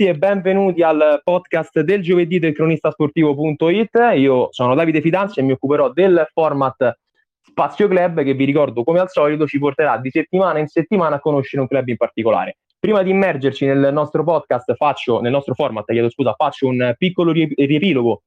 tutti 0.00 0.12
e 0.12 0.16
benvenuti 0.16 0.82
al 0.82 1.20
podcast 1.22 1.80
del 1.80 2.00
giovedì 2.00 2.38
del 2.38 2.54
cronistasportivo.it. 2.54 4.12
Io 4.14 4.48
sono 4.50 4.74
Davide 4.74 5.02
Fidanza 5.02 5.42
e 5.42 5.44
mi 5.44 5.52
occuperò 5.52 5.92
del 5.92 6.26
format 6.32 6.98
Spazio 7.42 7.86
Club 7.86 8.22
che 8.22 8.32
vi 8.32 8.46
ricordo 8.46 8.82
come 8.82 9.00
al 9.00 9.10
solito 9.10 9.46
ci 9.46 9.58
porterà 9.58 9.98
di 9.98 10.08
settimana 10.08 10.58
in 10.58 10.68
settimana 10.68 11.16
a 11.16 11.20
conoscere 11.20 11.60
un 11.60 11.68
club 11.68 11.86
in 11.88 11.98
particolare. 11.98 12.56
Prima 12.78 13.02
di 13.02 13.10
immergerci 13.10 13.66
nel 13.66 13.92
nostro 13.92 14.24
podcast, 14.24 14.74
faccio, 14.74 15.20
nel 15.20 15.32
nostro 15.32 15.52
format, 15.52 15.84
chiedo 15.84 16.08
scusa, 16.08 16.32
faccio 16.32 16.66
un 16.66 16.94
piccolo 16.96 17.32
riepilogo 17.32 18.22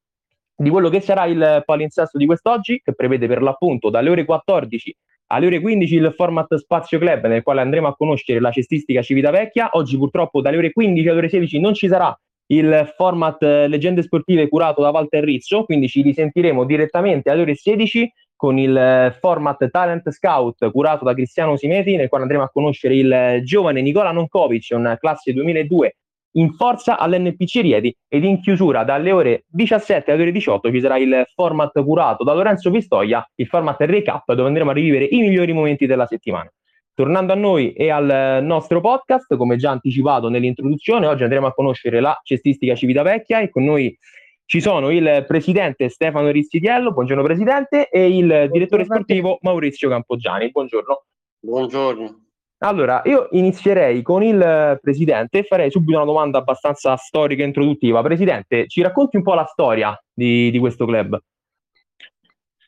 di 0.55 0.69
quello 0.69 0.89
che 0.89 1.01
sarà 1.01 1.25
il 1.25 1.63
palinsesto 1.65 2.19
di 2.19 2.27
quest'oggi, 2.27 2.81
che 2.83 2.93
prevede 2.93 3.25
per 3.25 3.41
l'appunto 3.41 3.89
dalle 3.89 4.11
ore 4.11 4.25
14 4.25 4.95
alle 5.33 5.47
ore 5.47 5.59
15 5.59 5.95
il 5.95 6.13
format 6.15 6.55
Spazio 6.55 6.99
Club 6.99 7.25
nel 7.25 7.41
quale 7.41 7.61
andremo 7.61 7.87
a 7.87 7.95
conoscere 7.95 8.39
la 8.39 8.51
cestistica 8.51 9.01
Civitavecchia. 9.01 9.69
Oggi 9.73 9.97
purtroppo 9.97 10.41
dalle 10.41 10.57
ore 10.57 10.71
15 10.71 11.07
alle 11.09 11.17
ore 11.17 11.29
16 11.29 11.59
non 11.59 11.73
ci 11.73 11.87
sarà 11.87 12.15
il 12.47 12.93
format 12.95 13.41
eh, 13.41 13.67
Leggende 13.67 14.03
Sportive 14.03 14.47
curato 14.47 14.81
da 14.81 14.91
Walter 14.91 15.23
Rizzo, 15.23 15.63
quindi 15.63 15.87
ci 15.87 16.01
risentiremo 16.03 16.65
direttamente 16.65 17.31
alle 17.31 17.41
ore 17.41 17.55
16 17.55 18.11
con 18.35 18.59
il 18.59 18.77
eh, 18.77 19.15
format 19.19 19.69
Talent 19.69 20.11
Scout 20.11 20.69
curato 20.69 21.03
da 21.03 21.13
Cristiano 21.13 21.57
Simeti 21.57 21.95
nel 21.95 22.09
quale 22.09 22.23
andremo 22.23 22.43
a 22.43 22.49
conoscere 22.49 22.95
il 22.95 23.41
giovane 23.43 23.81
Nicola 23.81 24.11
Nonkovic, 24.11 24.67
un 24.71 24.95
classe 24.99 25.33
2002 25.33 25.95
in 26.33 26.53
forza 26.53 26.97
all'NPC 26.97 27.61
Rieti 27.61 27.95
ed 28.07 28.23
in 28.23 28.41
chiusura 28.41 28.83
dalle 28.83 29.11
ore 29.11 29.43
17 29.47 30.11
alle 30.11 30.21
ore 30.21 30.31
18 30.31 30.71
ci 30.71 30.79
sarà 30.79 30.97
il 30.97 31.25
format 31.33 31.83
curato 31.83 32.23
da 32.23 32.33
Lorenzo 32.33 32.71
Pistoia, 32.71 33.27
il 33.35 33.47
format 33.47 33.79
recap 33.81 34.31
dove 34.33 34.47
andremo 34.47 34.71
a 34.71 34.73
rivivere 34.73 35.05
i 35.05 35.19
migliori 35.19 35.53
momenti 35.53 35.85
della 35.85 36.05
settimana. 36.07 36.51
Tornando 36.95 37.33
a 37.33 37.35
noi 37.35 37.73
e 37.73 37.89
al 37.89 38.43
nostro 38.43 38.79
podcast, 38.79 39.35
come 39.35 39.57
già 39.57 39.71
anticipato 39.71 40.29
nell'introduzione, 40.29 41.07
oggi 41.07 41.23
andremo 41.23 41.47
a 41.47 41.53
conoscere 41.53 41.99
la 41.99 42.19
cestistica 42.23 42.75
Civitavecchia 42.75 43.39
e 43.39 43.49
con 43.49 43.63
noi 43.63 43.97
ci 44.45 44.61
sono 44.61 44.91
il 44.91 45.25
presidente 45.27 45.89
Stefano 45.89 46.29
Rizzitiello, 46.29 46.91
buongiorno 46.91 47.23
presidente, 47.23 47.89
e 47.89 48.15
il 48.15 48.49
direttore 48.51 48.83
sportivo 48.83 49.39
Maurizio 49.41 49.89
Campogiani. 49.89 50.51
Buongiorno. 50.51 51.05
Buongiorno. 51.39 52.22
Allora, 52.63 53.01
io 53.03 53.27
inizierei 53.31 54.01
con 54.01 54.23
il 54.23 54.79
presidente 54.81 55.39
e 55.39 55.43
farei 55.43 55.69
subito 55.69 55.97
una 55.97 56.05
domanda 56.05 56.37
abbastanza 56.37 56.95
storica 56.95 57.43
e 57.43 57.47
introduttiva. 57.47 58.01
Presidente, 58.01 58.67
ci 58.67 58.81
racconti 58.81 59.17
un 59.17 59.23
po' 59.23 59.33
la 59.33 59.45
storia 59.45 60.01
di, 60.13 60.49
di 60.49 60.59
questo 60.59 60.85
club? 60.85 61.21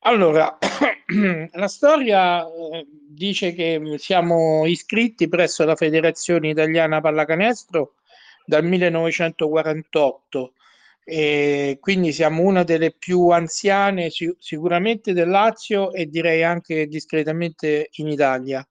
Allora, 0.02 0.57
la 1.53 1.67
storia 1.69 2.45
eh, 2.45 2.85
dice 3.07 3.53
che 3.53 3.95
siamo 3.97 4.65
iscritti 4.65 5.29
presso 5.29 5.63
la 5.63 5.77
Federazione 5.77 6.49
Italiana 6.49 6.99
Pallacanestro 6.99 7.93
dal 8.45 8.65
1948 8.65 10.53
e 11.05 11.77
quindi 11.80 12.11
siamo 12.11 12.41
una 12.41 12.63
delle 12.63 12.91
più 12.91 13.30
anziane 13.30 14.09
sicuramente 14.09 15.13
del 15.13 15.30
Lazio 15.30 15.93
e 15.93 16.07
direi 16.07 16.43
anche 16.43 16.85
discretamente 16.87 17.91
in 17.93 18.09
Italia. 18.09 18.67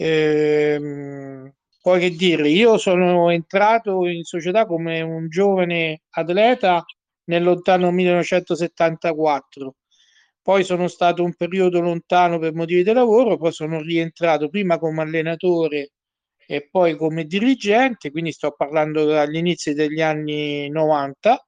Ehm, 0.00 1.52
poi 1.82 2.00
che 2.00 2.10
dire, 2.10 2.48
io 2.48 2.78
sono 2.78 3.30
entrato 3.30 4.06
in 4.06 4.22
società 4.22 4.64
come 4.66 5.00
un 5.00 5.28
giovane 5.28 6.02
atleta 6.10 6.84
nel 7.24 7.42
lontano 7.42 7.90
1974. 7.90 9.74
Poi 10.42 10.64
sono 10.64 10.86
stato 10.88 11.24
un 11.24 11.34
periodo 11.34 11.80
lontano 11.80 12.38
per 12.38 12.54
motivi 12.54 12.84
di 12.84 12.92
lavoro, 12.92 13.36
poi 13.36 13.52
sono 13.52 13.80
rientrato 13.82 14.48
prima 14.48 14.78
come 14.78 15.02
allenatore 15.02 15.90
e 16.46 16.68
poi 16.70 16.96
come 16.96 17.24
dirigente, 17.24 18.10
quindi 18.10 18.32
sto 18.32 18.54
parlando 18.56 19.04
dagli 19.04 19.36
inizi 19.36 19.74
degli 19.74 20.00
anni 20.00 20.68
90 20.70 21.44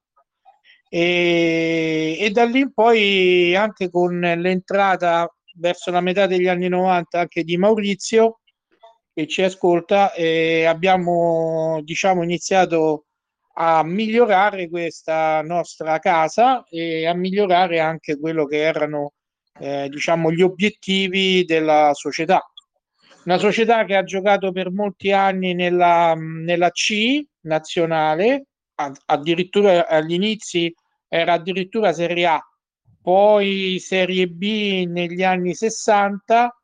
e, 0.89 2.17
e 2.21 2.31
da 2.31 2.45
lì 2.45 2.61
in 2.61 2.73
poi 2.75 3.55
anche 3.55 3.91
con 3.91 4.19
l'entrata 4.21 5.33
verso 5.57 5.91
la 5.91 6.01
metà 6.01 6.27
degli 6.27 6.49
anni 6.49 6.69
90 6.69 7.21
anche 7.21 7.45
di 7.45 7.57
Maurizio 7.57 8.41
che 9.21 9.27
ci 9.27 9.43
ascolta 9.43 10.13
e 10.13 10.65
abbiamo 10.65 11.81
diciamo 11.83 12.23
iniziato 12.23 13.07
a 13.55 13.85
migliorare 13.85 14.69
questa 14.69 15.43
nostra 15.43 15.99
casa 15.99 16.65
e 16.71 17.07
a 17.07 17.15
migliorare 17.15 17.81
anche 17.81 18.19
quello 18.19 18.47
che 18.47 18.63
erano 18.63 19.13
eh, 19.59 19.89
diciamo 19.91 20.33
gli 20.33 20.41
obiettivi 20.41 21.45
della 21.45 21.91
società. 21.93 22.41
Una 23.25 23.37
società 23.37 23.85
che 23.85 23.97
ha 23.97 24.03
giocato 24.03 24.51
per 24.53 24.71
molti 24.71 25.13
anni 25.13 25.53
nella, 25.53 26.15
nella 26.15 26.71
C 26.71 27.23
nazionale 27.43 28.47
addirittura 29.07 29.87
agli 29.87 30.15
inizi 30.15 30.73
era 31.07 31.35
addirittura 31.35 31.93
Serie 31.93 32.27
A 32.27 32.45
poi 33.03 33.79
Serie 33.79 34.27
B 34.27 34.87
negli 34.87 35.23
anni 35.23 35.55
60 35.55 36.60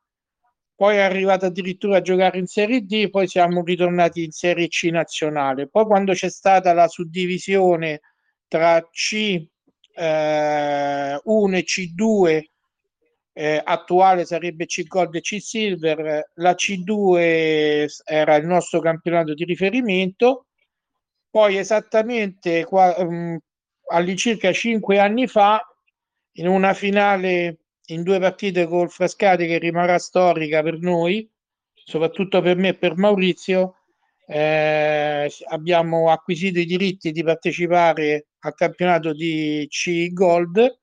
poi 0.77 0.97
è 0.97 0.99
arrivato 0.99 1.47
addirittura 1.47 1.97
a 1.97 2.01
giocare 2.01 2.37
in 2.37 2.45
Serie 2.45 2.81
D, 2.81 3.09
poi 3.09 3.27
siamo 3.27 3.63
ritornati 3.63 4.23
in 4.23 4.29
Serie 4.29 4.67
C 4.67 4.83
nazionale. 4.91 5.67
Poi 5.67 5.85
quando 5.85 6.13
c'è 6.13 6.29
stata 6.29 6.71
la 6.73 6.87
suddivisione 6.87 8.01
tra 8.47 8.77
C1 8.77 9.47
eh, 9.95 11.19
e 11.23 11.63
C2, 11.63 12.43
eh, 13.33 13.61
attuale 13.63 14.25
sarebbe 14.25 14.67
C 14.67 14.83
Gold 14.83 15.15
e 15.15 15.21
C 15.21 15.41
Silver, 15.41 16.29
la 16.35 16.51
C2 16.51 17.87
era 18.05 18.35
il 18.35 18.45
nostro 18.45 18.79
campionato 18.79 19.33
di 19.33 19.45
riferimento, 19.45 20.45
poi 21.31 21.57
esattamente 21.57 22.65
qua, 22.65 22.93
um, 22.99 23.35
all'incirca 23.89 24.51
cinque 24.51 24.99
anni 24.99 25.25
fa, 25.25 25.59
in 26.33 26.47
una 26.47 26.75
finale 26.75 27.61
in 27.87 28.03
due 28.03 28.19
partite 28.19 28.65
col 28.67 28.89
Frascati 28.89 29.45
che 29.47 29.57
rimarrà 29.59 29.97
storica 29.99 30.61
per 30.61 30.79
noi, 30.79 31.29
soprattutto 31.73 32.41
per 32.41 32.57
me 32.57 32.69
e 32.69 32.73
per 32.75 32.97
Maurizio. 32.97 33.75
Eh, 34.29 35.31
abbiamo 35.49 36.11
acquisito 36.11 36.59
i 36.59 36.65
diritti 36.65 37.11
di 37.11 37.23
partecipare 37.23 38.27
al 38.39 38.55
campionato 38.55 39.13
di 39.13 39.65
C 39.69 40.11
Gold 40.11 40.79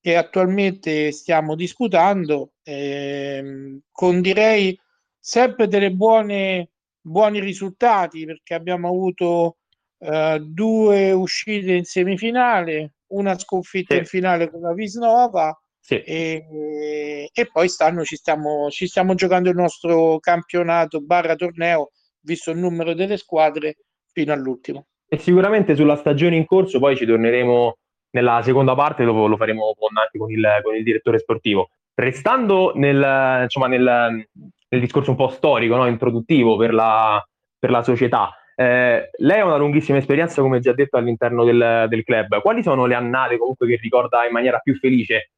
che 0.00 0.16
attualmente 0.16 1.10
stiamo 1.12 1.54
disputando 1.54 2.52
eh, 2.62 3.80
con 3.90 4.20
direi 4.20 4.78
sempre 5.18 5.66
delle 5.66 5.90
buone 5.92 6.70
buoni 7.00 7.40
risultati 7.40 8.26
perché 8.26 8.52
abbiamo 8.52 8.88
avuto 8.88 9.56
eh, 9.98 10.38
due 10.42 11.10
uscite 11.12 11.72
in 11.72 11.84
semifinale 11.84 12.92
una 13.08 13.36
sconfitta 13.38 13.94
sì. 13.94 14.00
in 14.00 14.06
finale 14.06 14.50
con 14.50 14.60
la 14.60 14.74
Visnova 14.74 15.58
sì. 15.88 16.02
E, 16.02 17.30
e, 17.32 17.46
poi 17.50 17.66
stanno, 17.70 18.04
ci, 18.04 18.16
stiamo, 18.16 18.68
ci 18.68 18.86
stiamo 18.86 19.14
giocando 19.14 19.48
il 19.48 19.56
nostro 19.56 20.18
campionato 20.18 21.00
barra 21.00 21.34
torneo, 21.34 21.92
visto 22.20 22.50
il 22.50 22.58
numero 22.58 22.92
delle 22.92 23.16
squadre, 23.16 23.76
fino 24.12 24.34
all'ultimo. 24.34 24.88
E 25.08 25.16
sicuramente 25.16 25.74
sulla 25.74 25.96
stagione 25.96 26.36
in 26.36 26.44
corso 26.44 26.78
poi 26.78 26.94
ci 26.94 27.06
torneremo 27.06 27.78
nella 28.10 28.42
seconda 28.42 28.74
parte, 28.74 29.04
lo, 29.04 29.26
lo 29.26 29.38
faremo 29.38 29.74
con, 29.78 29.96
anche 29.96 30.18
con 30.18 30.30
il, 30.30 30.46
con 30.62 30.74
il, 30.74 30.82
direttore 30.82 31.20
sportivo. 31.20 31.70
Restando 31.94 32.72
nel, 32.74 33.44
insomma, 33.44 33.66
nel, 33.68 34.28
nel 34.68 34.80
discorso 34.80 35.12
un 35.12 35.16
po' 35.16 35.28
storico, 35.28 35.74
no? 35.74 35.86
introduttivo 35.86 36.58
per 36.58 36.74
la, 36.74 37.26
per 37.58 37.70
la 37.70 37.82
società, 37.82 38.36
eh, 38.54 39.08
lei 39.16 39.40
ha 39.40 39.46
una 39.46 39.56
lunghissima 39.56 39.96
esperienza, 39.96 40.42
come 40.42 40.60
già 40.60 40.74
detto, 40.74 40.98
all'interno 40.98 41.44
del, 41.44 41.86
del, 41.88 42.04
club. 42.04 42.42
Quali 42.42 42.62
sono 42.62 42.84
le 42.84 42.94
annate 42.94 43.38
comunque 43.38 43.66
che 43.66 43.78
ricorda 43.80 44.26
in 44.26 44.32
maniera 44.32 44.58
più 44.58 44.76
felice 44.76 45.30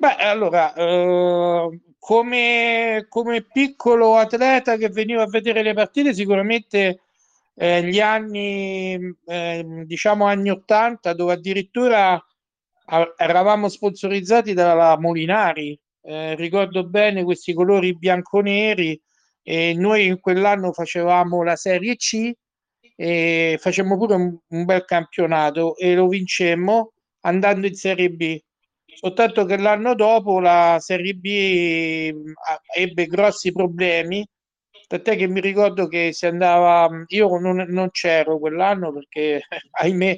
Beh, 0.00 0.16
allora, 0.16 0.72
eh, 0.72 1.78
come, 1.98 3.04
come, 3.10 3.42
piccolo 3.42 4.16
atleta 4.16 4.78
che 4.78 4.88
veniva 4.88 5.22
a 5.24 5.26
vedere 5.26 5.62
le 5.62 5.74
partite, 5.74 6.14
sicuramente 6.14 7.00
eh, 7.54 7.82
gli 7.84 8.00
anni, 8.00 8.98
eh, 9.26 9.84
diciamo 9.84 10.24
anni 10.24 10.48
80, 10.48 11.12
dove 11.12 11.34
addirittura 11.34 12.18
eravamo 13.16 13.68
sponsorizzati 13.68 14.54
dalla 14.54 14.98
Molinari. 14.98 15.78
Eh, 16.02 16.34
ricordo 16.34 16.86
bene 16.86 17.22
questi 17.22 17.52
colori 17.52 17.94
bianco-neri 17.94 18.98
e 19.42 19.74
noi 19.74 20.06
in 20.06 20.18
quell'anno 20.18 20.72
facevamo 20.72 21.42
la 21.42 21.56
Serie 21.56 21.96
C 21.96 22.32
e 22.96 23.58
facemmo 23.60 23.98
pure 23.98 24.14
un, 24.14 24.34
un 24.48 24.64
bel 24.64 24.84
campionato 24.86 25.76
e 25.76 25.94
lo 25.94 26.08
vincemmo 26.08 26.92
andando 27.20 27.66
in 27.66 27.74
Serie 27.74 28.10
B 28.10 28.40
soltanto 28.94 29.44
che 29.44 29.56
l'anno 29.56 29.94
dopo 29.94 30.40
la 30.40 30.78
Serie 30.80 31.14
B 31.14 32.12
mm, 32.12 32.32
ebbe 32.76 33.06
grossi 33.06 33.52
problemi 33.52 34.26
tant'è 34.86 35.16
che 35.16 35.28
mi 35.28 35.40
ricordo 35.40 35.86
che 35.86 36.12
si 36.12 36.26
andava 36.26 36.88
io 37.08 37.38
non, 37.38 37.64
non 37.68 37.90
c'ero 37.90 38.38
quell'anno 38.38 38.92
perché 38.92 39.40
ahimè 39.70 40.16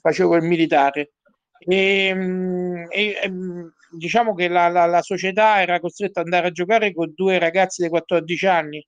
facevo 0.00 0.36
il 0.36 0.42
militare. 0.42 1.12
E, 1.58 2.12
mm, 2.14 2.84
e, 2.90 3.28
mm, 3.28 3.66
diciamo 3.90 4.34
che 4.34 4.48
la, 4.48 4.68
la, 4.68 4.86
la, 4.86 5.02
società 5.02 5.62
era 5.62 5.80
costretta 5.80 6.20
ad 6.20 6.26
andare 6.26 6.48
a 6.48 6.50
giocare 6.50 6.92
con 6.92 7.12
due 7.14 7.38
ragazzi 7.38 7.82
di 7.82 7.88
14 7.88 8.46
anni. 8.46 8.86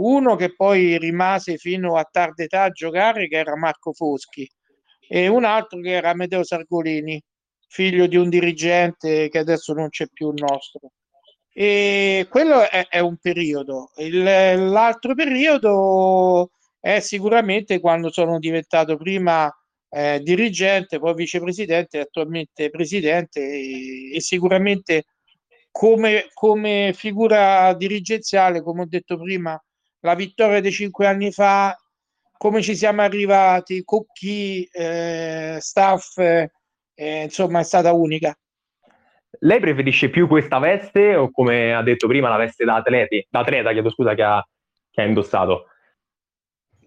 Uno 0.00 0.36
che 0.36 0.54
poi 0.54 0.98
rimase 0.98 1.56
fino 1.56 1.96
a 1.96 2.08
tarda 2.10 2.42
età 2.44 2.62
a 2.64 2.70
giocare, 2.70 3.28
che 3.28 3.36
era 3.36 3.56
Marco 3.56 3.92
Foschi, 3.92 4.48
e 5.08 5.28
un 5.28 5.44
altro 5.44 5.80
che 5.80 5.90
era 5.92 6.10
Amedeo 6.10 6.42
Sargolini, 6.44 7.20
figlio 7.70 8.06
di 8.06 8.16
un 8.16 8.28
dirigente 8.28 9.28
che 9.28 9.38
adesso 9.38 9.72
non 9.72 9.88
c'è 9.90 10.08
più 10.12 10.32
il 10.32 10.42
nostro. 10.42 10.90
E 11.52 12.26
quello 12.28 12.68
è, 12.68 12.88
è 12.88 12.98
un 12.98 13.16
periodo. 13.16 13.90
Il, 13.96 14.22
l'altro 14.22 15.14
periodo 15.14 16.50
è 16.80 16.98
sicuramente 17.00 17.78
quando 17.78 18.10
sono 18.10 18.38
diventato 18.38 18.96
prima 18.96 19.52
eh, 19.88 20.20
dirigente, 20.22 20.98
poi 20.98 21.14
vicepresidente, 21.14 22.00
attualmente 22.00 22.70
presidente 22.70 23.40
e, 23.40 24.16
e 24.16 24.20
sicuramente 24.20 25.04
come, 25.70 26.28
come, 26.34 26.92
figura 26.94 27.72
dirigenziale, 27.74 28.62
come 28.62 28.82
ho 28.82 28.86
detto 28.86 29.16
prima, 29.16 29.60
la 30.00 30.14
vittoria 30.14 30.60
di 30.60 30.72
cinque 30.72 31.06
anni 31.06 31.30
fa, 31.30 31.76
come 32.36 32.62
ci 32.62 32.74
siamo 32.74 33.02
arrivati, 33.02 33.82
con 33.84 34.04
chi, 34.12 34.68
eh, 34.72 35.58
staff, 35.60 36.16
eh, 36.18 36.50
insomma 37.06 37.60
è 37.60 37.64
stata 37.64 37.92
unica. 37.92 38.36
Lei 39.40 39.60
preferisce 39.60 40.10
più 40.10 40.26
questa 40.26 40.58
veste 40.58 41.14
o 41.14 41.30
come 41.30 41.74
ha 41.74 41.82
detto 41.82 42.06
prima 42.06 42.28
la 42.28 42.36
veste 42.36 42.64
da, 42.64 42.76
atleti, 42.76 43.26
da 43.30 43.40
atleta, 43.40 43.72
chiedo 43.72 43.90
scusa, 43.90 44.14
che 44.14 44.22
ha, 44.22 44.46
che 44.90 45.00
ha 45.00 45.04
indossato? 45.04 45.66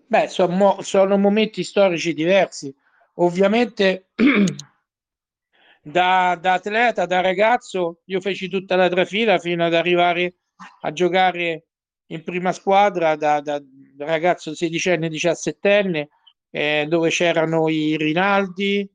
Beh, 0.06 0.28
sono, 0.28 0.82
sono 0.82 1.18
momenti 1.18 1.64
storici 1.64 2.14
diversi. 2.14 2.74
Ovviamente 3.16 4.10
da, 5.82 6.38
da, 6.40 6.54
atleta, 6.54 7.06
da 7.06 7.22
ragazzo, 7.22 8.02
io 8.06 8.22
feci 8.22 8.50
tutta 8.50 8.76
la 8.76 8.90
trafila 8.90 9.40
fino 9.40 9.66
ad 9.66 9.74
arrivare 9.74 10.36
a 10.82 10.92
giocare 10.92 11.66
in 12.08 12.24
prima 12.24 12.52
squadra 12.52 13.16
da, 13.16 13.42
da 13.42 13.60
ragazzo 13.98 14.54
sedicenne, 14.54 15.10
diciassettenne, 15.10 16.10
eh, 16.52 16.86
dove 16.88 17.10
c'erano 17.10 17.70
i 17.70 17.98
Rinaldi, 17.98 18.88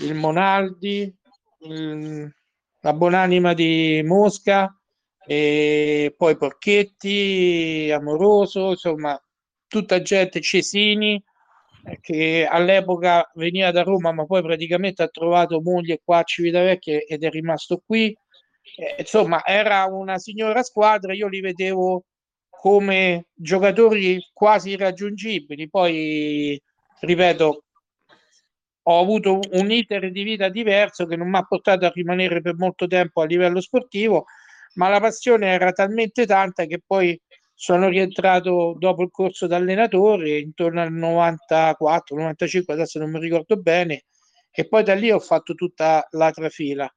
il 0.00 0.14
Monaldi, 0.14 1.14
il, 1.60 2.34
la 2.80 2.92
buonanima 2.92 3.54
di 3.54 4.02
Mosca, 4.04 4.74
e 5.26 6.14
poi 6.16 6.36
Porchetti, 6.36 7.90
Amoroso, 7.92 8.70
insomma, 8.70 9.18
tutta 9.66 10.02
gente, 10.02 10.40
Cesini, 10.40 11.22
che 12.00 12.46
all'epoca 12.50 13.30
veniva 13.34 13.70
da 13.70 13.82
Roma, 13.82 14.12
ma 14.12 14.24
poi 14.26 14.42
praticamente 14.42 15.02
ha 15.02 15.08
trovato 15.08 15.60
moglie 15.60 16.00
qua 16.02 16.18
a 16.18 16.22
Civitavecchia 16.24 16.98
ed 17.06 17.24
è 17.24 17.30
rimasto 17.30 17.82
qui. 17.84 18.14
Eh, 18.76 18.96
insomma, 18.98 19.44
era 19.44 19.84
una 19.86 20.18
signora 20.18 20.62
squadra, 20.62 21.14
io 21.14 21.28
li 21.28 21.40
vedevo 21.40 22.04
come 22.48 23.26
giocatori 23.34 24.18
quasi 24.32 24.70
irraggiungibili. 24.70 25.68
Poi, 25.68 26.60
ripeto, 27.00 27.63
ho 28.86 29.00
avuto 29.00 29.38
un 29.52 29.70
iter 29.70 30.10
di 30.10 30.22
vita 30.22 30.48
diverso 30.48 31.06
che 31.06 31.16
non 31.16 31.28
mi 31.30 31.36
ha 31.38 31.42
portato 31.44 31.86
a 31.86 31.92
rimanere 31.94 32.40
per 32.40 32.56
molto 32.56 32.86
tempo 32.86 33.20
a 33.22 33.26
livello 33.26 33.60
sportivo, 33.60 34.26
ma 34.74 34.88
la 34.88 35.00
passione 35.00 35.48
era 35.48 35.72
talmente 35.72 36.26
tanta 36.26 36.64
che 36.66 36.80
poi 36.84 37.18
sono 37.54 37.88
rientrato 37.88 38.74
dopo 38.78 39.02
il 39.02 39.10
corso 39.10 39.46
da 39.46 39.56
allenatore 39.56 40.38
intorno 40.38 40.82
al 40.82 40.92
94, 40.92 42.16
95, 42.16 42.74
adesso 42.74 42.98
non 42.98 43.10
mi 43.10 43.20
ricordo 43.20 43.56
bene, 43.56 44.04
e 44.50 44.66
poi 44.68 44.82
da 44.84 44.94
lì 44.94 45.10
ho 45.10 45.20
fatto 45.20 45.54
tutta 45.54 46.06
la 46.10 46.30
trafila. 46.30 46.92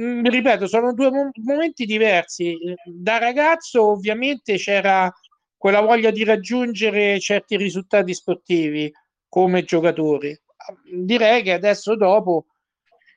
Mm, 0.00 0.24
ripeto, 0.26 0.66
sono 0.66 0.92
due 0.94 1.10
mom- 1.10 1.30
momenti 1.44 1.84
diversi. 1.84 2.56
Da 2.84 3.18
ragazzo 3.18 3.90
ovviamente 3.90 4.56
c'era 4.56 5.10
quella 5.56 5.80
voglia 5.80 6.10
di 6.10 6.24
raggiungere 6.24 7.18
certi 7.20 7.56
risultati 7.56 8.14
sportivi 8.14 8.90
come 9.28 9.64
giocatore. 9.64 10.41
Direi 10.84 11.42
che 11.42 11.52
adesso 11.52 11.96
dopo 11.96 12.46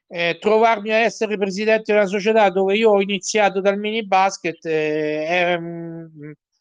eh, 0.07 0.38
trovarmi 0.39 0.92
a 0.92 0.97
essere 0.97 1.38
presidente 1.38 1.92
di 1.92 1.97
una 1.97 2.07
società 2.07 2.50
dove 2.50 2.75
io 2.75 2.92
ho 2.92 3.01
iniziato 3.01 3.59
dal 3.59 3.77
mini 3.80 4.06
basket 4.06 4.63
eh, 4.65 5.25
è, 5.25 5.59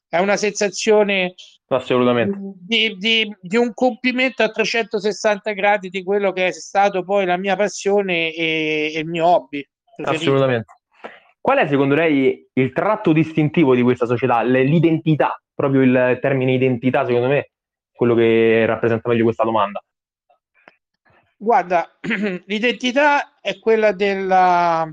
è, 0.08 0.18
una 0.18 0.36
sensazione 0.36 1.34
assolutamente 1.68 2.38
di, 2.60 2.96
di, 2.96 3.36
di, 3.40 3.56
un 3.56 3.74
compimento 3.74 4.42
a 4.42 4.50
360 4.50 5.52
gradi 5.52 5.88
di 5.90 6.02
quello 6.02 6.32
che 6.32 6.46
è 6.46 6.52
stato 6.52 7.04
poi 7.04 7.26
la 7.26 7.36
mia 7.36 7.56
passione 7.56 8.32
e, 8.32 8.92
e 8.94 8.98
il 9.00 9.06
mio 9.06 9.26
hobby. 9.26 9.66
Preferito. 9.94 10.22
Assolutamente. 10.24 10.72
Qual 11.40 11.58
è 11.58 11.68
secondo 11.68 11.94
lei 11.94 12.48
il 12.54 12.72
tratto 12.72 13.12
distintivo 13.12 13.74
di 13.74 13.82
questa 13.82 14.06
società, 14.06 14.42
l'identità, 14.42 15.38
proprio 15.54 15.82
il 15.82 16.18
termine 16.22 16.54
identità 16.54 17.04
secondo 17.04 17.28
me, 17.28 17.50
quello 17.92 18.14
che 18.14 18.64
rappresenta 18.64 19.10
meglio 19.10 19.24
questa 19.24 19.44
domanda? 19.44 19.84
Guarda, 21.44 21.98
l'identità 22.46 23.38
è 23.42 23.58
quella 23.58 23.92
della, 23.92 24.90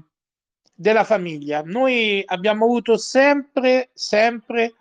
della 0.74 1.06
famiglia. 1.06 1.62
Noi 1.64 2.22
abbiamo 2.26 2.66
avuto 2.66 2.98
sempre, 2.98 3.92
sempre 3.94 4.74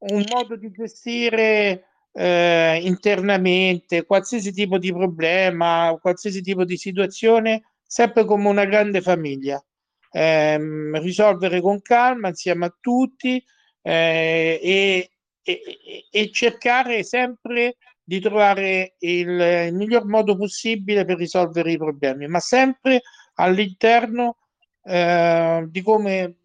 un 0.00 0.22
modo 0.30 0.56
di 0.56 0.70
gestire 0.70 1.86
eh, 2.12 2.80
internamente 2.82 4.04
qualsiasi 4.04 4.52
tipo 4.52 4.76
di 4.76 4.92
problema, 4.92 5.96
qualsiasi 5.98 6.42
tipo 6.42 6.64
di 6.64 6.76
situazione 6.76 7.62
sempre 7.86 8.26
come 8.26 8.46
una 8.46 8.66
grande 8.66 9.00
famiglia. 9.00 9.64
Eh, 10.10 10.58
risolvere 11.00 11.62
con 11.62 11.80
calma 11.80 12.28
insieme 12.28 12.66
a 12.66 12.76
tutti 12.78 13.42
eh, 13.80 14.60
e, 14.62 15.10
e, 15.42 15.62
e, 16.10 16.30
cercare 16.32 17.02
sempre 17.02 17.76
di 18.08 18.20
trovare 18.20 18.94
il, 19.00 19.68
miglior 19.74 20.06
modo 20.06 20.34
possibile 20.34 21.04
per 21.04 21.18
risolvere 21.18 21.72
i 21.72 21.76
problemi, 21.76 22.26
ma 22.26 22.40
sempre 22.40 23.02
all'interno 23.34 24.38
eh, 24.82 25.66
di 25.68 25.82
come 25.82 26.36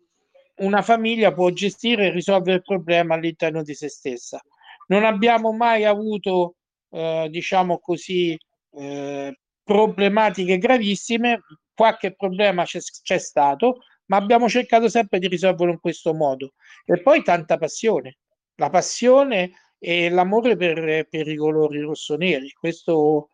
una 0.58 0.82
famiglia 0.82 1.32
può 1.32 1.50
gestire 1.52 2.08
e 2.08 2.12
risolvere 2.12 2.58
il 2.58 2.64
problema 2.64 3.16
all'interno 3.16 3.64
di 3.64 3.74
se 3.76 3.88
stessa. 3.88 4.42
Non 4.88 5.06
abbiamo 5.06 5.54
mai 5.54 5.86
avuto, 5.86 6.56
eh, 6.90 7.30
diciamo 7.32 7.80
così, 7.80 8.38
eh, 8.74 9.40
problematiche 9.64 10.58
gravissime, 10.58 11.44
qualche 11.74 12.14
problema 12.14 12.66
c'è, 12.66 12.80
c'è 12.82 13.18
stato, 13.18 13.78
ma 14.08 14.18
abbiamo 14.18 14.50
cercato 14.50 14.90
sempre 14.90 15.18
di 15.18 15.30
risolverlo 15.30 15.72
in 15.72 15.80
questo 15.80 16.14
modo. 16.14 16.56
E 16.86 17.02
poi 17.02 17.24
tanta 17.24 17.58
passione, 17.58 18.18
la 18.56 18.70
passione 18.70 19.52
e 19.86 20.10
l'amore 20.10 20.56
per, 20.56 21.08
per 21.10 21.28
i 21.28 21.36
colori 21.36 21.82
rossoneri. 21.82 22.50
Questo, 22.52 23.32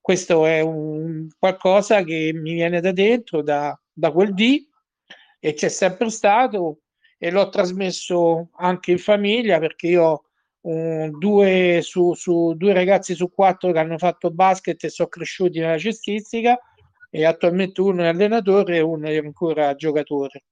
questo 0.00 0.46
è 0.46 0.58
un 0.58 1.28
qualcosa 1.38 2.02
che 2.02 2.32
mi 2.34 2.54
viene 2.54 2.80
da 2.80 2.90
dentro, 2.90 3.40
da, 3.40 3.80
da 3.92 4.10
quel 4.10 4.34
dì, 4.34 4.68
e 5.38 5.54
c'è 5.54 5.68
sempre 5.68 6.10
stato 6.10 6.80
e 7.18 7.30
l'ho 7.30 7.48
trasmesso 7.50 8.48
anche 8.54 8.90
in 8.90 8.98
famiglia 8.98 9.60
perché 9.60 9.86
io 9.86 10.24
um, 10.62 11.08
due, 11.20 11.78
su, 11.82 12.14
su, 12.14 12.54
due 12.56 12.72
ragazzi 12.72 13.14
su 13.14 13.30
quattro 13.30 13.70
che 13.70 13.78
hanno 13.78 13.96
fatto 13.96 14.32
basket 14.32 14.82
e 14.82 14.88
sono 14.88 15.08
cresciuti 15.08 15.60
nella 15.60 15.78
cestistica 15.78 16.58
e 17.10 17.24
attualmente 17.24 17.80
uno 17.80 18.02
è 18.02 18.08
allenatore 18.08 18.78
e 18.78 18.80
uno 18.80 19.06
è 19.06 19.18
ancora 19.18 19.76
giocatore. 19.76 20.42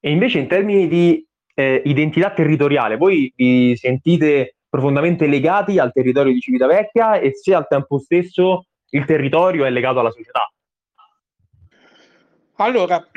E 0.00 0.10
invece 0.10 0.40
in 0.40 0.48
termini 0.48 0.88
di 0.88 1.27
eh, 1.58 1.82
identità 1.86 2.30
territoriale, 2.32 2.96
voi 2.96 3.32
vi 3.34 3.76
sentite 3.76 4.58
profondamente 4.68 5.26
legati 5.26 5.80
al 5.80 5.92
territorio 5.92 6.32
di 6.32 6.38
Civitavecchia 6.38 7.18
e 7.18 7.34
se 7.34 7.52
al 7.52 7.66
tempo 7.66 7.98
stesso 7.98 8.66
il 8.90 9.04
territorio 9.04 9.64
è 9.64 9.70
legato 9.70 9.98
alla 9.98 10.12
società? 10.12 10.48
Allora, 12.56 13.04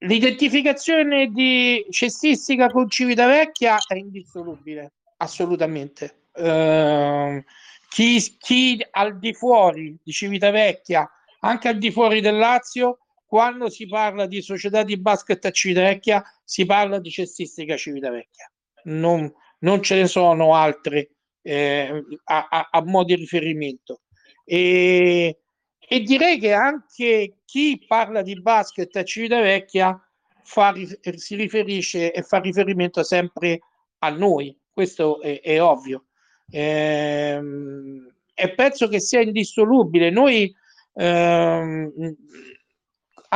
L'identificazione 0.00 1.28
di 1.28 1.86
cestistica 1.88 2.68
con 2.68 2.88
Civitavecchia 2.88 3.78
è 3.88 3.94
indissolubile, 3.94 4.92
assolutamente. 5.16 6.26
Uh, 6.32 7.42
chi, 7.88 8.20
chi 8.38 8.86
al 8.90 9.18
di 9.18 9.32
fuori 9.32 9.96
di 10.02 10.12
Civitavecchia, 10.12 11.10
anche 11.40 11.68
al 11.68 11.78
di 11.78 11.90
fuori 11.90 12.20
del 12.20 12.36
Lazio, 12.36 13.05
quando 13.26 13.68
si 13.68 13.86
parla 13.86 14.26
di 14.26 14.40
società 14.40 14.82
di 14.84 14.96
basket 14.96 15.44
a 15.44 15.50
Civitavecchia, 15.50 16.24
si 16.44 16.64
parla 16.64 17.00
di 17.00 17.10
cestistica 17.10 17.76
Civitavecchia. 17.76 18.50
Non, 18.84 19.32
non 19.60 19.82
ce 19.82 19.96
ne 19.96 20.06
sono 20.06 20.54
altre 20.54 21.10
eh, 21.42 22.04
a, 22.24 22.48
a, 22.48 22.68
a 22.70 22.82
mo' 22.84 23.04
di 23.04 23.16
riferimento. 23.16 24.02
E, 24.44 25.38
e 25.78 26.00
direi 26.00 26.38
che 26.38 26.52
anche 26.52 27.38
chi 27.44 27.84
parla 27.86 28.22
di 28.22 28.40
basket 28.40 28.94
a 28.96 29.04
Civitavecchia 29.04 30.00
fa, 30.44 30.72
si 31.16 31.34
riferisce 31.34 32.12
e 32.12 32.22
fa 32.22 32.38
riferimento 32.38 33.02
sempre 33.02 33.60
a 33.98 34.10
noi, 34.10 34.56
questo 34.72 35.20
è, 35.20 35.40
è 35.40 35.60
ovvio. 35.60 36.06
Ehm, 36.50 38.08
e 38.34 38.54
penso 38.54 38.86
che 38.88 39.00
sia 39.00 39.20
indissolubile. 39.20 40.10
Noi 40.10 40.54
ehm, 40.94 41.92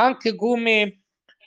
anche 0.01 0.35
come 0.35 1.01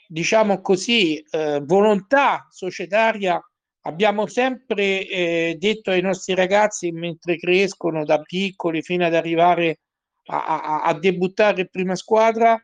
diciamo 0.07 0.61
così 0.61 1.19
eh, 1.19 1.61
volontà 1.63 2.47
societaria 2.49 3.41
abbiamo 3.81 4.27
sempre 4.27 5.07
eh, 5.07 5.55
detto 5.59 5.91
ai 5.91 6.01
nostri 6.01 6.35
ragazzi 6.35 6.91
mentre 6.91 7.37
crescono 7.37 8.03
da 8.05 8.21
piccoli 8.21 8.81
fino 8.81 9.05
ad 9.05 9.13
arrivare 9.13 9.79
a, 10.27 10.45
a, 10.45 10.81
a 10.83 10.93
debuttare 10.93 11.67
prima 11.67 11.95
squadra 11.95 12.61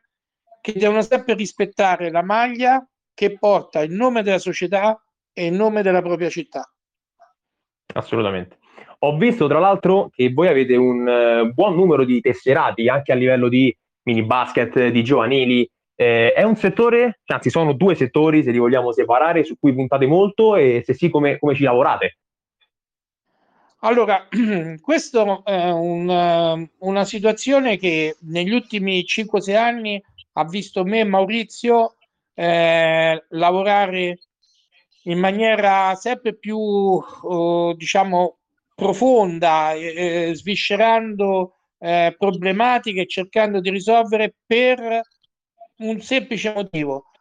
che 0.62 0.74
devono 0.74 1.02
sempre 1.02 1.34
rispettare 1.34 2.12
la 2.12 2.24
maglia 2.24 2.86
che 3.14 3.38
porta 3.38 3.82
il 3.82 3.92
nome 3.92 4.24
della 4.24 4.40
società 4.40 5.00
e 5.34 5.48
il 5.48 5.54
nome 5.54 5.82
della 5.82 6.02
propria 6.02 6.30
città. 6.30 6.72
Assolutamente. 7.94 8.60
Ho 9.00 9.18
visto 9.18 9.48
tra 9.48 9.60
l'altro 9.60 10.10
che 10.12 10.32
voi 10.32 10.48
avete 10.48 10.76
un 10.76 11.08
uh, 11.08 11.54
buon 11.54 11.76
numero 11.76 12.04
di 12.06 12.22
tesserati 12.22 12.88
anche 12.88 13.12
a 13.12 13.16
livello 13.16 13.50
di 13.50 13.76
mini 14.04 14.24
basket, 14.24 14.88
di 14.88 15.04
giovanili. 15.04 15.70
Eh, 16.02 16.34
è 16.34 16.42
un 16.42 16.56
settore, 16.56 17.20
anzi 17.28 17.52
sono 17.52 17.74
due 17.74 17.94
settori 17.94 18.42
se 18.42 18.50
li 18.50 18.58
vogliamo 18.58 18.92
separare, 18.92 19.44
su 19.44 19.60
cui 19.60 19.76
puntate 19.76 20.08
molto 20.08 20.56
e 20.56 20.82
se 20.84 20.96
sì 20.96 21.12
come, 21.12 21.38
come 21.38 21.54
ci 21.54 21.62
lavorate? 21.62 22.18
Allora, 23.82 24.28
questa 24.82 25.44
è 25.44 25.70
un, 25.70 26.68
una 26.80 27.06
situazione 27.06 27.78
che 27.78 28.16
negli 28.22 28.52
ultimi 28.52 29.06
5-6 29.06 29.56
anni 29.56 30.04
ha 30.34 30.46
visto 30.46 30.84
me 30.84 31.02
e 31.02 31.04
Maurizio 31.04 31.98
eh, 32.34 33.24
lavorare 33.30 34.18
in 35.04 35.20
maniera 35.20 35.94
sempre 35.94 36.34
più, 36.36 37.00
eh, 37.30 37.76
diciamo, 37.78 38.38
profonda, 38.74 39.74
eh, 39.74 40.32
sviscerando 40.34 41.58
eh, 41.78 42.16
problematiche 42.18 43.06
cercando 43.06 43.60
di 43.60 43.70
risolvere 43.70 44.34
per 44.48 45.02
un 45.82 46.02
semplice 46.02 46.54
motivo, 46.54 47.12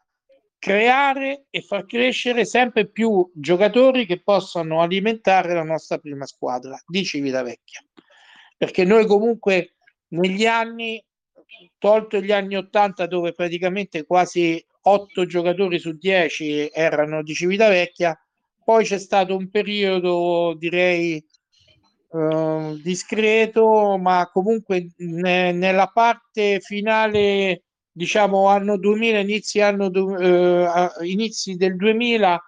creare 0.58 1.46
e 1.50 1.62
far 1.62 1.86
crescere 1.86 2.44
sempre 2.44 2.86
più 2.86 3.30
giocatori 3.34 4.06
che 4.06 4.22
possano 4.22 4.80
alimentare 4.80 5.54
la 5.54 5.62
nostra 5.62 5.98
prima 5.98 6.26
squadra 6.26 6.80
di 6.86 7.04
Civitavecchia. 7.04 7.80
Perché 8.56 8.84
noi 8.84 9.06
comunque 9.06 9.74
negli 10.08 10.44
anni, 10.46 11.02
tolto 11.78 12.20
gli 12.20 12.32
anni 12.32 12.56
80 12.56 13.06
dove 13.06 13.32
praticamente 13.32 14.04
quasi 14.04 14.62
8 14.82 15.26
giocatori 15.26 15.78
su 15.78 15.92
10 15.96 16.70
erano 16.72 17.22
di 17.22 17.32
Civitavecchia, 17.32 18.18
poi 18.62 18.84
c'è 18.84 18.98
stato 18.98 19.34
un 19.34 19.48
periodo 19.50 20.54
direi 20.58 21.24
uh, 22.10 22.76
discreto, 22.82 23.96
ma 23.98 24.28
comunque 24.32 24.90
ne, 24.98 25.52
nella 25.52 25.86
parte 25.88 26.60
finale, 26.60 27.62
diciamo 27.92 28.46
anno 28.46 28.78
2000, 28.78 29.18
inizi, 29.18 29.60
anno, 29.60 29.86
uh, 29.86 31.02
inizi 31.04 31.56
del 31.56 31.76
2000, 31.76 32.42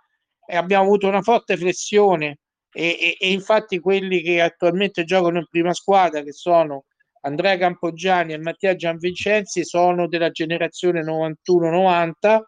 eh, 0.47 0.57
abbiamo 0.57 0.85
avuto 0.85 1.09
una 1.09 1.23
forte 1.23 1.57
flessione 1.57 2.39
e, 2.73 2.89
e, 2.99 3.17
e, 3.19 3.33
infatti 3.33 3.79
quelli 3.81 4.23
che 4.23 4.41
attualmente 4.41 5.05
giocano 5.05 5.39
in 5.39 5.47
prima 5.49 5.75
squadra, 5.75 6.23
che 6.23 6.33
sono 6.33 6.85
Andrea 7.23 7.57
Campogiani 7.59 8.33
e 8.33 8.39
Mattia 8.39 8.75
Gianvincenzi, 8.75 9.65
sono 9.65 10.09
della 10.09 10.31
generazione 10.31 11.03
91-90. 11.03 12.43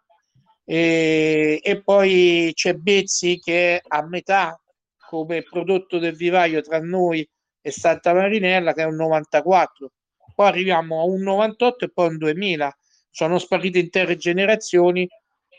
E, 0.66 1.60
e, 1.62 1.82
poi 1.82 2.50
c'è 2.54 2.72
Bezzi 2.74 3.38
che 3.38 3.76
è 3.76 3.80
a 3.86 4.06
metà 4.06 4.58
come 5.06 5.42
prodotto 5.42 5.98
del 5.98 6.16
vivaio 6.16 6.62
tra 6.62 6.80
noi 6.80 7.28
e 7.60 7.70
Santa 7.70 8.14
Marinella 8.14 8.72
che 8.72 8.80
è 8.82 8.86
un 8.86 8.96
94 8.96 9.90
poi 10.34 10.48
arriviamo 10.48 11.00
a 11.00 11.04
un 11.04 11.20
98 11.22 11.84
e 11.84 11.92
poi 11.92 12.08
un 12.08 12.18
2000 12.18 12.76
sono 13.14 13.38
sparite 13.38 13.78
intere 13.78 14.16
generazioni 14.16 15.08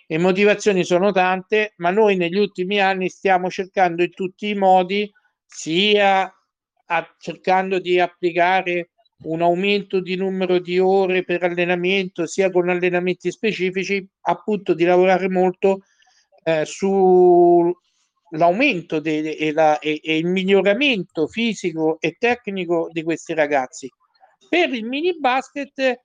le 0.07 0.17
motivazioni 0.17 0.83
sono 0.83 1.13
tante 1.13 1.73
ma 1.77 1.89
noi 1.89 2.17
negli 2.17 2.37
ultimi 2.37 2.81
anni 2.81 3.07
stiamo 3.07 3.49
cercando 3.49 4.03
in 4.03 4.11
tutti 4.11 4.49
i 4.49 4.55
modi 4.55 5.09
sia 5.45 6.29
a, 6.87 7.15
cercando 7.17 7.79
di 7.79 7.97
applicare 7.97 8.89
un 9.23 9.41
aumento 9.41 10.01
di 10.01 10.17
numero 10.17 10.59
di 10.59 10.79
ore 10.79 11.23
per 11.23 11.43
allenamento 11.43 12.27
sia 12.27 12.51
con 12.51 12.67
allenamenti 12.67 13.31
specifici 13.31 14.05
appunto 14.23 14.73
di 14.73 14.83
lavorare 14.83 15.29
molto 15.29 15.83
eh, 16.43 16.65
su 16.65 17.73
l'aumento 18.31 18.99
de- 18.99 19.29
e, 19.29 19.53
e, 19.55 20.01
e, 20.03 20.17
il 20.17 20.25
miglioramento 20.25 21.25
fisico 21.27 21.97
e 22.01 22.17
tecnico 22.19 22.89
di 22.91 23.01
questi 23.01 23.33
ragazzi. 23.33 23.89
Per 24.49 24.73
il 24.73 24.85
mini 24.85 25.17
basket 25.17 26.01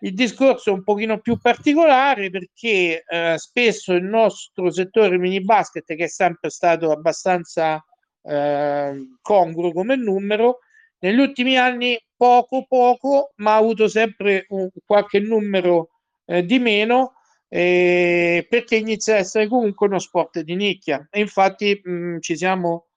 il 0.00 0.14
discorso 0.14 0.70
è 0.70 0.72
un 0.72 0.82
pochino 0.82 1.18
più 1.18 1.38
particolare 1.38 2.30
perché 2.30 3.04
eh, 3.06 3.34
spesso 3.36 3.92
il 3.92 4.04
nostro 4.04 4.70
settore 4.70 5.18
mini 5.18 5.40
basket, 5.42 5.84
che 5.84 6.04
è 6.04 6.08
sempre 6.08 6.50
stato 6.50 6.90
abbastanza 6.90 7.82
eh, 8.22 9.08
congruo 9.20 9.72
come 9.72 9.96
numero, 9.96 10.58
negli 10.98 11.18
ultimi 11.18 11.56
anni 11.56 11.98
poco 12.16 12.64
poco, 12.66 13.32
ma 13.36 13.54
ha 13.54 13.56
avuto 13.56 13.88
sempre 13.88 14.46
un, 14.48 14.68
qualche 14.84 15.20
numero 15.20 15.90
eh, 16.26 16.44
di 16.44 16.58
meno 16.58 17.12
perché 17.48 18.76
inizia 18.76 19.14
a 19.14 19.18
essere 19.18 19.46
comunque 19.48 19.86
uno 19.86 19.98
sport 19.98 20.40
di 20.40 20.56
nicchia. 20.56 21.06
E 21.10 21.20
infatti 21.20 21.80
mh, 21.82 21.90
mm, 21.90 22.18
ci, 22.20 22.36
siamo, 22.36 22.88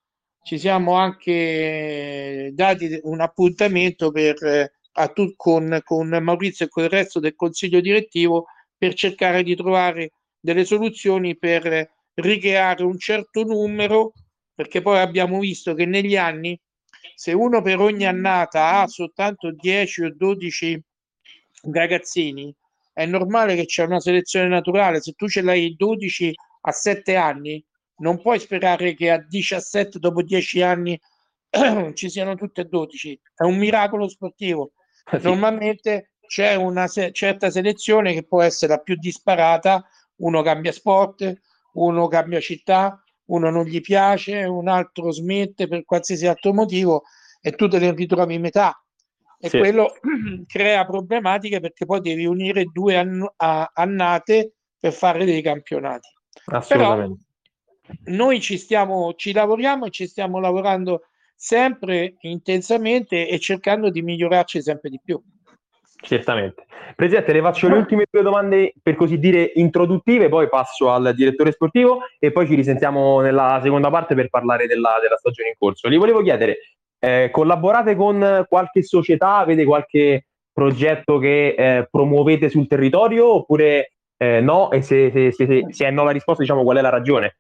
ci 0.44 0.58
siamo 0.58 0.94
anche 0.96 2.52
dati 2.54 3.00
un 3.04 3.22
appuntamento 3.22 4.12
per, 4.12 4.72
tu, 5.14 5.34
con, 5.36 5.80
con 5.84 6.08
Maurizio 6.08 6.66
e 6.66 6.70
con 6.70 6.84
il 6.84 6.90
resto 6.90 7.20
del 7.20 7.36
consiglio 7.36 7.80
direttivo 7.80 8.46
per 8.78 8.94
cercare 8.94 9.44
di 9.44 9.56
trovare 9.56 10.12
delle 10.40 10.66
soluzioni 10.66 11.38
per 11.38 11.90
ricreare 12.16 12.84
un 12.84 12.98
certo 12.98 13.44
numero 13.44 14.14
perché 14.54 14.82
poi 14.82 15.00
abbiamo 15.00 15.40
visto 15.40 15.74
che 15.74 15.86
negli 15.86 16.18
anni 16.18 16.60
se 17.16 17.34
uno 17.34 17.62
per 17.62 17.80
ogni 17.80 18.06
annata 18.06 18.82
ha 18.82 18.88
soltanto 18.88 19.52
10 19.52 20.04
o 20.04 20.14
12 20.16 20.84
ragazzini 21.72 22.54
è 23.00 23.06
normale 23.06 23.56
che 23.56 23.64
c'è 23.64 23.86
una 23.86 24.02
selezione 24.02 24.50
naturale. 24.50 25.00
Se 25.00 25.14
tu 25.14 25.30
ce 25.30 25.42
l'hai 25.42 25.74
12 25.78 26.34
a 26.62 26.72
7 26.74 27.16
anni, 27.16 27.64
non 28.00 28.22
puoi 28.22 28.40
sperare 28.40 28.94
che 28.94 29.10
a 29.10 29.26
17, 29.26 30.00
dopo 30.00 30.22
10 30.22 30.62
anni, 30.62 31.00
ci 31.94 32.10
siano 32.10 32.36
tutte 32.36 32.62
e 32.62 32.66
12. 32.66 33.18
È 33.36 33.44
un 33.44 33.58
miracolo 33.58 34.10
sportivo. 34.10 34.74
Sì. 35.20 35.24
Normalmente 35.24 36.12
c'è 36.28 36.54
una 36.56 36.88
se- 36.88 37.12
certa 37.12 37.50
selezione 37.50 38.14
che 38.14 38.24
può 38.24 38.42
essere 38.42 38.74
la 38.74 38.80
più 38.80 38.96
disparata. 38.96 39.84
Uno 40.18 40.42
cambia 40.42 40.72
sport, 40.72 41.34
uno 41.74 42.08
cambia 42.08 42.40
città, 42.40 43.02
uno 43.26 43.50
non 43.50 43.66
gli 43.66 43.82
piace, 43.82 44.44
un 44.44 44.68
altro 44.68 45.12
smette 45.12 45.68
per 45.68 45.86
qualsiasi 45.86 46.28
altro 46.28 46.54
motivo 46.54 47.04
e 47.42 47.52
tu 47.54 47.68
te 47.68 47.80
ne 47.80 47.94
ritrovi 47.94 48.38
metà 48.38 48.80
e 49.40 49.50
sì. 49.50 49.58
quello 49.58 49.94
crea 50.46 50.86
problematiche 50.86 51.60
perché 51.60 51.86
poi 51.86 52.02
devi 52.02 52.26
unire 52.26 52.66
due 52.66 52.98
ann- 52.98 53.26
annate 53.38 54.54
per 54.78 54.94
fare 54.94 55.26
dei 55.26 55.42
campionati. 55.42 56.10
Assolutamente. 56.46 57.24
Però 58.04 58.18
noi 58.18 58.40
ci 58.42 58.58
stiamo, 58.58 59.14
ci 59.16 59.32
lavoriamo 59.32 59.86
e 59.86 59.90
ci 59.90 60.08
stiamo 60.08 60.40
lavorando 60.40 61.09
sempre 61.42 62.16
intensamente 62.20 63.30
e 63.30 63.40
cercando 63.40 63.90
di 63.90 64.02
migliorarci 64.02 64.62
sempre 64.62 64.90
di 64.90 65.00
più. 65.02 65.22
Certamente. 66.02 66.66
Presidente, 66.98 67.32
le 67.32 67.42
faccio 67.42 67.70
le 67.70 67.76
ultime 67.76 68.06
due 68.10 68.22
domande 68.22 68.74
per 68.84 68.96
così 68.96 69.18
dire 69.20 69.54
introduttive, 69.56 70.28
poi 70.28 70.50
passo 70.50 70.92
al 70.92 71.14
direttore 71.16 71.54
sportivo 71.54 72.02
e 72.20 72.34
poi 72.34 72.46
ci 72.46 72.56
risentiamo 72.56 73.22
nella 73.22 73.62
seconda 73.64 73.90
parte 73.90 74.16
per 74.16 74.28
parlare 74.28 74.68
della, 74.68 74.98
della 75.02 75.16
stagione 75.16 75.50
in 75.50 75.56
corso. 75.58 75.90
Gli 75.90 75.98
volevo 75.98 76.22
chiedere, 76.22 76.58
eh, 77.00 77.30
collaborate 77.32 77.96
con 77.96 78.46
qualche 78.50 78.84
società? 78.84 79.38
Avete 79.38 79.64
qualche 79.64 80.26
progetto 80.52 81.20
che 81.20 81.56
eh, 81.58 81.88
promuovete 81.90 82.50
sul 82.50 82.68
territorio 82.68 83.34
oppure 83.34 83.94
eh, 84.18 84.42
no? 84.42 84.72
E 84.72 84.82
se, 84.82 85.10
se, 85.12 85.32
se, 85.32 85.66
se, 85.70 85.86
è 85.86 85.92
no 85.92 86.04
la 86.04 86.12
risposta, 86.12 86.42
diciamo 86.42 86.64
qual 86.64 86.78
è 86.78 86.82
la 86.82 86.90
ragione? 86.90 87.38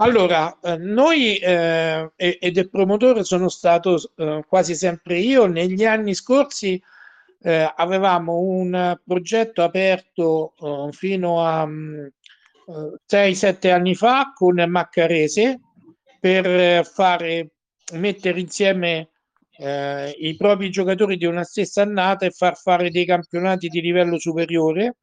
Allora, 0.00 0.58
eh, 0.62 0.78
noi 0.78 1.36
eh, 1.36 2.10
e, 2.16 2.50
del 2.52 2.70
promotore 2.70 3.22
sono 3.22 3.50
stato 3.50 3.98
eh, 4.16 4.42
quasi 4.48 4.74
sempre 4.74 5.18
io. 5.18 5.44
Negli 5.44 5.84
anni 5.84 6.14
scorsi 6.14 6.82
avevamo 7.42 8.36
un 8.36 8.98
progetto 9.02 9.62
aperto 9.62 10.52
fino 10.90 11.42
a 11.42 11.66
6-7 11.66 11.66
mm, 13.66 13.70
anni 13.72 13.94
fa 13.94 14.32
con 14.34 14.62
Maccarese 14.68 15.58
per 16.20 16.84
fare 16.84 17.52
mettere 17.94 18.40
insieme 18.40 19.08
eh, 19.56 20.10
i 20.18 20.36
propri 20.36 20.68
giocatori 20.68 21.16
di 21.16 21.24
una 21.24 21.44
stessa 21.44 21.80
annata 21.80 22.26
e 22.26 22.30
far 22.30 22.58
fare 22.58 22.90
dei 22.90 23.06
campionati 23.06 23.68
di 23.68 23.80
livello 23.80 24.18
superiore 24.18 24.96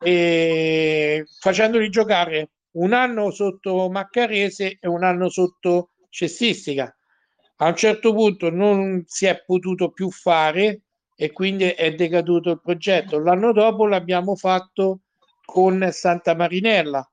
e 0.00 1.24
facendoli 1.38 1.88
giocare 1.88 2.50
un 2.76 2.92
anno 2.92 3.30
sotto 3.30 3.88
Maccarese 3.90 4.78
e 4.80 4.88
un 4.88 5.04
anno 5.04 5.28
sotto 5.28 5.90
cestistica. 6.08 6.94
A 7.56 7.68
un 7.68 7.76
certo 7.76 8.12
punto 8.12 8.50
non 8.50 9.04
si 9.06 9.26
è 9.26 9.42
potuto 9.44 9.90
più 9.90 10.10
fare 10.10 10.82
e 11.16 11.32
quindi 11.32 11.64
è 11.64 11.94
decaduto 11.94 12.50
il 12.50 12.60
progetto. 12.60 13.18
L'anno 13.18 13.52
dopo 13.52 13.86
l'abbiamo 13.86 14.36
fatto 14.36 15.00
con 15.44 15.88
Santa 15.92 16.34
Marinella 16.34 17.08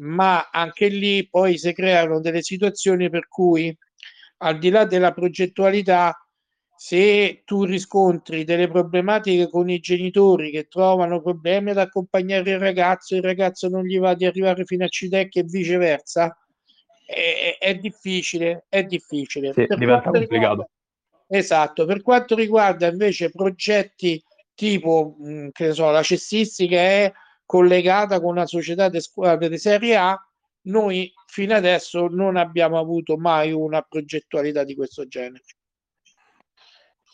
ma 0.00 0.48
anche 0.50 0.88
lì 0.88 1.28
poi 1.28 1.58
si 1.58 1.72
creano 1.72 2.20
delle 2.20 2.42
situazioni 2.42 3.10
per 3.10 3.28
cui 3.28 3.76
al 4.38 4.58
di 4.58 4.70
là 4.70 4.84
della 4.84 5.12
progettualità 5.12 6.14
se 6.82 7.42
tu 7.44 7.64
riscontri 7.64 8.42
delle 8.42 8.66
problematiche 8.66 9.50
con 9.50 9.68
i 9.68 9.80
genitori 9.80 10.50
che 10.50 10.66
trovano 10.66 11.20
problemi 11.20 11.72
ad 11.72 11.76
accompagnare 11.76 12.52
il 12.52 12.58
ragazzo, 12.58 13.14
il 13.14 13.22
ragazzo 13.22 13.68
non 13.68 13.84
gli 13.84 13.98
va 13.98 14.14
di 14.14 14.24
arrivare 14.24 14.64
fino 14.64 14.86
a 14.86 14.88
Citecchia 14.88 15.42
e 15.42 15.44
viceversa, 15.44 16.34
è, 17.04 17.58
è 17.60 17.76
difficile, 17.76 18.64
è 18.70 18.82
difficile. 18.84 19.52
Sì, 19.52 19.66
diventa 19.76 20.08
complicato. 20.08 20.32
Riguarda, 20.32 20.68
esatto, 21.26 21.84
per 21.84 22.00
quanto 22.00 22.34
riguarda 22.34 22.86
invece 22.86 23.30
progetti 23.30 24.24
tipo, 24.54 25.16
mh, 25.18 25.48
che 25.52 25.66
ne 25.66 25.72
so, 25.74 25.90
la 25.90 26.02
cestistica 26.02 26.78
è 26.78 27.12
collegata 27.44 28.20
con 28.20 28.30
una 28.30 28.46
società 28.46 28.88
di 28.88 29.02
squadre 29.02 29.50
di 29.50 29.58
Serie 29.58 29.96
A, 29.96 30.18
noi 30.62 31.12
fino 31.26 31.54
adesso 31.54 32.06
non 32.06 32.38
abbiamo 32.38 32.78
avuto 32.78 33.18
mai 33.18 33.52
una 33.52 33.82
progettualità 33.82 34.64
di 34.64 34.74
questo 34.74 35.06
genere. 35.06 35.42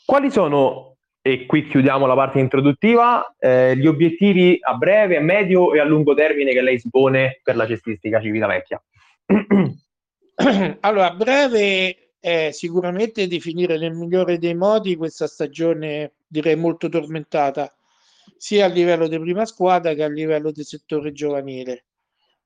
Quali 0.06 0.30
sono, 0.30 0.98
e 1.20 1.46
qui 1.46 1.66
chiudiamo 1.66 2.06
la 2.06 2.14
parte 2.14 2.38
introduttiva, 2.38 3.34
eh, 3.40 3.76
gli 3.76 3.88
obiettivi 3.88 4.56
a 4.60 4.74
breve, 4.74 5.16
a 5.16 5.20
medio 5.20 5.74
e 5.74 5.80
a 5.80 5.84
lungo 5.84 6.14
termine 6.14 6.52
che 6.52 6.62
lei 6.62 6.78
si 6.78 6.88
pone 6.88 7.40
per 7.42 7.56
la 7.56 7.66
cestistica 7.66 8.20
Civitavecchia? 8.20 8.80
allora, 10.78 11.10
a 11.10 11.14
breve 11.14 12.12
è 12.20 12.50
sicuramente 12.52 13.26
di 13.26 13.40
finire 13.40 13.78
nel 13.78 13.94
migliore 13.94 14.38
dei 14.38 14.54
modi 14.54 14.94
questa 14.94 15.26
stagione, 15.26 16.12
direi 16.24 16.54
molto 16.54 16.88
tormentata, 16.88 17.76
sia 18.36 18.66
a 18.66 18.68
livello 18.68 19.08
di 19.08 19.18
prima 19.18 19.44
squadra 19.44 19.92
che 19.94 20.04
a 20.04 20.08
livello 20.08 20.52
di 20.52 20.62
settore 20.62 21.10
giovanile. 21.10 21.86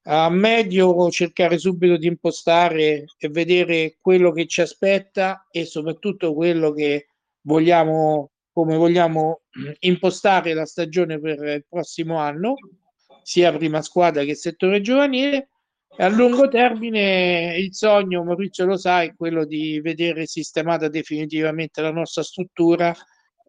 A 0.05 0.31
medio 0.31 1.11
cercare 1.11 1.59
subito 1.59 1.99
di 1.99 2.07
impostare 2.07 3.05
e 3.19 3.29
vedere 3.29 3.99
quello 4.00 4.33
che 4.33 4.47
ci 4.47 4.62
aspetta 4.62 5.47
e 5.50 5.67
soprattutto 5.67 6.33
quello 6.33 6.73
che 6.73 7.10
vogliamo, 7.42 8.30
come 8.52 8.76
vogliamo 8.76 9.42
impostare 9.80 10.54
la 10.54 10.66
stagione 10.66 11.20
per 11.20 11.42
il 11.42 11.64
prossimo 11.68 12.18
anno, 12.18 12.54
sia 13.23 13.56
prima 13.56 13.82
squadra 13.82 14.25
che 14.25 14.35
settore 14.35 14.80
giovanile. 14.80 15.49
E 15.97 16.04
a 16.04 16.09
lungo 16.09 16.49
termine 16.49 17.56
il 17.59 17.75
sogno, 17.75 18.23
Maurizio 18.23 18.64
lo 18.64 18.76
sa, 18.76 19.02
è 19.02 19.14
quello 19.14 19.44
di 19.44 19.80
vedere 19.80 20.26
sistemata 20.26 20.88
definitivamente 20.88 21.82
la 21.82 21.90
nostra 21.90 22.23
struttura 22.23 22.94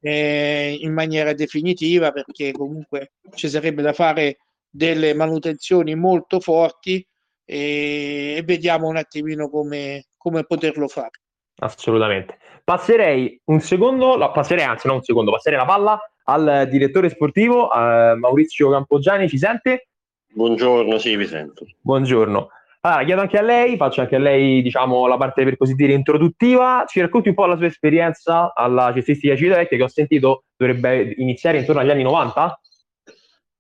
eh, 0.02 0.78
in 0.80 0.92
maniera 0.92 1.34
definitiva, 1.34 2.12
perché 2.12 2.52
comunque 2.52 3.14
ci 3.36 3.48
sarebbe 3.48 3.82
da 3.82 3.94
fare 3.94 4.38
delle 4.70 5.14
manutenzioni 5.14 5.96
molto 5.96 6.40
forti 6.40 7.06
e, 7.46 8.36
e 8.38 8.42
vediamo 8.44 8.88
un 8.88 8.98
attimino 8.98 9.50
come, 9.50 10.08
come 10.18 10.44
poterlo 10.46 10.88
fare. 10.88 11.22
Assolutamente. 11.60 12.38
Passerei 12.64 13.40
un 13.46 13.60
secondo, 13.60 14.18
la 14.18 14.30
passerei 14.30 14.64
anzi 14.64 14.88
non 14.88 14.98
un 14.98 15.04
secondo, 15.04 15.32
passerei 15.32 15.58
la 15.58 15.66
palla 15.66 16.00
al 16.26 16.68
direttore 16.70 17.10
sportivo 17.10 17.68
uh, 17.68 18.18
Maurizio 18.18 18.70
Campogiani, 18.70 19.28
ci 19.28 19.38
sente? 19.38 19.88
Buongiorno, 20.34 20.98
sì, 20.98 21.16
vi 21.16 21.26
sento. 21.26 21.66
Buongiorno. 21.82 22.50
Allora, 22.84 23.04
chiedo 23.04 23.22
anche 23.22 23.38
a 23.38 23.42
lei, 23.42 23.78
faccio 23.78 24.02
anche 24.02 24.16
a 24.16 24.20
lei, 24.20 24.62
diciamo, 24.62 25.06
la 25.06 25.18
parte 25.18 25.44
per 25.44 25.58
così 25.58 25.76
dire 25.76 25.94
introduttiva. 25.94 26.84
Ci 26.88 27.00
racconti 27.00 27.30
un 27.30 27.36
po' 27.36 27.46
la 27.46 27.58
sua 27.58 27.68
esperienza 27.68 28.54
alla 28.56 28.92
cestistica 28.94 29.36
Civitavecchia 29.36 29.78
che 29.78 29.84
ho 29.84 29.88
sentito 29.88 30.46
dovrebbe 30.56 31.14
iniziare 31.18 31.60
intorno 31.60 31.82
agli 31.82 31.92
anni 31.92 32.04
90? 32.04 32.61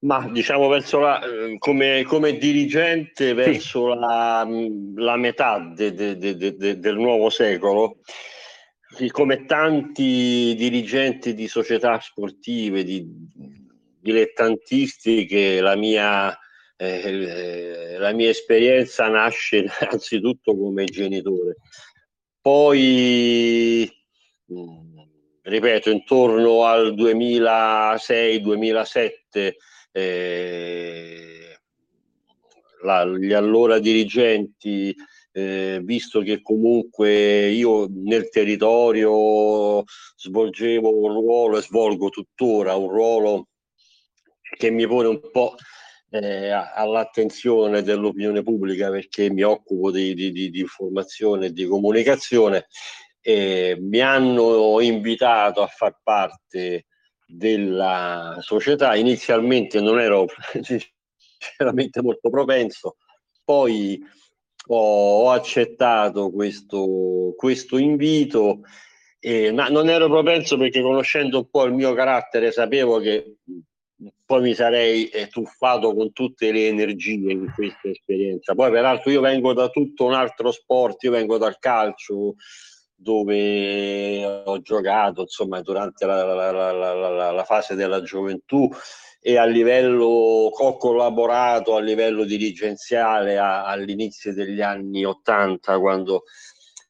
Ma 0.01 0.27
diciamo 0.31 0.67
verso 0.67 0.97
la, 0.97 1.21
eh, 1.21 1.59
come, 1.59 2.03
come 2.07 2.35
dirigente 2.37 3.35
verso 3.35 3.93
sì. 3.93 3.99
la, 3.99 4.47
la, 4.95 5.15
metà 5.15 5.59
de, 5.59 5.93
de, 5.93 6.17
de, 6.17 6.79
del 6.79 6.95
nuovo 6.95 7.29
secolo, 7.29 7.99
come 9.11 9.45
tanti 9.45 10.55
dirigenti 10.57 11.35
di 11.35 11.47
società 11.47 11.99
sportive, 11.99 12.83
di 12.83 13.07
dilettantistiche, 13.99 15.61
la 15.61 15.75
mia, 15.75 16.35
eh, 16.77 17.97
la 17.99 18.11
mia 18.11 18.29
esperienza 18.29 19.07
nasce 19.07 19.67
anzitutto 19.87 20.57
come 20.57 20.85
genitore. 20.85 21.57
Poi, 22.41 23.87
ripeto, 25.43 25.91
intorno 25.91 26.65
al 26.65 26.95
2006-2007 26.95 29.51
eh, 29.91 31.59
la, 32.83 33.05
gli 33.05 33.33
allora 33.33 33.79
dirigenti 33.79 34.95
eh, 35.33 35.79
visto 35.83 36.21
che 36.21 36.41
comunque 36.41 37.47
io 37.49 37.87
nel 37.89 38.29
territorio 38.29 39.83
svolgevo 40.15 40.89
un 40.89 41.13
ruolo 41.13 41.57
e 41.57 41.61
svolgo 41.61 42.09
tuttora 42.09 42.75
un 42.75 42.89
ruolo 42.89 43.47
che 44.57 44.69
mi 44.69 44.85
pone 44.87 45.07
un 45.07 45.21
po' 45.31 45.55
eh, 46.09 46.49
all'attenzione 46.49 47.81
dell'opinione 47.81 48.43
pubblica 48.43 48.89
perché 48.89 49.31
mi 49.31 49.43
occupo 49.43 49.91
di, 49.91 50.13
di, 50.13 50.31
di, 50.31 50.49
di 50.49 50.59
informazione 50.59 51.47
e 51.47 51.53
di 51.53 51.65
comunicazione 51.65 52.67
e 53.21 53.77
mi 53.79 53.99
hanno 53.99 54.81
invitato 54.81 55.61
a 55.61 55.67
far 55.67 55.97
parte 56.03 56.87
della 57.31 58.37
società. 58.41 58.95
Inizialmente 58.95 59.79
non 59.79 59.99
ero 59.99 60.27
sinceramente 60.61 62.01
molto 62.01 62.29
propenso, 62.29 62.97
poi 63.43 63.99
ho, 64.67 65.29
accettato 65.31 66.31
questo, 66.31 67.33
questo 67.35 67.77
invito, 67.77 68.61
eh, 69.19 69.51
ma 69.51 69.67
non 69.69 69.89
ero 69.89 70.07
propenso 70.07 70.57
perché 70.57 70.81
conoscendo 70.81 71.39
un 71.39 71.49
po' 71.49 71.65
il 71.65 71.73
mio 71.73 71.93
carattere 71.93 72.51
sapevo 72.51 72.99
che 72.99 73.37
poi 74.25 74.41
mi 74.41 74.53
sarei 74.53 75.07
eh, 75.09 75.27
tuffato 75.27 75.93
con 75.93 76.11
tutte 76.11 76.51
le 76.51 76.67
energie 76.67 77.31
in 77.31 77.51
questa 77.53 77.89
esperienza. 77.89 78.55
Poi 78.55 78.71
peraltro 78.71 79.11
io 79.11 79.21
vengo 79.21 79.53
da 79.53 79.69
tutto 79.69 80.05
un 80.05 80.13
altro 80.13 80.51
sport, 80.51 81.03
io 81.03 81.11
vengo 81.11 81.37
dal 81.37 81.59
calcio, 81.59 82.35
dove 83.01 84.23
ho 84.45 84.61
giocato 84.61 85.21
insomma 85.21 85.61
durante 85.61 86.05
la, 86.05 86.23
la, 86.23 86.71
la, 86.71 87.31
la, 87.31 87.43
fase 87.43 87.73
della 87.73 88.03
gioventù 88.03 88.69
e 89.19 89.37
a 89.37 89.45
livello 89.45 90.05
ho 90.05 90.77
collaborato 90.77 91.75
a 91.75 91.81
livello 91.81 92.23
dirigenziale 92.25 93.39
a, 93.39 93.65
all'inizio 93.65 94.33
degli 94.33 94.61
anni 94.61 95.03
80 95.03 95.79
quando 95.79 96.23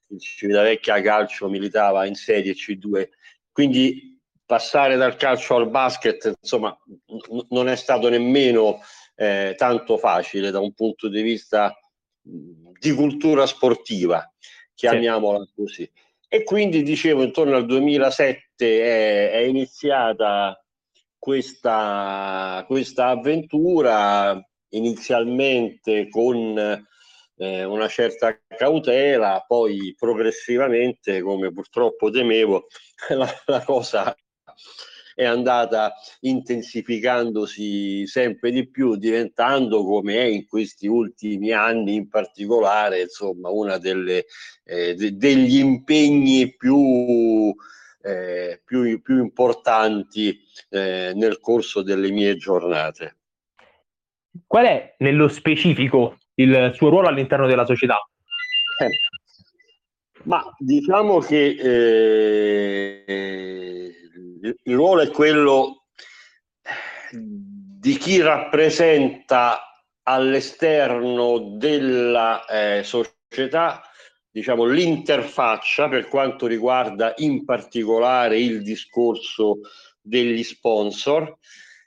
il 0.09 0.19
Civitavecchia 0.19 1.01
Calcio 1.01 1.47
militava 1.47 2.05
in 2.05 2.15
Serie 2.15 2.53
C2 2.53 3.07
quindi 3.49 4.19
passare 4.45 4.97
dal 4.97 5.15
calcio 5.15 5.55
al 5.55 5.69
basket 5.69 6.33
insomma 6.41 6.77
n- 7.07 7.45
non 7.49 7.69
è 7.69 7.77
stato 7.77 8.09
nemmeno 8.09 8.79
eh, 9.15 9.55
tanto 9.57 9.97
facile 9.97 10.51
da 10.51 10.59
un 10.59 10.73
punto 10.73 11.07
di 11.07 11.21
vista 11.21 11.73
di 12.21 12.91
cultura 12.93 13.45
sportiva 13.45 14.29
chiamiamola 14.73 15.45
sì. 15.45 15.51
così. 15.55 15.91
E 16.27 16.43
quindi 16.43 16.81
dicevo, 16.83 17.23
intorno 17.23 17.55
al 17.55 17.65
2007 17.65 18.45
è, 18.57 19.31
è 19.31 19.37
iniziata 19.39 20.63
questa, 21.17 22.63
questa 22.67 23.07
avventura, 23.07 24.41
inizialmente 24.69 26.07
con 26.09 26.57
eh, 27.35 27.63
una 27.63 27.87
certa 27.87 28.39
cautela, 28.47 29.43
poi 29.45 29.93
progressivamente, 29.97 31.21
come 31.21 31.51
purtroppo 31.51 32.09
temevo, 32.09 32.67
la, 33.09 33.29
la 33.45 33.63
cosa 33.63 34.15
è 35.21 35.25
andata 35.25 35.93
intensificandosi 36.21 38.07
sempre 38.07 38.49
di 38.49 38.67
più, 38.67 38.95
diventando 38.95 39.83
come 39.83 40.15
è 40.15 40.23
in 40.23 40.47
questi 40.47 40.87
ultimi 40.87 41.51
anni 41.51 41.93
in 41.93 42.09
particolare, 42.09 43.01
insomma, 43.01 43.51
delle, 43.77 44.25
eh, 44.63 44.95
de- 44.95 45.15
degli 45.15 45.59
impegni 45.59 46.55
più, 46.55 47.53
eh, 48.01 48.61
più, 48.65 48.99
più 49.01 49.19
importanti 49.19 50.39
eh, 50.69 51.11
nel 51.13 51.39
corso 51.39 51.83
delle 51.83 52.09
mie 52.09 52.35
giornate. 52.37 53.17
Qual 54.47 54.65
è 54.65 54.95
nello 54.99 55.27
specifico 55.27 56.17
il 56.35 56.71
suo 56.73 56.89
ruolo 56.89 57.09
all'interno 57.09 57.45
della 57.45 57.65
società? 57.65 57.99
Eh, 58.79 58.89
ma 60.23 60.43
diciamo 60.57 61.19
che 61.19 61.55
eh, 63.05 63.91
il 64.63 64.75
ruolo 64.75 65.01
è 65.01 65.09
quello 65.09 65.85
di 67.11 67.97
chi 67.97 68.21
rappresenta 68.21 69.83
all'esterno 70.03 71.55
della 71.57 72.45
eh, 72.45 72.83
società 72.83 73.81
diciamo 74.29 74.63
l'interfaccia 74.65 75.89
per 75.89 76.07
quanto 76.07 76.47
riguarda 76.47 77.13
in 77.17 77.43
particolare 77.43 78.39
il 78.39 78.63
discorso 78.63 79.59
degli 79.99 80.43
sponsor 80.43 81.37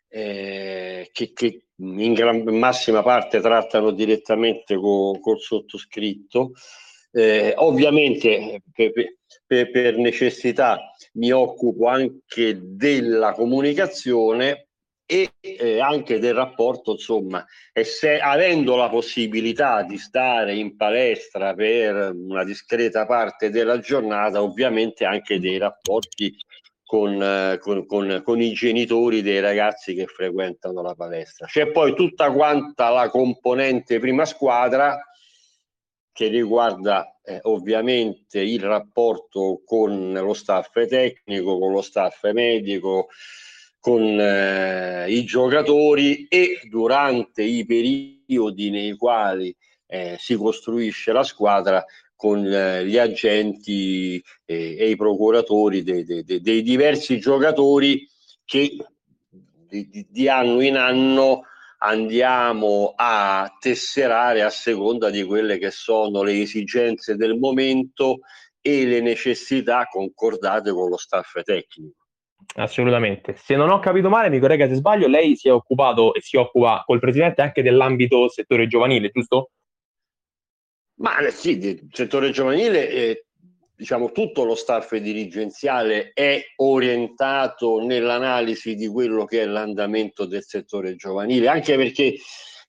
eh, 0.09 1.09
che, 1.11 1.33
che, 1.33 1.65
in 1.77 2.13
gran, 2.13 2.43
massima 2.57 3.03
parte 3.03 3.41
trattano 3.41 3.91
direttamente 3.91 4.77
co, 4.77 5.19
col 5.21 5.41
sottoscritto. 5.41 6.53
Eh, 7.17 7.53
ovviamente 7.59 8.61
per, 8.73 8.91
per, 9.47 9.71
per, 9.71 9.97
necessità 9.99 10.81
mi 11.13 11.31
occupo 11.31 11.87
anche 11.87 12.59
della 12.61 13.35
comunicazione 13.35 14.67
e 15.07 15.35
eh, 15.41 15.81
anche 15.81 16.19
del 16.19 16.35
rapporto, 16.35 16.93
insomma, 16.93 17.45
e 17.73 17.85
se, 17.85 18.19
avendo 18.19 18.75
la 18.75 18.89
possibilità 18.89 19.83
di 19.83 19.97
stare 19.97 20.57
in 20.57 20.77
palestra 20.77 21.55
per 21.55 22.13
una 22.15 22.43
discreta 22.43 23.07
parte 23.07 23.51
della 23.51 23.79
giornata, 23.79 24.43
ovviamente 24.43 25.05
anche 25.05 25.39
dei 25.39 25.59
rapporti 25.59 26.35
con, 26.83 27.23
eh, 27.23 27.59
con, 27.61 27.87
con, 27.87 28.23
con, 28.25 28.41
i 28.41 28.53
genitori 28.55 29.23
dei 29.23 29.41
ragazzi 29.41 29.95
che 29.95 30.07
frequentano 30.07 30.83
la 30.83 30.95
palestra. 30.95 31.47
C'è 31.47 31.71
poi 31.71 31.95
tutta 31.95 32.33
quanta 32.33 32.89
la 32.91 33.09
componente 33.09 34.01
prima 34.01 34.25
squadra 34.25 34.99
che 36.15 36.29
riguarda 36.29 37.19
eh, 37.25 37.41
ovviamente 37.43 38.41
il 38.41 38.61
rapporto 38.61 39.63
con 39.67 40.13
lo 40.13 40.33
staff 40.33 40.71
tecnico, 40.87 41.59
con 41.59 41.73
lo 41.73 41.83
staff 41.83 42.31
medico, 42.31 43.09
con 43.81 44.01
eh, 44.01 45.11
i 45.11 45.25
giocatori 45.25 46.27
e 46.29 46.61
durante 46.71 47.43
i 47.43 47.67
periodi 47.67 48.71
nei 48.71 48.97
quali 48.97 49.55
eh, 49.89 50.15
si 50.19 50.37
costruisce 50.37 51.11
la 51.11 51.25
squadra 51.25 51.85
con 52.15 52.47
eh, 52.47 52.87
gli 52.87 52.97
agenti 52.97 54.23
eh, 54.45 54.77
e 54.79 54.91
i 54.91 54.97
procuratori 54.97 55.83
dei, 55.83 56.05
dei, 56.05 56.23
dei, 56.25 56.63
diversi 56.63 57.19
giocatori 57.19 58.09
che 58.45 58.77
di, 59.69 60.07
di 60.09 60.29
anno 60.29 60.61
in 60.61 60.77
anno 60.77 61.43
andiamo 61.85 62.95
a 62.97 63.55
tesserare 63.59 64.43
a 64.43 64.51
seconda 64.51 65.11
di 65.11 65.23
quelle 65.23 65.59
che 65.59 65.71
sono 65.71 66.23
le 66.23 66.41
esigenze 66.41 67.17
del 67.17 67.37
momento 67.39 68.21
e 68.61 68.87
le 68.87 69.01
necessità 69.01 69.87
concordate 69.91 70.73
con 70.73 70.89
lo 70.89 70.97
staff 70.97 71.43
tecnico. 71.43 71.97
Assolutamente. 72.57 73.37
Se 73.37 73.57
non 73.57 73.71
ho 73.71 73.79
capito 73.79 74.09
male, 74.09 74.31
mi 74.31 74.39
corregga 74.39 74.69
se 74.69 74.75
sbaglio, 74.75 75.07
lei 75.07 75.37
si 75.37 75.49
è 75.49 75.53
occupato 75.53 76.15
e 76.15 76.21
si 76.21 76.37
occupa 76.37 76.83
col 76.85 77.01
presidente 77.01 77.43
anche 77.43 77.63
dell'ambito 77.63 78.29
settore 78.29 78.67
giovanile, 78.67 79.11
giusto? 79.11 79.51
Ma 80.97 81.17
sì, 81.31 81.59
il 81.59 81.89
settore 81.91 82.31
giovanile, 82.31 82.89
eh, 82.89 83.25
diciamo, 83.77 84.13
tutto 84.13 84.45
lo 84.45 84.55
staff 84.55 84.95
dirigenziale 84.97 86.13
è 86.13 86.41
orientato 86.57 87.85
nell'analisi 87.85 88.75
di 88.75 88.87
quello 88.87 89.25
che 89.25 89.43
è 89.43 89.47
l'andamento 89.47 90.27
del 90.27 90.45
settore 90.45 90.95
giovanile, 90.97 91.49
anche 91.49 91.77
perché 91.77 92.17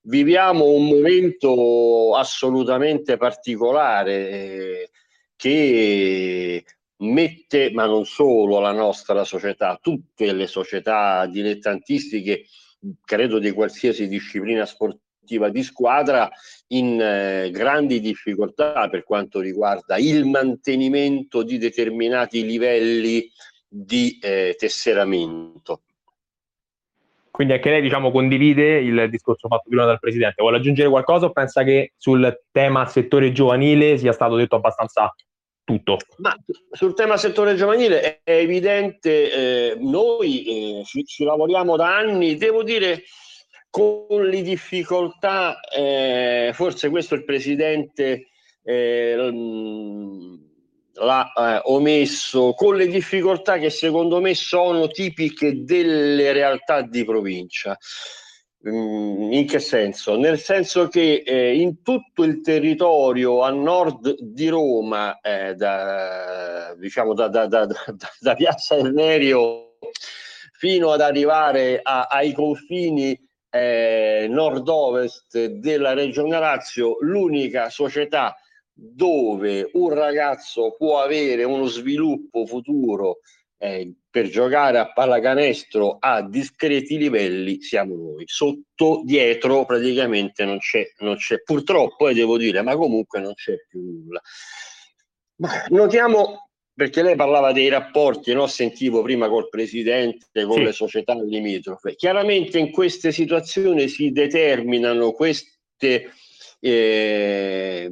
viviamo 0.04 0.66
un 0.66 0.88
momento 0.88 2.16
assolutamente 2.16 3.18
particolare 3.18 4.30
eh, 4.30 4.90
che 5.36 6.64
mette, 6.98 7.72
ma 7.72 7.86
non 7.86 8.06
solo 8.06 8.60
la 8.60 8.72
nostra 8.72 9.24
società, 9.24 9.78
tutte 9.82 10.32
le 10.32 10.48
società 10.48 11.26
dilettantistiche, 11.28 12.46
credo 13.04 13.40
di 13.40 13.52
qualsiasi 13.52 14.08
disciplina 14.08 14.66
sportiva, 14.66 15.04
di 15.26 15.64
squadra 15.64 16.30
in 16.68 17.00
eh, 17.02 17.50
grandi 17.52 18.00
difficoltà 18.00 18.88
per 18.90 19.04
quanto 19.04 19.40
riguarda 19.40 19.98
il 19.98 20.26
mantenimento 20.26 21.44
di 21.44 21.58
determinati 21.58 22.46
livelli 22.46 23.30
di 23.68 24.18
eh, 24.22 24.56
tesseramento. 24.58 25.82
Quindi 27.36 27.52
anche 27.52 27.70
lei 27.70 27.82
diciamo, 27.82 28.12
condivide 28.12 28.78
il 28.78 29.10
discorso 29.10 29.50
fatto 29.50 29.68
prima 29.68 29.84
dal 29.84 30.00
Presidente. 30.00 30.42
Vuole 30.42 30.56
aggiungere 30.56 30.88
qualcosa 30.88 31.26
o 31.26 31.32
pensa 31.32 31.64
che 31.64 31.92
sul 31.98 32.44
tema 32.50 32.86
settore 32.86 33.34
giovanile 33.34 33.98
sia 33.98 34.14
stato 34.14 34.38
detto 34.38 34.56
abbastanza 34.56 35.14
tutto? 35.66 35.98
Ma 36.20 36.34
sul 36.72 36.94
tema 36.94 37.18
settore 37.18 37.56
giovanile 37.56 38.22
è 38.24 38.38
evidente, 38.38 39.74
eh, 39.74 39.76
noi 39.78 40.80
eh, 40.80 40.84
ci, 40.86 41.04
ci, 41.04 41.26
lavoriamo 41.26 41.76
da 41.76 41.98
anni, 41.98 42.38
devo 42.38 42.64
dire 42.64 43.04
con 43.76 44.26
le 44.26 44.42
difficoltà, 44.42 45.60
eh, 45.60 46.52
forse 46.54 46.90
questo 46.90 47.14
il 47.14 47.26
Presidente 47.26 48.30
eh, 48.64 49.16
l'ha 50.94 51.34
eh, 51.34 51.62
omesso, 51.66 52.54
con 52.54 52.78
le 52.78 52.88
difficoltà 52.88 53.58
che 53.58 53.70
secondo 53.70 54.22
me 54.22 54.34
sono 54.34 54.88
tipiche 54.88 55.66
delle 55.66 56.32
realtà 56.32 56.84
di 56.84 57.04
provincia. 57.04 57.78
Mm, 58.66 59.34
in 59.34 59.46
che 59.46 59.60
senso? 59.60 60.18
Nel 60.18 60.40
senso 60.40 60.88
che 60.88 61.24
eh, 61.26 61.60
in 61.60 61.82
tutto 61.82 62.24
il 62.24 62.40
territorio 62.40 63.42
a 63.42 63.50
nord 63.50 64.16
di 64.22 64.48
Roma, 64.48 65.20
eh, 65.20 65.54
da, 65.54 66.74
diciamo 66.78 67.14
da, 67.14 67.28
da, 67.28 67.46
da, 67.46 68.36
Piazza 68.36 68.78
Ernerio 68.78 69.80
fino 70.54 70.92
ad 70.92 71.02
arrivare 71.02 71.82
a, 71.84 72.04
ai 72.04 72.32
confini 72.32 73.34
eh, 73.56 74.28
nord-ovest 74.28 75.46
della 75.46 75.94
regione 75.94 76.38
Lazio, 76.38 76.98
l'unica 77.00 77.70
società 77.70 78.36
dove 78.74 79.70
un 79.74 79.94
ragazzo 79.94 80.76
può 80.78 81.02
avere 81.02 81.46
uno 81.46 81.66
sviluppo 81.68 82.46
futuro 82.46 83.20
eh, 83.58 83.94
per 84.10 84.28
giocare 84.28 84.78
a 84.80 84.92
pallacanestro 84.92 85.96
a 86.02 86.22
discreti 86.22 86.98
livelli 86.98 87.62
siamo 87.62 87.96
noi. 87.96 88.24
Sotto, 88.28 89.02
dietro 89.06 89.64
praticamente 89.64 90.44
non 90.44 90.58
c'è, 90.58 90.84
non 91.00 91.16
c'è 91.16 91.42
purtroppo, 91.42 92.10
e 92.10 92.12
eh, 92.12 92.16
devo 92.16 92.38
dire, 92.38 92.62
ma 92.62 92.76
comunque 92.76 93.22
non 93.22 93.34
c'è 93.36 93.56
più 93.70 93.80
nulla. 93.80 94.22
Notiamo 95.70 96.45
perché 96.76 97.02
lei 97.02 97.16
parlava 97.16 97.54
dei 97.54 97.70
rapporti, 97.70 98.34
no? 98.34 98.48
sentivo 98.48 99.02
prima 99.02 99.30
col 99.30 99.48
presidente, 99.48 100.44
con 100.44 100.58
sì. 100.58 100.64
le 100.64 100.72
società 100.74 101.14
limitrofe. 101.14 101.96
Chiaramente 101.96 102.60
in 102.60 102.70
queste 102.70 103.14
situazioni 103.14 103.88
si 103.88 104.12
determinano 104.12 105.14
queste, 105.14 106.12
eh, 106.60 107.92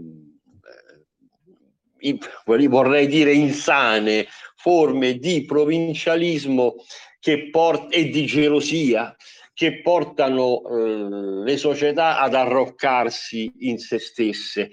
vorrei 2.44 3.08
dire, 3.08 3.32
insane 3.34 4.28
forme 4.56 5.18
di 5.18 5.46
provincialismo 5.46 6.76
che 7.22 7.50
port- 7.50 7.96
e 7.96 8.10
di 8.10 8.26
gelosia 8.26 9.16
che 9.54 9.82
portano 9.82 10.62
eh, 10.66 11.44
le 11.46 11.56
società 11.58 12.20
ad 12.20 12.34
arroccarsi 12.34 13.50
in 13.60 13.78
se 13.78 14.00
stesse, 14.00 14.72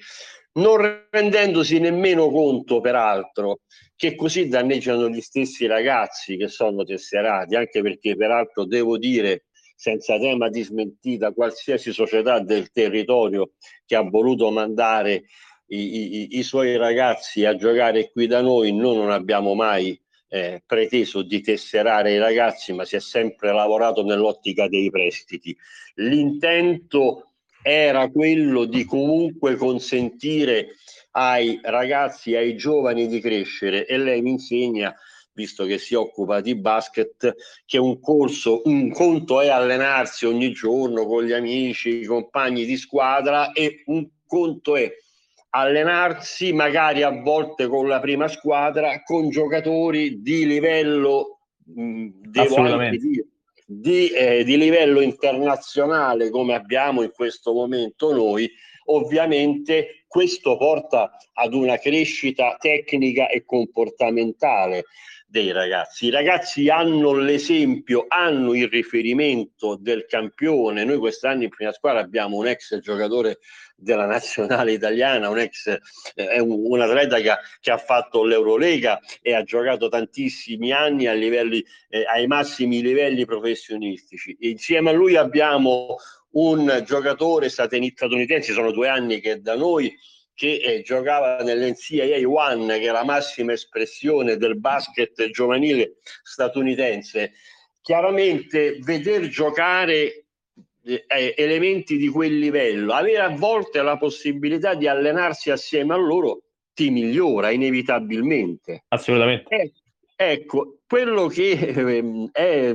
non 0.55 1.07
rendendosi 1.11 1.79
nemmeno 1.79 2.29
conto, 2.29 2.81
peraltro, 2.81 3.61
che 4.01 4.15
così 4.15 4.49
danneggiano 4.49 5.11
gli 5.11 5.21
stessi 5.21 5.67
ragazzi 5.67 6.39
che 6.39 6.49
sono 6.49 6.85
tesserati, 6.85 7.55
anche 7.55 7.83
perché 7.83 8.17
peraltro 8.17 8.65
devo 8.65 8.97
dire 8.97 9.45
senza 9.77 10.19
tema 10.19 10.49
di 10.49 10.63
smentita 10.63 11.33
qualsiasi 11.33 11.93
società 11.93 12.41
del 12.41 12.71
territorio 12.71 13.51
che 13.85 13.97
ha 13.97 14.01
voluto 14.01 14.51
mandare 14.51 15.25
i, 15.67 15.77
i, 15.77 16.39
i 16.39 16.43
suoi 16.43 16.79
ragazzi 16.79 17.45
a 17.45 17.55
giocare 17.55 18.11
qui 18.11 18.27
da 18.27 18.41
noi, 18.41 18.73
noi 18.73 18.97
non 18.97 19.11
abbiamo 19.11 19.53
mai 19.53 20.01
eh, 20.29 20.63
preteso 20.65 21.21
di 21.21 21.43
tesserare 21.43 22.15
i 22.15 22.19
ragazzi, 22.19 22.73
ma 22.73 22.87
si 22.87 22.97
è 22.97 23.01
sempre 23.01 23.53
lavorato 23.53 24.03
nell'ottica 24.03 24.67
dei 24.67 24.89
prestiti. 24.89 25.55
L'intento 25.97 27.33
era 27.63 28.09
quello 28.09 28.65
di 28.65 28.87
comunque 28.87 29.57
consentire 29.57 30.69
ai 31.13 31.59
ragazzi, 31.63 32.35
ai 32.35 32.57
giovani 32.57 33.07
di 33.07 33.21
crescere. 33.21 33.87
E 33.87 33.99
lei 33.99 34.23
mi 34.23 34.31
insegna 34.31 34.95
visto 35.33 35.65
che 35.65 35.79
si 35.79 35.95
occupa 35.95 36.41
di 36.41 36.55
basket, 36.55 37.35
che 37.65 37.79
un 37.79 38.01
corso, 38.01 38.63
un 38.65 38.91
conto 38.91 39.41
è 39.41 39.49
allenarsi 39.49 40.27
ogni 40.27 40.53
giorno 40.53 41.07
con 41.07 41.25
gli 41.25 41.33
amici, 41.33 42.01
i 42.01 42.05
compagni 42.05 42.65
di 42.65 42.77
squadra 42.77 43.53
e 43.53 43.83
un 43.87 44.07
conto 44.27 44.77
è 44.77 44.91
allenarsi 45.51 46.53
magari 46.53 47.03
a 47.03 47.11
volte 47.11 47.67
con 47.67 47.89
la 47.89 48.01
prima 48.01 48.29
squadra, 48.29 49.03
con 49.03 49.31
giocatori 49.31 50.21
di 50.21 50.47
livello, 50.47 51.41
devo 51.57 52.57
anche 52.57 52.99
dire, 52.99 53.27
di, 53.67 54.09
eh, 54.09 54.45
di 54.45 54.57
livello 54.57 55.01
internazionale 55.01 56.31
come 56.31 56.55
abbiamo 56.55 57.03
in 57.03 57.11
questo 57.13 57.53
momento 57.53 58.13
noi, 58.13 58.51
ovviamente 58.95 60.05
questo 60.07 60.57
porta 60.57 61.17
ad 61.35 61.55
una 61.55 61.79
crescita 61.79 62.57
tecnica 62.59 63.29
e 63.29 63.45
comportamentale 63.45 64.85
dei 65.31 65.53
ragazzi. 65.53 66.07
I 66.07 66.11
ragazzi 66.11 66.69
hanno 66.69 67.13
l'esempio, 67.13 68.07
hanno 68.09 68.55
il 68.55 68.69
riferimento 68.69 69.77
del 69.77 70.05
campione. 70.07 70.85
Noi 70.85 70.99
quest'anno 70.99 71.45
in 71.45 71.49
prima 71.49 71.73
squadra 71.73 72.01
abbiamo 72.01 72.37
un 72.37 72.49
ex 72.49 72.77
giocatore 72.81 73.39
della 73.77 74.07
nazionale 74.07 74.73
italiana, 74.73 75.29
un 75.29 75.39
ex 75.39 75.79
eh, 76.17 76.41
un, 76.41 76.81
atleta 76.81 77.19
che, 77.19 77.33
che, 77.61 77.71
ha 77.71 77.79
fatto 77.79 78.25
l'Eurolega 78.25 78.99
e 79.23 79.33
ha 79.33 79.45
giocato 79.45 79.89
tantissimi 79.89 80.73
anni 80.73 81.09
livelli, 81.17 81.65
eh, 81.89 82.05
ai 82.05 82.27
massimi 82.27 82.83
livelli 82.83 83.25
professionistici. 83.25 84.37
Insieme 84.41 84.91
a 84.91 84.93
lui 84.93 85.15
abbiamo 85.15 85.97
un 86.33 86.83
giocatore 86.87 87.49
statunitense, 87.49 88.53
sono 88.53 88.71
due 88.73 88.89
anni 88.89 89.21
che 89.21 89.33
è 89.33 89.37
da 89.39 89.57
noi, 89.57 89.95
che 90.35 90.61
eh, 90.65 90.83
giocava 90.83 91.39
nell'NCAA 91.43 92.27
One, 92.27 92.79
che 92.79 92.89
è 92.89 92.93
la 92.93 93.05
massima 93.05 93.53
espressione 93.53 94.37
del 94.37 94.59
basket 94.59 95.29
giovanile 95.31 95.97
statunitense. 96.23 97.33
Chiaramente 97.83 98.79
veder 98.81 99.29
giocare 99.29 100.25
eh, 100.83 101.05
eh, 101.07 101.35
elementi 101.37 101.99
di 101.99 102.09
quel 102.09 102.39
livello, 102.39 102.95
avere 102.95 103.19
a 103.19 103.37
volte 103.37 103.83
la 103.83 103.99
possibilità 103.99 104.75
di 104.75 104.89
allenarsi 104.89 105.51
assieme 105.51 105.93
a 105.93 105.99
loro 105.99 106.43
ti 106.73 106.89
migliora 106.89 107.51
inevitabilmente. 107.51 108.85
Assolutamente. 108.89 109.55
Eh, 109.55 109.73
ecco, 110.17 110.79
quello 110.87 111.27
che 111.27 111.51
ehm, 111.51 112.31
è, 112.33 112.73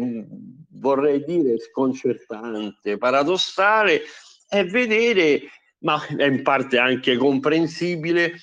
vorrei 0.75 1.23
dire, 1.23 1.59
sconcertante, 1.59 2.97
paradossale, 2.97 4.01
è 4.47 4.63
vedere 4.65 5.41
ma 5.85 6.03
è 6.17 6.25
in 6.25 6.41
parte 6.41 6.77
anche 6.77 7.15
comprensibile 7.15 8.33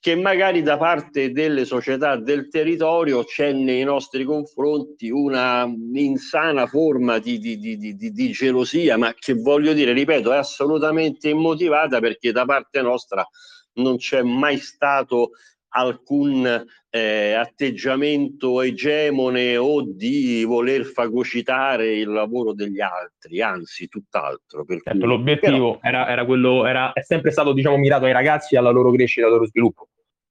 che 0.00 0.14
magari 0.14 0.62
da 0.62 0.76
parte 0.76 1.32
delle 1.32 1.64
società 1.64 2.16
del 2.16 2.48
territorio 2.48 3.24
c'è 3.24 3.52
nei 3.52 3.82
nostri 3.82 4.24
confronti 4.24 5.10
una 5.10 5.68
insana 5.94 6.66
forma 6.66 7.18
di, 7.18 7.38
di, 7.38 7.58
di, 7.58 7.96
di, 7.96 8.30
gelosia, 8.30 8.96
ma 8.96 9.12
che 9.18 9.34
voglio 9.34 9.72
dire, 9.72 9.92
ripeto, 9.92 10.32
è 10.32 10.36
assolutamente 10.36 11.28
immotivata 11.28 11.98
perché 11.98 12.30
da 12.30 12.44
parte 12.44 12.82
nostra 12.82 13.28
non 13.74 13.96
c'è 13.96 14.22
mai 14.22 14.58
stato 14.58 15.30
alcun 15.76 16.64
eh, 16.90 17.32
atteggiamento 17.32 18.62
egemone 18.62 19.56
o 19.56 19.82
di 19.82 20.44
voler 20.44 20.84
fagocitare 20.86 21.96
il 21.96 22.08
lavoro 22.08 22.54
degli 22.54 22.80
altri, 22.80 23.42
anzi 23.42 23.86
tutt'altro. 23.88 24.64
Certo, 24.66 24.90
cui... 24.90 25.06
l'obiettivo 25.06 25.78
Però... 25.78 25.80
era, 25.82 26.08
era, 26.08 26.24
quello, 26.24 26.66
era, 26.66 26.92
è 26.92 27.02
sempre 27.02 27.30
stato 27.30 27.52
diciamo, 27.52 27.76
mirato 27.76 28.06
ai 28.06 28.12
ragazzi 28.12 28.54
e 28.54 28.58
alla 28.58 28.70
loro 28.70 28.90
crescita 28.90 29.26
al 29.26 29.32
loro 29.32 29.46
sviluppo. 29.46 29.88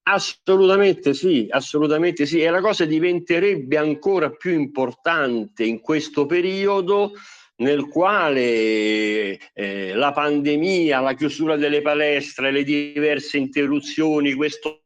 Assolutamente 0.08 1.14
sì, 1.14 1.48
assolutamente 1.50 2.26
sì, 2.28 2.40
e 2.40 2.50
la 2.50 2.62
cosa 2.62 2.86
diventerebbe 2.86 3.78
ancora 3.78 4.30
più 4.30 4.52
importante 4.52 5.64
in 5.64 5.80
questo 5.82 6.28
periodo 6.28 7.14
nel 7.58 7.88
quale 7.88 9.40
eh, 9.54 9.94
la 9.94 10.12
pandemia, 10.12 11.00
la 11.00 11.14
chiusura 11.14 11.56
delle 11.56 11.82
palestre, 11.82 12.52
le 12.52 12.64
diverse 12.64 13.38
interruzioni, 13.38 14.34
questo 14.34 14.85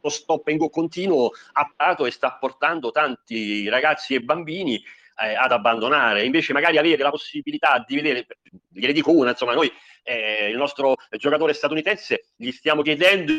lo 0.00 0.08
stopping 0.08 0.70
continuo 0.70 1.30
ha 1.52 1.72
dato 1.76 2.06
e 2.06 2.10
sta 2.10 2.32
portando 2.32 2.90
tanti 2.90 3.68
ragazzi 3.68 4.14
e 4.14 4.20
bambini 4.20 4.82
eh, 5.20 5.34
ad 5.34 5.52
abbandonare. 5.52 6.24
Invece 6.24 6.52
magari 6.52 6.78
avere 6.78 7.02
la 7.02 7.10
possibilità 7.10 7.84
di 7.86 7.94
vedere, 7.96 8.26
gliene 8.68 8.92
dico 8.92 9.12
una, 9.12 9.30
insomma, 9.30 9.54
noi 9.54 9.70
eh, 10.02 10.48
il 10.48 10.56
nostro 10.56 10.96
giocatore 11.10 11.52
statunitense 11.52 12.30
gli 12.36 12.50
stiamo 12.50 12.82
chiedendo 12.82 13.32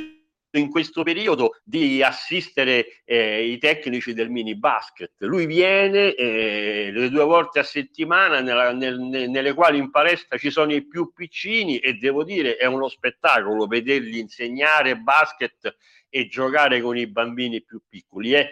in 0.54 0.70
questo 0.70 1.04
periodo 1.04 1.62
di 1.64 2.04
assistere 2.04 3.02
eh, 3.06 3.46
i 3.46 3.58
tecnici 3.58 4.14
del 4.14 4.30
mini 4.30 4.58
basket. 4.58 5.14
Lui 5.20 5.46
viene 5.46 6.14
eh, 6.14 6.90
le 6.92 7.10
due 7.10 7.24
volte 7.24 7.60
a 7.60 7.64
settimana 7.64 8.42
nella, 8.42 8.74
nel, 8.74 9.00
nelle 9.00 9.54
quali 9.54 9.78
in 9.78 9.92
palestra 9.92 10.38
ci 10.38 10.52
sono 10.52 10.74
i 10.74 10.86
più 10.86 11.14
piccini 11.14 11.80
e 11.80 11.94
devo 11.94 12.24
dire 12.24 12.58
è 12.58 12.66
uno 12.66 12.90
spettacolo 12.90 13.66
vedergli 13.66 14.18
insegnare 14.18 14.98
basket 14.98 15.74
e 16.12 16.28
giocare 16.28 16.82
con 16.82 16.96
i 16.96 17.08
bambini 17.08 17.64
più 17.64 17.82
piccoli. 17.90 18.34
È, 18.34 18.48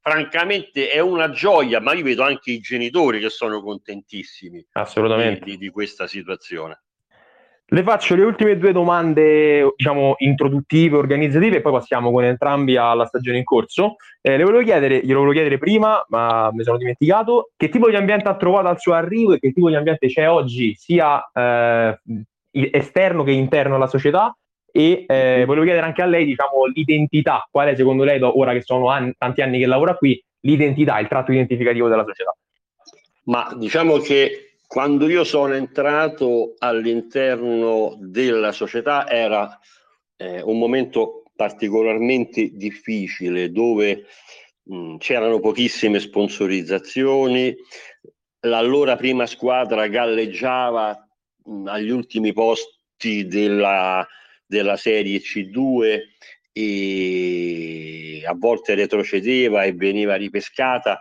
francamente 0.00 0.90
è 0.90 0.98
una 0.98 1.30
gioia, 1.30 1.80
ma 1.80 1.92
io 1.92 2.02
vedo 2.02 2.24
anche 2.24 2.50
i 2.50 2.58
genitori 2.58 3.20
che 3.20 3.28
sono 3.28 3.62
contentissimi 3.62 4.66
Assolutamente. 4.72 5.44
Di, 5.44 5.50
di, 5.52 5.58
di 5.58 5.68
questa 5.68 6.08
situazione. 6.08 6.82
Le 7.72 7.82
faccio 7.84 8.14
le 8.16 8.24
ultime 8.24 8.58
due 8.58 8.72
domande, 8.72 9.72
diciamo, 9.74 10.16
introduttive, 10.18 10.96
organizzative, 10.96 11.56
e 11.56 11.60
poi 11.62 11.72
passiamo 11.72 12.10
con 12.10 12.22
entrambi 12.22 12.76
alla 12.76 13.06
stagione 13.06 13.38
in 13.38 13.44
corso. 13.44 13.94
Eh, 14.20 14.36
le 14.36 14.44
volevo 14.44 14.62
chiedere, 14.62 14.98
glielo 14.98 15.20
volevo 15.20 15.32
chiedere 15.32 15.56
prima, 15.56 16.04
ma 16.08 16.50
mi 16.52 16.64
sono 16.64 16.76
dimenticato, 16.76 17.52
che 17.56 17.70
tipo 17.70 17.88
di 17.88 17.96
ambiente 17.96 18.28
ha 18.28 18.36
trovato 18.36 18.68
al 18.68 18.78
suo 18.78 18.92
arrivo 18.92 19.32
e 19.32 19.38
che 19.38 19.52
tipo 19.52 19.70
di 19.70 19.76
ambiente 19.76 20.08
c'è 20.08 20.28
oggi, 20.28 20.74
sia 20.74 21.30
eh, 21.32 21.98
esterno 22.50 23.22
che 23.22 23.30
interno 23.30 23.76
alla 23.76 23.86
società, 23.86 24.36
e 24.72 25.04
eh, 25.06 25.44
volevo 25.44 25.64
chiedere 25.64 25.86
anche 25.86 26.02
a 26.02 26.06
lei, 26.06 26.24
diciamo, 26.24 26.64
l'identità, 26.66 27.46
qual 27.50 27.68
è 27.68 27.76
secondo 27.76 28.04
lei, 28.04 28.20
ora 28.22 28.54
che 28.54 28.62
sono 28.62 28.88
anni, 28.88 29.14
tanti 29.18 29.42
anni 29.42 29.58
che 29.58 29.66
lavora 29.66 29.94
qui, 29.96 30.20
l'identità, 30.40 30.98
il 30.98 31.08
tratto 31.08 31.30
identificativo 31.30 31.88
della 31.88 32.04
società? 32.06 32.34
Ma 33.24 33.54
diciamo 33.54 33.98
che 33.98 34.56
quando 34.66 35.08
io 35.08 35.22
sono 35.24 35.52
entrato 35.52 36.54
all'interno 36.58 37.96
della 38.00 38.52
società 38.52 39.08
era 39.08 39.60
eh, 40.16 40.40
un 40.40 40.58
momento 40.58 41.24
particolarmente 41.36 42.50
difficile 42.54 43.52
dove 43.52 44.06
mh, 44.62 44.96
c'erano 44.96 45.38
pochissime 45.40 46.00
sponsorizzazioni, 46.00 47.54
l'allora 48.40 48.96
prima 48.96 49.26
squadra 49.26 49.86
galleggiava 49.86 51.06
mh, 51.44 51.66
agli 51.66 51.90
ultimi 51.90 52.32
posti 52.32 53.26
della, 53.26 54.06
della 54.52 54.76
serie 54.76 55.18
C2 55.18 56.00
e 56.52 58.22
a 58.26 58.34
volte 58.36 58.74
retrocedeva 58.74 59.64
e 59.64 59.72
veniva 59.72 60.14
ripescata. 60.14 61.00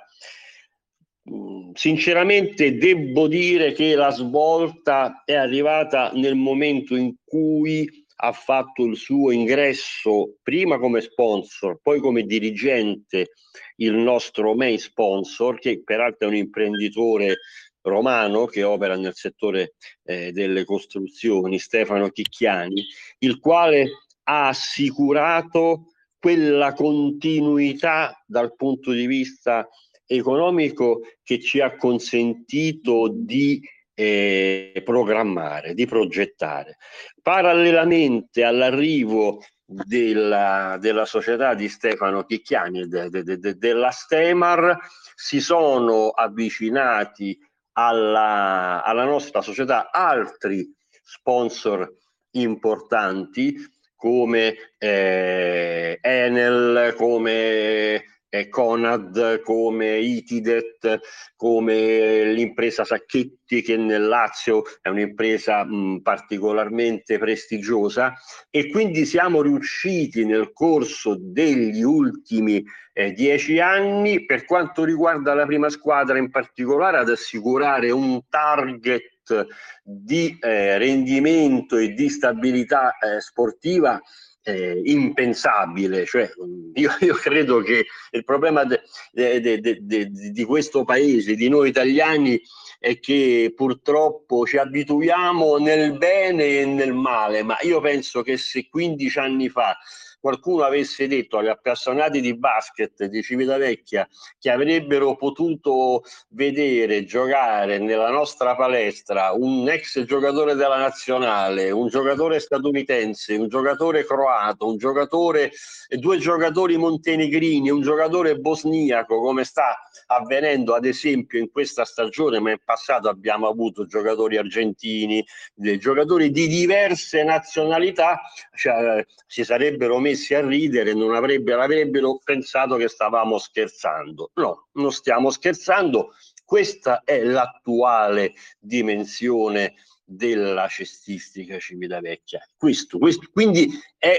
Mm, 1.29 1.71
sinceramente 1.73 2.77
devo 2.77 3.27
dire 3.27 3.73
che 3.73 3.93
la 3.95 4.09
svolta 4.09 5.23
è 5.25 5.33
arrivata 5.33 6.11
nel 6.13 6.35
momento 6.35 6.95
in 6.95 7.13
cui 7.25 7.87
ha 8.23 8.31
fatto 8.31 8.85
il 8.85 8.95
suo 8.95 9.31
ingresso 9.31 10.37
prima 10.41 10.79
come 10.79 11.01
sponsor, 11.01 11.79
poi 11.81 11.99
come 11.99 12.23
dirigente 12.23 13.31
il 13.77 13.93
nostro 13.93 14.55
main 14.55 14.77
sponsor, 14.77 15.59
che 15.59 15.83
peraltro 15.83 16.27
è 16.27 16.31
un 16.31 16.37
imprenditore 16.37 17.39
romano 17.81 18.45
che 18.45 18.63
opera 18.63 18.95
nel 18.95 19.15
settore 19.15 19.73
eh, 20.03 20.31
delle 20.31 20.65
costruzioni, 20.65 21.59
Stefano 21.59 22.09
Chicchiani, 22.09 22.85
il 23.19 23.39
quale 23.39 23.89
ha 24.23 24.47
assicurato 24.47 25.93
quella 26.19 26.73
continuità 26.73 28.23
dal 28.25 28.55
punto 28.55 28.91
di 28.91 29.07
vista 29.07 29.67
economico 30.05 31.01
che 31.23 31.39
ci 31.39 31.59
ha 31.59 31.75
consentito 31.75 33.09
di 33.11 33.61
eh, 33.93 34.81
programmare, 34.85 35.73
di 35.73 35.85
progettare. 35.85 36.77
Parallelamente 37.21 38.43
all'arrivo 38.43 39.43
della, 39.65 40.77
della, 40.79 41.05
società 41.05 41.53
di 41.53 41.69
Stefano 41.69 42.23
Chicchiani, 42.25 42.87
de, 42.87 43.09
de, 43.09 43.23
de, 43.23 43.57
della 43.57 43.89
Stemar, 43.89 44.77
si 45.15 45.39
sono 45.39 46.09
avvicinati 46.09 47.37
alla, 47.73 48.83
alla 48.83 49.03
nostra 49.03 49.41
società 49.41 49.91
altri 49.91 50.67
sponsor 51.03 51.91
importanti 52.31 53.55
come 53.95 54.55
eh, 54.77 55.99
Enel, 56.01 56.93
come 56.95 58.03
Conad, 58.49 59.41
come 59.41 59.97
Itidet, 59.97 60.99
come 61.35 62.31
l'impresa 62.33 62.85
Sacchetti 62.85 63.61
che 63.61 63.75
nel 63.75 64.07
Lazio 64.07 64.63
è 64.81 64.87
un'impresa 64.87 65.65
particolarmente 66.01 67.17
prestigiosa. 67.17 68.13
E 68.49 68.69
quindi 68.69 69.05
siamo 69.05 69.41
riusciti 69.41 70.25
nel 70.25 70.53
corso 70.53 71.17
degli 71.19 71.81
ultimi 71.81 72.63
eh, 72.93 73.11
dieci 73.11 73.59
anni 73.59 74.25
per 74.25 74.45
quanto 74.45 74.83
riguarda 74.83 75.33
la 75.33 75.45
prima 75.45 75.69
squadra 75.69 76.17
in 76.17 76.29
particolare 76.29 76.97
ad 76.97 77.09
assicurare 77.09 77.91
un 77.91 78.21
target 78.29 79.45
di 79.83 80.37
eh, 80.39 80.77
rendimento 80.77 81.77
e 81.77 81.93
di 81.93 82.09
stabilità 82.09 82.97
eh, 82.97 83.21
sportiva 83.21 83.99
eh, 84.43 84.81
impensabile. 84.83 86.05
Cioè, 86.05 86.29
io, 86.73 86.89
io, 86.99 87.13
credo 87.15 87.61
che 87.61 87.85
il 88.11 88.23
problema 88.23 88.63
de, 88.63 88.81
de, 89.11 89.59
de, 89.59 90.09
di 90.11 90.43
questo 90.43 90.83
paese, 90.83 91.35
di 91.35 91.49
noi 91.49 91.69
italiani, 91.69 92.41
è 92.79 92.99
che 92.99 93.53
purtroppo 93.55 94.45
ci 94.45 94.57
abituiamo 94.57 95.57
nel 95.57 95.97
bene 95.97 96.61
e 96.61 96.65
nel 96.65 96.93
male, 96.93 97.43
ma 97.43 97.55
io 97.61 97.79
penso 97.79 98.23
che 98.23 98.37
se 98.37 98.67
15 98.69 99.19
anni 99.19 99.49
fa 99.49 99.77
qualcuno 100.21 100.63
avesse 100.63 101.07
detto 101.07 101.39
agli 101.39 101.47
appassionati 101.47 102.21
di 102.21 102.37
basket 102.37 103.05
di 103.05 103.23
Civitavecchia 103.23 104.07
che 104.39 104.51
avrebbero 104.51 105.15
potuto 105.15 106.03
vedere 106.29 107.03
giocare 107.05 107.79
nella 107.79 108.11
nostra 108.11 108.55
palestra 108.55 109.31
un 109.33 109.67
ex 109.67 110.03
giocatore 110.03 110.53
della 110.53 110.77
nazionale, 110.77 111.71
un 111.71 111.87
giocatore 111.87 112.39
statunitense, 112.39 113.35
un 113.35 113.47
giocatore 113.47 114.05
croato, 114.05 114.67
un 114.67 114.77
giocatore, 114.77 115.51
due 115.89 116.19
giocatori 116.19 116.77
montenegrini, 116.77 117.71
un 117.71 117.81
giocatore 117.81 118.37
bosniaco, 118.37 119.19
come 119.19 119.43
sta 119.43 119.75
avvenendo 120.05 120.75
ad 120.75 120.85
esempio 120.85 121.39
in 121.39 121.49
questa 121.49 121.83
stagione, 121.83 122.39
ma 122.39 122.51
in 122.51 122.59
passato 122.63 123.09
abbiamo 123.09 123.47
avuto 123.47 123.87
giocatori 123.87 124.37
argentini, 124.37 125.25
giocatori 125.55 126.29
di 126.29 126.47
diverse 126.47 127.23
nazionalità, 127.23 128.21
cioè, 128.55 129.03
si 129.25 129.43
sarebbero 129.43 129.97
messi 129.97 130.09
messi 130.11 130.33
a 130.33 130.45
ridere 130.45 130.93
non 130.93 131.15
avrebbero, 131.15 131.61
avrebbero 131.61 132.19
pensato 132.23 132.75
che 132.75 132.87
stavamo 132.87 133.37
scherzando. 133.37 134.31
No, 134.35 134.67
non 134.73 134.91
stiamo 134.91 135.29
scherzando. 135.29 136.13
Questa 136.43 137.01
è 137.03 137.23
l'attuale 137.23 138.33
dimensione 138.59 139.75
della 140.03 140.67
cestistica 140.67 141.57
Civitavecchia. 141.57 142.45
Questo, 142.57 142.97
questo, 142.97 143.27
quindi 143.31 143.69
è 143.97 144.17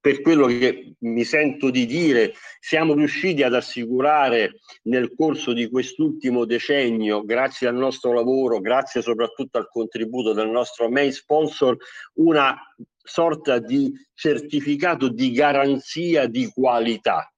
per 0.00 0.20
quello 0.20 0.46
che 0.46 0.94
mi 1.00 1.24
sento 1.24 1.70
di 1.70 1.86
dire, 1.86 2.32
siamo 2.58 2.94
riusciti 2.94 3.42
ad 3.42 3.54
assicurare 3.54 4.60
nel 4.84 5.14
corso 5.14 5.52
di 5.52 5.68
quest'ultimo 5.68 6.44
decennio, 6.44 7.22
grazie 7.24 7.68
al 7.68 7.76
nostro 7.76 8.12
lavoro, 8.12 8.60
grazie 8.60 9.02
soprattutto 9.02 9.58
al 9.58 9.68
contributo 9.68 10.32
del 10.32 10.48
nostro 10.48 10.90
main 10.90 11.12
sponsor, 11.12 11.76
una 12.14 12.56
sorta 12.96 13.58
di 13.58 13.92
certificato 14.14 15.08
di 15.08 15.30
garanzia 15.32 16.26
di 16.26 16.50
qualità 16.52 17.32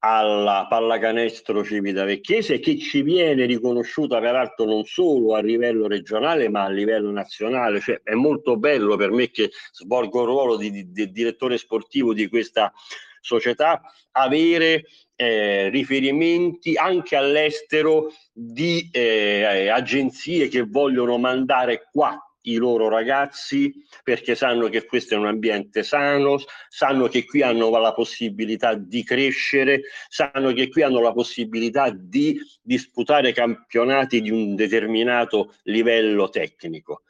alla 0.00 0.66
pallacanestro 0.68 1.64
Civitavecchiese 1.64 2.60
che 2.60 2.78
ci 2.78 3.02
viene 3.02 3.46
riconosciuta 3.46 4.20
peraltro 4.20 4.64
non 4.64 4.84
solo 4.84 5.34
a 5.34 5.40
livello 5.40 5.88
regionale 5.88 6.48
ma 6.48 6.64
a 6.64 6.68
livello 6.68 7.10
nazionale, 7.10 7.80
cioè 7.80 8.00
è 8.02 8.14
molto 8.14 8.56
bello 8.56 8.96
per 8.96 9.10
me 9.10 9.30
che 9.30 9.50
svolgo 9.72 10.20
il 10.20 10.26
ruolo 10.26 10.56
di, 10.56 10.70
di, 10.70 10.92
di 10.92 11.10
direttore 11.10 11.58
sportivo 11.58 12.12
di 12.12 12.28
questa 12.28 12.72
società 13.20 13.80
avere 14.12 14.84
eh, 15.16 15.68
riferimenti 15.70 16.76
anche 16.76 17.16
all'estero 17.16 18.12
di 18.32 18.88
eh, 18.92 19.68
agenzie 19.68 20.48
che 20.48 20.62
vogliono 20.62 21.18
mandare 21.18 21.88
qua 21.90 22.16
i 22.42 22.56
loro 22.56 22.88
ragazzi 22.88 23.72
perché 24.02 24.34
sanno 24.34 24.68
che 24.68 24.86
questo 24.86 25.14
è 25.14 25.16
un 25.16 25.26
ambiente 25.26 25.82
sano, 25.82 26.38
sanno 26.68 27.08
che 27.08 27.24
qui 27.24 27.42
hanno 27.42 27.70
la 27.70 27.92
possibilità 27.92 28.74
di 28.74 29.02
crescere, 29.04 29.82
sanno 30.08 30.52
che 30.52 30.68
qui 30.68 30.82
hanno 30.82 31.00
la 31.00 31.12
possibilità 31.12 31.90
di 31.90 32.40
disputare 32.62 33.32
campionati 33.32 34.20
di 34.20 34.30
un 34.30 34.54
determinato 34.54 35.54
livello 35.64 36.28
tecnico. 36.28 37.02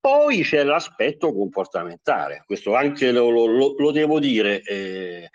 Poi 0.00 0.42
c'è 0.42 0.62
l'aspetto 0.62 1.32
comportamentale, 1.32 2.44
questo 2.46 2.74
anche 2.74 3.10
lo, 3.10 3.30
lo, 3.30 3.74
lo 3.76 3.90
devo 3.90 4.20
dire. 4.20 4.62
Eh, 4.62 5.28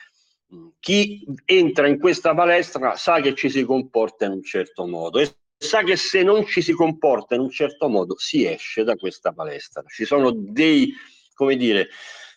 chi 0.79 1.25
entra 1.45 1.87
in 1.87 1.99
questa 1.99 2.33
palestra 2.33 2.95
sa 2.95 3.19
che 3.19 3.33
ci 3.35 3.49
si 3.49 3.63
comporta 3.63 4.25
in 4.25 4.31
un 4.33 4.43
certo 4.43 4.85
modo 4.85 5.19
e 5.19 5.31
sa 5.57 5.83
che 5.83 5.95
se 5.95 6.23
non 6.23 6.45
ci 6.45 6.61
si 6.61 6.73
comporta 6.73 7.35
in 7.35 7.41
un 7.41 7.49
certo 7.49 7.87
modo 7.87 8.17
si 8.17 8.45
esce 8.45 8.83
da 8.83 8.95
questa 8.95 9.31
palestra. 9.31 9.83
Ci 9.87 10.05
sono 10.05 10.31
dei, 10.31 10.93
come 11.33 11.55
dire, 11.55 11.89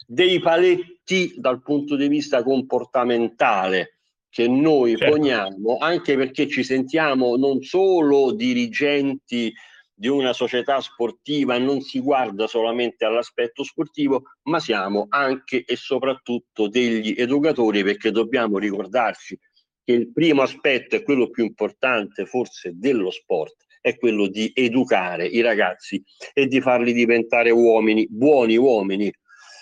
dei 0.07 0.39
paletti 0.41 1.35
dal 1.37 1.63
punto 1.63 1.97
di 1.97 2.09
vista 2.09 2.43
comportamentale 2.43 3.99
che 4.29 4.49
noi 4.49 4.97
certo. 4.97 5.17
poniamo 5.17 5.79
anche 5.79 6.17
perché 6.17 6.47
ci 6.47 6.63
sentiamo 6.63 7.37
non 7.37 7.63
solo 7.63 8.33
dirigenti 8.33 9.53
di 9.99 10.09
una 10.09 10.35
società 10.35 10.79
sportiva 10.83 11.57
non 11.57 11.81
si 11.81 12.01
guarda 12.01 12.47
solamente 12.47 13.07
all'aspetto 13.07 13.65
sportivo, 13.65 14.25
ma 14.43 14.61
siamo 14.61 15.07
anche 15.09 15.65
e 15.65 15.75
soprattutto 15.77 16.69
degli 16.69 17.15
educatori 17.17 17.83
perché 17.83 18.11
dobbiamo 18.11 18.59
ricordarci 18.59 19.39
che 19.87 19.93
il 19.93 20.11
primo 20.11 20.43
aspetto 20.43 20.97
è 20.97 21.05
quello 21.05 21.31
più 21.31 21.45
importante 21.45 22.27
forse 22.27 22.73
dello 22.75 23.13
sport, 23.13 23.55
è 23.81 23.97
quello 23.97 24.27
di 24.27 24.51
educare 24.53 25.27
i 25.27 25.41
ragazzi 25.43 26.03
e 26.35 26.49
di 26.49 26.61
farli 26.61 26.93
diventare 26.93 27.51
uomini, 27.51 28.05
buoni 28.11 28.57
uomini 28.57 29.13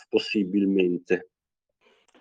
possibilmente. 0.08 1.28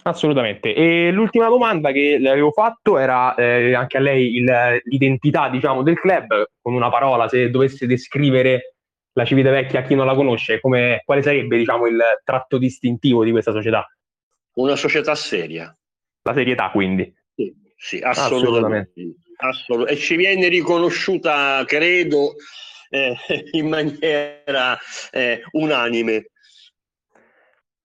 Assolutamente. 0.01 0.73
E 0.73 1.11
l'ultima 1.11 1.47
domanda 1.47 1.93
che 1.93 2.17
le 2.17 2.29
avevo 2.29 2.51
fatto 2.51 2.97
era 2.97 3.35
eh, 3.35 3.73
anche 3.73 3.95
a 3.95 4.01
lei 4.01 4.35
il, 4.35 4.81
l'identità 4.83 5.47
diciamo, 5.47 5.81
del 5.81 5.97
club, 5.97 6.49
con 6.61 6.73
una 6.73 6.89
parola, 6.89 7.29
se 7.29 7.49
dovesse 7.49 7.87
descrivere 7.87 8.75
la 9.13 9.23
Civitavecchia 9.23 9.79
a 9.79 9.83
chi 9.83 9.95
non 9.95 10.07
la 10.07 10.15
conosce, 10.15 10.59
come, 10.59 11.03
quale 11.05 11.21
sarebbe 11.21 11.55
diciamo, 11.55 11.87
il 11.87 12.01
tratto 12.25 12.57
distintivo 12.57 13.23
di 13.23 13.31
questa 13.31 13.53
società? 13.53 13.87
Una 14.55 14.75
società 14.75 15.15
seria. 15.15 15.73
La 16.23 16.33
serietà 16.33 16.69
quindi. 16.69 17.09
Sì, 17.83 17.99
assolutamente. 18.01 18.93
assolutamente. 19.35 19.99
E 19.99 20.01
ci 20.01 20.15
viene 20.15 20.47
riconosciuta, 20.47 21.61
credo, 21.65 22.35
eh, 22.89 23.13
in 23.51 23.67
maniera 23.67 24.79
eh, 25.11 25.41
unanime. 25.51 26.29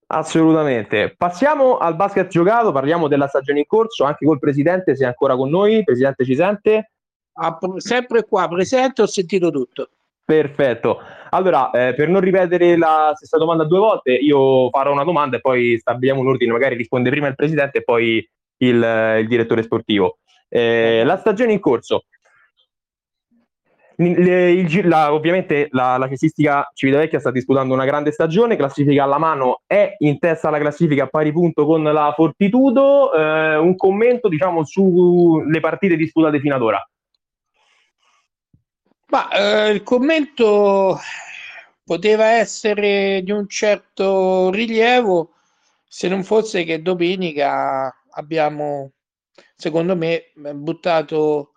Assolutamente. 0.07 1.15
Passiamo 1.19 1.79
al 1.79 1.97
basket 1.97 2.29
giocato, 2.29 2.71
parliamo 2.71 3.09
della 3.09 3.27
stagione 3.27 3.59
in 3.59 3.67
corso, 3.67 4.05
anche 4.05 4.25
col 4.25 4.39
presidente, 4.39 4.95
se 4.95 5.03
è 5.03 5.09
ancora 5.09 5.35
con 5.35 5.51
noi. 5.51 5.83
Presidente, 5.83 6.25
ci 6.25 6.37
sente? 6.37 6.93
Ah, 7.33 7.59
sempre 7.79 8.25
qua, 8.25 8.47
presente, 8.47 9.03
ho 9.03 9.07
sentito 9.07 9.51
tutto. 9.51 9.91
Perfetto. 10.25 11.01
Allora, 11.31 11.71
eh, 11.71 11.95
per 11.95 12.09
non 12.09 12.21
ripetere 12.21 12.77
la 12.77 13.13
stessa 13.17 13.37
domanda 13.37 13.65
due 13.65 13.79
volte, 13.81 14.13
io 14.13 14.71
farò 14.71 14.93
una 14.93 15.05
domanda 15.05 15.39
e 15.39 15.41
poi 15.41 15.77
stabiliamo 15.77 16.21
un 16.21 16.29
ordine, 16.29 16.53
magari 16.53 16.77
risponde 16.77 17.11
prima 17.11 17.27
il 17.27 17.35
presidente 17.35 17.79
e 17.79 17.83
poi 17.83 18.27
il, 18.59 19.17
il 19.21 19.27
direttore 19.29 19.63
sportivo. 19.63 20.19
Eh, 20.49 21.03
la 21.05 21.19
stagione 21.19 21.53
in 21.53 21.61
corso. 21.61 22.05
Le, 24.01 24.53
il, 24.53 24.87
la, 24.87 25.13
ovviamente 25.13 25.67
la, 25.73 25.97
la 25.97 26.09
cestistica 26.09 26.71
Civitavecchia 26.73 27.19
sta 27.19 27.33
disputando 27.33 27.75
una 27.75 27.85
grande 27.85 28.13
stagione, 28.13 28.55
classifica 28.55 29.03
alla 29.03 29.19
mano, 29.19 29.63
è 29.67 29.97
in 29.99 30.21
testa 30.21 30.47
alla 30.47 30.61
classifica 30.61 31.03
a 31.05 31.09
pari 31.09 31.33
punto 31.33 31.67
con 31.67 31.83
la 31.83 32.13
Fortitudo. 32.15 33.13
Eh, 33.13 33.57
un 33.57 33.75
commento 33.75 34.29
diciamo 34.29 34.65
sulle 34.65 35.59
partite 35.59 35.97
disputate 35.97 36.39
fino 36.39 36.55
ad 36.55 36.63
ora. 36.63 36.91
Ma 39.11 39.31
eh, 39.31 39.71
il 39.71 39.83
commento 39.83 40.99
poteva 41.83 42.27
essere 42.27 43.23
di 43.25 43.33
un 43.33 43.49
certo 43.49 44.51
rilievo 44.51 45.33
se 45.89 46.07
non 46.07 46.23
fosse 46.23 46.63
che 46.63 46.83
domenica 46.83 47.93
abbiamo, 48.19 48.93
secondo 49.57 49.97
me, 49.97 50.33
buttato 50.55 51.53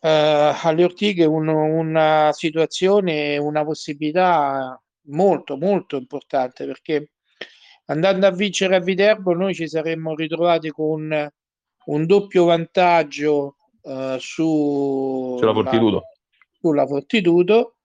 eh, 0.00 0.52
alle 0.62 0.84
ortighe 0.84 1.24
un, 1.24 1.48
una 1.48 2.30
situazione, 2.32 3.38
una 3.38 3.64
possibilità 3.64 4.80
molto, 5.06 5.56
molto 5.56 5.96
importante 5.96 6.66
perché 6.66 7.12
andando 7.86 8.26
a 8.26 8.30
vincere 8.30 8.76
a 8.76 8.80
Viterbo 8.80 9.32
noi 9.34 9.54
ci 9.54 9.66
saremmo 9.68 10.14
ritrovati 10.14 10.70
con 10.70 11.30
un 11.84 12.06
doppio 12.06 12.44
vantaggio 12.44 13.56
eh, 13.82 14.16
su 14.18 15.36
sulla 15.38 15.52
Fortitudo. 15.52 16.02
sulla 16.60 16.86
Fortitudo 16.86 17.76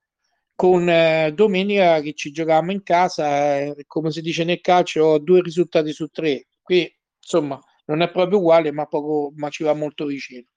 con 0.55 0.89
eh, 0.89 1.31
domenica 1.35 2.01
che 2.01 2.13
ci 2.13 2.31
giocavamo 2.31 2.71
in 2.71 2.81
casa, 2.81 3.59
eh, 3.59 3.83
come 3.85 4.09
si 4.09 4.21
dice 4.21 4.43
nel 4.43 4.59
calcio, 4.59 5.19
due 5.19 5.41
risultati 5.41 5.91
su 5.91 6.07
tre. 6.07 6.47
Qui 6.63 6.96
insomma 7.27 7.59
non 7.85 8.01
è 8.01 8.09
proprio 8.09 8.39
uguale 8.39 8.71
ma, 8.71 8.85
poco, 8.85 9.33
ma 9.35 9.49
ci 9.49 9.63
va 9.63 9.73
molto 9.73 10.05
vicino. 10.05 10.47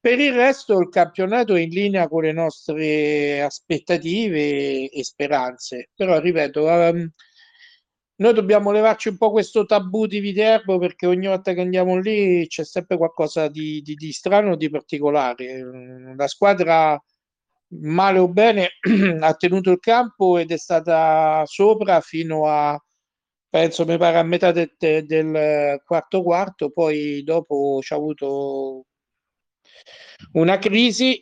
Per 0.00 0.18
il 0.20 0.34
resto 0.34 0.78
il 0.78 0.88
campionato 0.90 1.54
è 1.54 1.60
in 1.60 1.70
linea 1.70 2.08
con 2.08 2.22
le 2.22 2.32
nostre 2.32 3.42
aspettative 3.42 4.90
e 4.90 5.04
speranze, 5.04 5.90
però 5.94 6.20
ripeto, 6.20 6.64
um, 6.66 7.10
noi 8.16 8.34
dobbiamo 8.34 8.70
levarci 8.70 9.08
un 9.08 9.16
po' 9.16 9.30
questo 9.30 9.64
tabù 9.64 10.06
di 10.06 10.20
Viterbo 10.20 10.78
perché 10.78 11.06
ogni 11.06 11.26
volta 11.26 11.52
che 11.52 11.62
andiamo 11.62 11.98
lì 11.98 12.46
c'è 12.46 12.64
sempre 12.64 12.96
qualcosa 12.96 13.48
di, 13.48 13.80
di, 13.82 13.94
di 13.94 14.12
strano, 14.12 14.56
di 14.56 14.68
particolare. 14.70 16.14
La 16.16 16.28
squadra, 16.28 17.02
male 17.80 18.18
o 18.18 18.28
bene, 18.28 18.70
ha 19.20 19.34
tenuto 19.34 19.70
il 19.70 19.80
campo 19.80 20.38
ed 20.38 20.52
è 20.52 20.58
stata 20.58 21.42
sopra 21.46 22.00
fino 22.00 22.46
a 22.46 22.78
penso 23.54 23.84
mi 23.84 23.96
pare 23.96 24.18
a 24.18 24.24
metà 24.24 24.50
de, 24.50 24.74
de, 24.76 25.06
del 25.06 25.80
quarto 25.84 26.24
quarto, 26.24 26.70
poi 26.70 27.22
dopo 27.22 27.78
c'è 27.80 27.94
avuto 27.94 28.86
una 30.32 30.58
crisi 30.58 31.20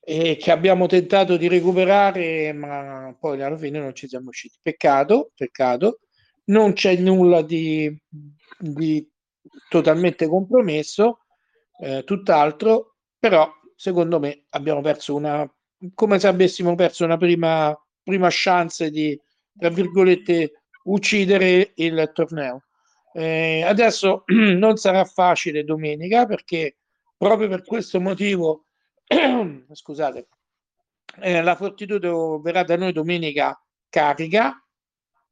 e 0.00 0.36
che 0.36 0.50
abbiamo 0.50 0.86
tentato 0.86 1.36
di 1.36 1.46
recuperare, 1.46 2.54
ma 2.54 3.14
poi 3.20 3.42
alla 3.42 3.58
fine 3.58 3.80
non 3.80 3.94
ci 3.94 4.08
siamo 4.08 4.30
usciti. 4.30 4.56
Peccato, 4.62 5.32
peccato. 5.34 5.98
Non 6.44 6.72
c'è 6.72 6.96
nulla 6.96 7.42
di, 7.42 7.94
di 8.58 9.06
totalmente 9.68 10.26
compromesso, 10.26 11.18
eh, 11.80 12.02
tutt'altro, 12.02 12.96
però 13.18 13.46
secondo 13.76 14.18
me 14.18 14.46
abbiamo 14.50 14.80
perso 14.80 15.14
una, 15.14 15.46
come 15.92 16.18
se 16.18 16.28
avessimo 16.28 16.74
perso 16.74 17.04
una 17.04 17.18
prima, 17.18 17.78
prima 18.02 18.28
chance 18.30 18.88
di, 18.90 19.20
tra 19.54 19.68
virgolette, 19.68 20.52
uccidere 20.84 21.72
il 21.76 22.10
torneo. 22.12 22.64
Eh, 23.12 23.62
adesso 23.62 24.24
non 24.32 24.76
sarà 24.76 25.04
facile 25.04 25.64
domenica 25.64 26.26
perché 26.26 26.76
proprio 27.16 27.48
per 27.48 27.64
questo 27.64 28.00
motivo, 28.00 28.66
scusate, 29.72 30.28
eh, 31.20 31.42
la 31.42 31.56
Fortitudo 31.56 32.40
verrà 32.40 32.62
da 32.62 32.76
noi 32.76 32.92
domenica 32.92 33.60
carica, 33.88 34.62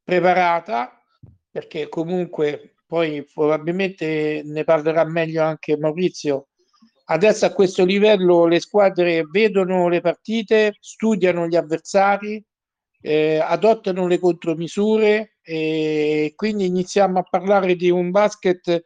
preparata, 0.03 1.01
perché 1.49 1.89
comunque 1.89 2.75
poi 2.85 3.25
probabilmente 3.31 4.41
ne 4.45 4.63
parlerà 4.63 5.03
meglio 5.05 5.43
anche 5.43 5.77
Maurizio. 5.77 6.47
Adesso 7.05 7.45
a 7.45 7.53
questo 7.53 7.85
livello 7.85 8.45
le 8.45 8.59
squadre 8.59 9.23
vedono 9.29 9.87
le 9.87 10.01
partite, 10.01 10.75
studiano 10.79 11.47
gli 11.47 11.55
avversari, 11.55 12.43
eh, 13.01 13.39
adottano 13.39 14.07
le 14.07 14.19
contromisure 14.19 15.37
e 15.41 16.33
quindi 16.35 16.65
iniziamo 16.65 17.19
a 17.19 17.27
parlare 17.29 17.75
di 17.75 17.89
un 17.89 18.11
basket 18.11 18.83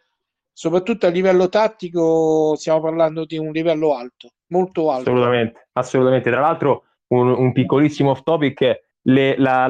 soprattutto 0.51 1.07
a 1.07 1.09
livello 1.09 1.49
tattico 1.49 2.55
stiamo 2.55 2.81
parlando 2.81 3.25
di 3.25 3.37
un 3.37 3.51
livello 3.51 3.95
alto 3.95 4.31
molto 4.47 4.91
alto 4.91 5.09
assolutamente, 5.09 5.67
assolutamente. 5.73 6.29
tra 6.29 6.41
l'altro 6.41 6.83
un, 7.07 7.29
un 7.29 7.51
piccolissimo 7.51 8.11
off 8.11 8.21
topic 8.23 8.83
le, 9.03 9.37
la, 9.37 9.67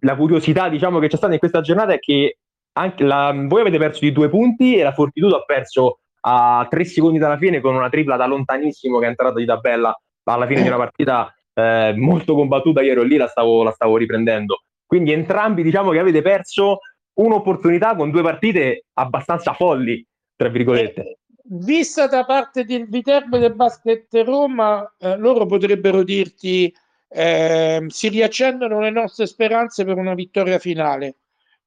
la, 0.00 0.16
curiosità 0.16 0.68
diciamo 0.68 0.98
che 0.98 1.08
c'è 1.08 1.16
stata 1.16 1.32
in 1.32 1.38
questa 1.38 1.60
giornata 1.60 1.94
è 1.94 1.98
che 1.98 2.38
anche 2.72 3.04
la, 3.04 3.32
voi 3.46 3.60
avete 3.60 3.78
perso 3.78 4.00
di 4.00 4.12
due 4.12 4.28
punti 4.28 4.76
e 4.76 4.82
la 4.82 4.92
Fortitudo 4.92 5.36
ha 5.36 5.44
perso 5.44 6.00
a 6.26 6.66
tre 6.68 6.84
secondi 6.84 7.18
dalla 7.18 7.38
fine 7.38 7.60
con 7.60 7.74
una 7.74 7.88
tripla 7.88 8.16
da 8.16 8.26
lontanissimo 8.26 8.98
che 8.98 9.06
è 9.06 9.08
entrata 9.08 9.38
di 9.38 9.46
tabella 9.46 9.96
alla 10.24 10.46
fine 10.46 10.62
di 10.62 10.68
una 10.68 10.76
partita 10.76 11.34
eh, 11.54 11.94
molto 11.96 12.34
combattuta, 12.34 12.82
io 12.82 12.92
ero 12.92 13.02
lì, 13.02 13.16
la 13.16 13.28
stavo, 13.28 13.62
la 13.62 13.72
stavo 13.72 13.96
riprendendo. 13.96 14.64
Quindi 14.86 15.12
entrambi 15.12 15.62
diciamo 15.62 15.90
che 15.90 15.98
avete 15.98 16.22
perso 16.22 16.80
un'opportunità 17.14 17.94
con 17.96 18.10
due 18.10 18.22
partite 18.22 18.86
abbastanza 18.94 19.54
folli, 19.54 20.04
tra 20.36 20.48
virgolette. 20.48 21.00
Eh, 21.00 21.18
vista 21.44 22.06
da 22.06 22.24
parte 22.24 22.64
del 22.64 22.88
Viterbo 22.88 23.38
del 23.38 23.54
Basket 23.54 24.06
Roma, 24.24 24.94
eh, 24.98 25.16
loro 25.16 25.46
potrebbero 25.46 26.02
dirti 26.02 26.72
eh, 27.08 27.84
si 27.86 28.08
riaccendono 28.08 28.80
le 28.80 28.90
nostre 28.90 29.26
speranze 29.26 29.84
per 29.84 29.96
una 29.96 30.14
vittoria 30.14 30.58
finale. 30.58 31.16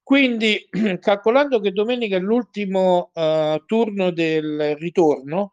Quindi, 0.02 0.68
calcolando 1.00 1.60
che 1.60 1.72
domenica 1.72 2.16
è 2.16 2.20
l'ultimo 2.20 3.10
uh, 3.12 3.62
turno 3.66 4.10
del 4.10 4.76
ritorno, 4.76 5.52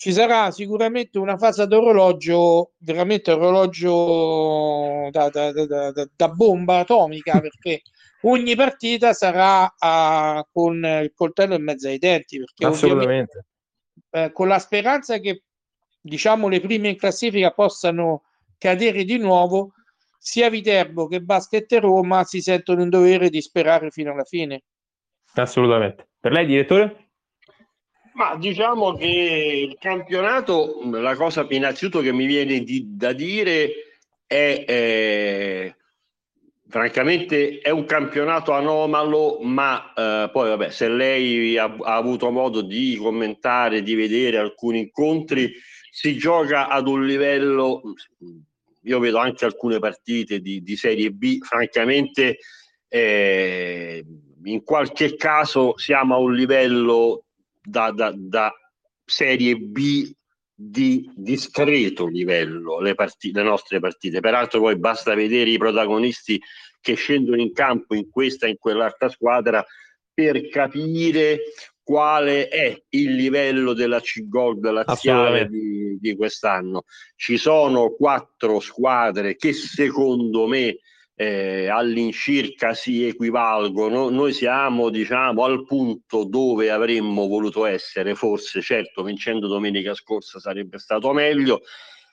ci 0.00 0.14
sarà 0.14 0.50
sicuramente 0.50 1.18
una 1.18 1.36
fase 1.36 1.66
d'orologio, 1.66 2.72
veramente 2.78 3.32
orologio 3.32 5.10
da, 5.10 5.28
da, 5.28 5.52
da, 5.52 5.92
da 5.92 6.28
bomba 6.30 6.78
atomica, 6.78 7.38
perché 7.38 7.82
ogni 8.22 8.56
partita 8.56 9.12
sarà 9.12 9.64
uh, 9.64 10.42
con 10.50 10.76
il 10.76 11.12
coltello 11.14 11.54
in 11.54 11.62
mezzo 11.62 11.88
ai 11.88 11.98
denti. 11.98 12.38
Perché 12.38 12.64
Assolutamente. 12.64 13.44
Eh, 14.08 14.32
con 14.32 14.48
la 14.48 14.58
speranza 14.58 15.18
che 15.18 15.42
diciamo 16.00 16.48
le 16.48 16.60
prime 16.60 16.88
in 16.88 16.96
classifica 16.96 17.50
possano 17.50 18.22
cadere 18.56 19.04
di 19.04 19.18
nuovo, 19.18 19.74
sia 20.18 20.48
Viterbo 20.48 21.08
che 21.08 21.20
Basket 21.20 21.70
Roma 21.74 22.24
si 22.24 22.40
sentono 22.40 22.80
in 22.80 22.88
dovere 22.88 23.28
di 23.28 23.42
sperare 23.42 23.90
fino 23.90 24.12
alla 24.12 24.24
fine. 24.24 24.62
Assolutamente. 25.34 26.08
Per 26.18 26.32
lei, 26.32 26.46
direttore? 26.46 27.09
Ma 28.12 28.36
diciamo 28.36 28.94
che 28.94 29.68
il 29.70 29.76
campionato, 29.78 30.80
la 30.90 31.14
cosa 31.14 31.46
innanzitutto 31.48 32.00
che 32.00 32.12
mi 32.12 32.26
viene 32.26 32.60
di, 32.62 32.96
da 32.96 33.12
dire 33.12 33.70
è, 34.26 34.64
eh, 34.66 35.76
francamente, 36.68 37.58
è 37.60 37.70
un 37.70 37.84
campionato 37.84 38.52
anomalo, 38.52 39.38
ma 39.42 39.92
eh, 39.92 40.30
poi 40.32 40.48
vabbè, 40.50 40.70
se 40.70 40.88
lei 40.88 41.56
ha, 41.56 41.64
ha, 41.64 41.94
avuto 41.94 42.30
modo 42.30 42.62
di 42.62 42.96
commentare, 42.96 43.82
di 43.82 43.94
vedere 43.94 44.38
alcuni 44.38 44.80
incontri, 44.80 45.52
si 45.90 46.16
gioca 46.16 46.68
ad 46.68 46.88
un 46.88 47.04
livello, 47.04 47.82
io 48.82 48.98
vedo 48.98 49.18
anche 49.18 49.44
alcune 49.44 49.78
partite 49.78 50.40
di, 50.40 50.62
di 50.62 50.76
Serie 50.76 51.10
B, 51.10 51.38
francamente, 51.42 52.38
eh, 52.88 54.04
in 54.44 54.62
qualche 54.64 55.16
caso 55.16 55.76
siamo 55.76 56.14
a 56.14 56.18
un 56.18 56.34
livello 56.34 57.24
da, 57.62 57.90
da, 57.90 58.12
da 58.16 58.52
Serie 59.04 59.56
B 59.56 60.12
di 60.54 61.10
discreto 61.14 62.06
livello 62.06 62.80
le, 62.80 62.94
partite, 62.94 63.38
le 63.40 63.48
nostre 63.48 63.80
partite. 63.80 64.20
Peraltro 64.20 64.60
poi 64.60 64.76
basta 64.76 65.14
vedere 65.14 65.50
i 65.50 65.58
protagonisti 65.58 66.40
che 66.80 66.94
scendono 66.94 67.40
in 67.40 67.52
campo 67.52 67.94
in 67.94 68.10
questa 68.10 68.46
e 68.46 68.50
in 68.50 68.58
quell'altra 68.58 69.08
squadra 69.08 69.64
per 70.12 70.48
capire 70.48 71.40
quale 71.82 72.48
è 72.48 72.78
il 72.90 73.14
livello 73.14 73.72
della 73.72 74.00
C-Gold 74.00 74.70
laziale 74.70 75.48
di, 75.48 75.98
di 75.98 76.14
quest'anno. 76.14 76.84
Ci 77.16 77.36
sono 77.36 77.94
quattro 77.94 78.60
squadre 78.60 79.36
che 79.36 79.52
secondo 79.52 80.46
me 80.46 80.78
eh, 81.20 81.68
all'incirca 81.68 82.72
si 82.72 83.06
equivalgono. 83.06 84.08
Noi 84.08 84.32
siamo, 84.32 84.88
diciamo, 84.88 85.44
al 85.44 85.66
punto 85.66 86.24
dove 86.24 86.70
avremmo 86.70 87.26
voluto 87.26 87.66
essere, 87.66 88.14
forse, 88.14 88.62
certo, 88.62 89.02
vincendo 89.02 89.46
domenica 89.46 89.92
scorsa 89.92 90.40
sarebbe 90.40 90.78
stato 90.78 91.12
meglio. 91.12 91.60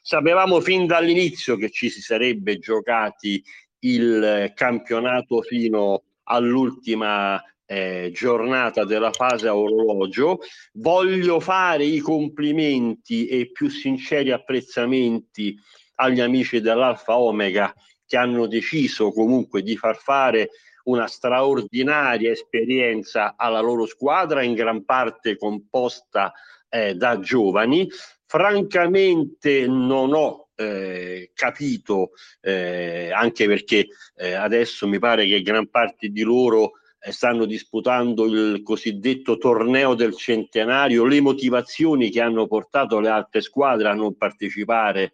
Sapevamo 0.01 0.59
fin 0.59 0.87
dall'inizio 0.87 1.55
che 1.55 1.69
ci 1.69 1.89
si 1.89 2.01
sarebbe 2.01 2.57
giocati 2.57 3.41
il 3.79 4.51
campionato 4.53 5.41
fino 5.41 6.03
all'ultima 6.23 7.41
eh, 7.65 8.11
giornata 8.13 8.83
della 8.83 9.13
fase 9.13 9.47
a 9.47 9.55
orologio. 9.55 10.39
Voglio 10.73 11.39
fare 11.39 11.85
i 11.85 11.99
complimenti 11.99 13.25
e 13.27 13.37
i 13.37 13.51
più 13.53 13.69
sinceri 13.69 14.31
apprezzamenti 14.31 15.57
agli 15.95 16.19
amici 16.19 16.59
dell'Alfa 16.59 17.17
Omega 17.17 17.73
che 18.07 18.17
hanno 18.17 18.47
deciso 18.47 19.11
comunque 19.11 19.61
di 19.61 19.77
far 19.77 19.97
fare 19.97 20.49
una 20.85 21.07
straordinaria 21.07 22.31
esperienza 22.31 23.35
alla 23.37 23.59
loro 23.59 23.85
squadra, 23.85 24.41
in 24.41 24.53
gran 24.53 24.85
parte 24.85 25.37
composta 25.37 26.31
eh, 26.69 26.95
da 26.95 27.19
giovani. 27.19 27.87
Francamente 28.25 29.67
non 29.67 30.13
ho 30.13 30.49
eh, 30.55 31.31
capito, 31.33 32.11
eh, 32.41 33.11
anche 33.13 33.45
perché 33.45 33.87
eh, 34.15 34.33
adesso 34.33 34.87
mi 34.87 34.99
pare 34.99 35.27
che 35.27 35.41
gran 35.41 35.69
parte 35.69 36.07
di 36.07 36.21
loro 36.21 36.71
eh, 36.99 37.11
stanno 37.11 37.45
disputando 37.45 38.25
il 38.25 38.61
cosiddetto 38.63 39.37
torneo 39.37 39.93
del 39.93 40.15
centenario, 40.15 41.05
le 41.05 41.21
motivazioni 41.21 42.09
che 42.09 42.21
hanno 42.21 42.47
portato 42.47 42.99
le 42.99 43.09
altre 43.09 43.41
squadre 43.41 43.89
a 43.89 43.93
non 43.93 44.15
partecipare 44.15 45.13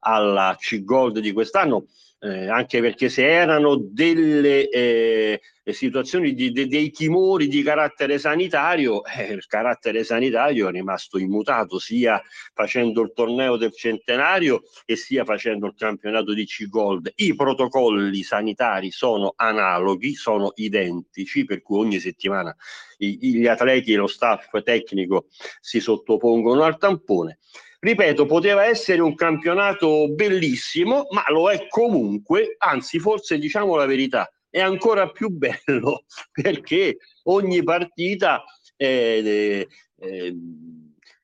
alla 0.00 0.54
C-Gold 0.58 1.18
di 1.18 1.32
quest'anno 1.32 1.86
eh, 2.24 2.48
anche 2.48 2.80
perché 2.80 3.10
se 3.10 3.28
erano 3.28 3.76
delle 3.76 4.70
eh, 4.70 5.40
situazioni 5.72 6.32
di, 6.32 6.52
de, 6.52 6.66
dei 6.66 6.90
timori 6.90 7.48
di 7.48 7.62
carattere 7.62 8.18
sanitario, 8.18 9.04
eh, 9.04 9.32
il 9.32 9.46
carattere 9.46 10.04
sanitario 10.04 10.68
è 10.68 10.70
rimasto 10.70 11.18
immutato 11.18 11.78
sia 11.78 12.22
facendo 12.54 13.02
il 13.02 13.12
torneo 13.14 13.58
del 13.58 13.74
centenario 13.74 14.62
e 14.86 14.96
sia 14.96 15.24
facendo 15.24 15.66
il 15.66 15.74
campionato 15.76 16.32
di 16.32 16.46
C-Gold. 16.46 17.12
I 17.16 17.34
protocolli 17.34 18.22
sanitari 18.22 18.90
sono 18.90 19.34
analoghi, 19.36 20.14
sono 20.14 20.52
identici, 20.54 21.44
per 21.44 21.60
cui 21.60 21.78
ogni 21.78 22.00
settimana 22.00 22.56
i, 22.98 23.18
gli 23.20 23.46
atleti 23.46 23.92
e 23.92 23.96
lo 23.96 24.06
staff 24.06 24.62
tecnico 24.62 25.26
si 25.60 25.78
sottopongono 25.78 26.62
al 26.62 26.78
tampone 26.78 27.38
ripeto, 27.84 28.24
poteva 28.24 28.64
essere 28.64 29.02
un 29.02 29.14
campionato 29.14 30.08
bellissimo, 30.08 31.06
ma 31.10 31.22
lo 31.28 31.50
è 31.50 31.66
comunque, 31.68 32.56
anzi 32.56 32.98
forse 32.98 33.38
diciamo 33.38 33.76
la 33.76 33.84
verità, 33.84 34.26
è 34.48 34.60
ancora 34.60 35.10
più 35.10 35.28
bello 35.28 36.04
perché 36.32 36.96
ogni 37.24 37.62
partita 37.62 38.42
eh, 38.76 39.68
eh, 39.98 40.36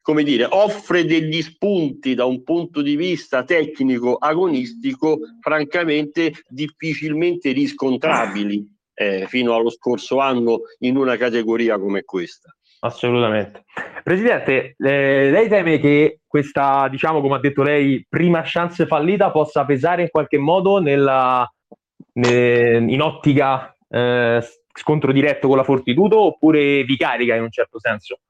come 0.03 0.23
dire, 0.23 0.47
offre 0.51 1.07
degli 1.07 1.41
spunti 1.41 2.15
da 2.15 2.27
un 2.27 2.43
punto 2.43 2.83
di 2.83 2.95
vista 2.95 3.43
tecnico 3.43 4.17
agonistico 4.17 5.19
francamente 5.41 6.45
difficilmente 6.49 7.53
riscontrabili 7.53 8.67
eh, 8.95 9.27
fino 9.29 9.55
allo 9.55 9.71
scorso 9.71 10.19
anno 10.19 10.63
in 10.81 10.97
una 10.97 11.17
categoria 11.17 11.79
come 11.79 12.03
questa. 12.03 12.55
Assolutamente. 12.81 13.65
Presidente, 14.03 14.75
eh, 14.79 15.31
lei 15.31 15.49
teme 15.49 15.79
che 15.79 16.21
questa, 16.27 16.89
diciamo, 16.89 17.21
come 17.21 17.37
ha 17.37 17.41
detto 17.41 17.63
lei, 17.63 18.05
prima 18.09 18.43
chance 18.45 18.87
fallita 18.87 19.31
possa 19.31 19.65
pesare 19.65 20.03
in 20.03 20.11
qualche 20.11 20.39
modo 20.39 20.79
nella, 20.79 21.51
ne, 22.15 22.77
in 22.77 23.03
ottica 23.03 23.77
eh, 23.89 24.43
scontro 24.73 25.13
diretto 25.13 25.49
con 25.49 25.59
la 25.59 25.65
Fortitudo 25.65 26.21
oppure 26.21 26.83
vi 26.85 26.97
carica 26.97 27.35
in 27.35 27.43
un 27.43 27.51
certo 27.51 27.79
senso? 27.79 28.21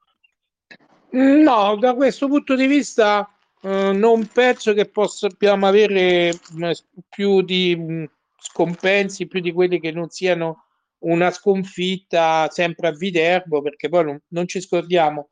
No, 1.11 1.75
da 1.77 1.93
questo 1.93 2.27
punto 2.27 2.55
di 2.55 2.67
vista 2.67 3.29
eh, 3.61 3.91
non 3.93 4.27
penso 4.27 4.73
che 4.73 4.85
possiamo 4.85 5.67
avere 5.67 6.33
mh, 6.53 6.65
mm, 6.65 6.71
più 7.09 7.41
di 7.41 7.75
mh, 7.75 7.93
mm, 7.93 8.03
scompensi, 8.37 9.27
più 9.27 9.39
di 9.39 9.51
quelli 9.51 9.79
che 9.79 9.91
non 9.91 10.09
siano 10.09 10.65
una 11.01 11.31
sconfitta 11.31 12.49
sempre 12.49 12.89
a 12.89 12.91
Viterbo, 12.91 13.61
perché 13.61 13.89
poi 13.89 14.05
non, 14.05 14.21
non 14.29 14.47
ci 14.47 14.61
scordiamo, 14.61 15.29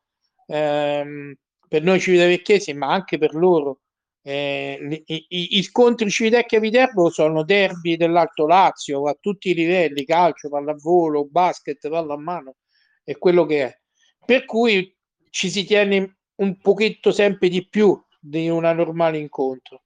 ehm, 0.47 1.33
per 1.67 1.83
noi 1.83 1.99
Civitavecchesi, 1.99 2.73
ma 2.73 2.91
anche 2.91 3.17
per 3.17 3.33
loro, 3.35 3.81
eh, 4.21 5.03
i, 5.05 5.25
i, 5.29 5.57
i, 5.57 5.63
scontri 5.63 6.09
Civitecchia 6.09 6.59
Viterbo 6.59 7.09
sono 7.09 7.43
derby 7.43 7.95
dell'Alto 7.95 8.45
Lazio 8.45 9.03
a 9.07 9.17
tutti 9.19 9.51
i 9.51 9.53
livelli, 9.53 10.05
calcio, 10.05 10.49
pallavolo, 10.49 11.25
basket, 11.25 11.87
pallamano, 11.87 12.55
è 13.03 13.17
quello 13.17 13.45
che 13.45 13.63
è. 13.63 13.79
Per 14.25 14.45
cui 14.45 14.95
ci 15.29 15.49
si 15.49 15.63
tiene 15.65 16.17
un 16.35 16.57
pochetto 16.59 17.11
sempre 17.11 17.49
di 17.49 17.67
più 17.67 17.99
di 18.19 18.49
un 18.49 18.61
normale 18.61 19.17
incontro. 19.17 19.83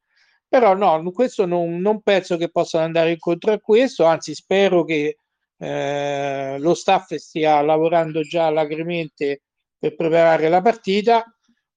Però 0.47 0.75
no, 0.75 1.11
questo 1.11 1.45
non, 1.45 1.79
non 1.79 2.01
penso 2.01 2.37
che 2.37 2.49
possano 2.49 2.85
andare 2.85 3.11
incontro 3.11 3.51
a 3.53 3.59
questo, 3.59 4.05
anzi 4.05 4.35
spero 4.35 4.83
che 4.83 5.17
eh, 5.57 6.57
lo 6.59 6.73
staff 6.73 7.13
stia 7.15 7.61
lavorando 7.61 8.21
già 8.21 8.47
alacremente 8.47 9.43
per 9.77 9.95
preparare 9.95 10.49
la 10.49 10.61
partita. 10.61 11.25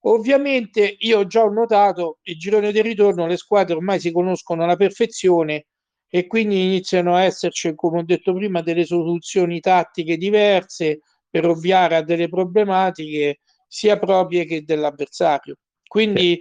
Ovviamente 0.01 0.95
io 0.99 1.25
già 1.27 1.43
ho 1.43 1.49
notato 1.49 2.19
il 2.23 2.37
girone 2.37 2.71
di 2.71 2.81
ritorno, 2.81 3.27
le 3.27 3.37
squadre 3.37 3.75
ormai 3.75 3.99
si 3.99 4.11
conoscono 4.11 4.63
alla 4.63 4.75
perfezione 4.75 5.65
e 6.09 6.27
quindi 6.27 6.63
iniziano 6.63 7.15
a 7.15 7.23
esserci, 7.23 7.75
come 7.75 7.99
ho 7.99 8.03
detto 8.03 8.33
prima, 8.33 8.61
delle 8.61 8.85
soluzioni 8.85 9.59
tattiche 9.59 10.17
diverse 10.17 11.01
per 11.29 11.45
ovviare 11.45 11.97
a 11.97 12.01
delle 12.01 12.29
problematiche 12.29 13.39
sia 13.67 13.99
proprie 13.99 14.45
che 14.45 14.63
dell'avversario. 14.63 15.57
Quindi 15.85 16.39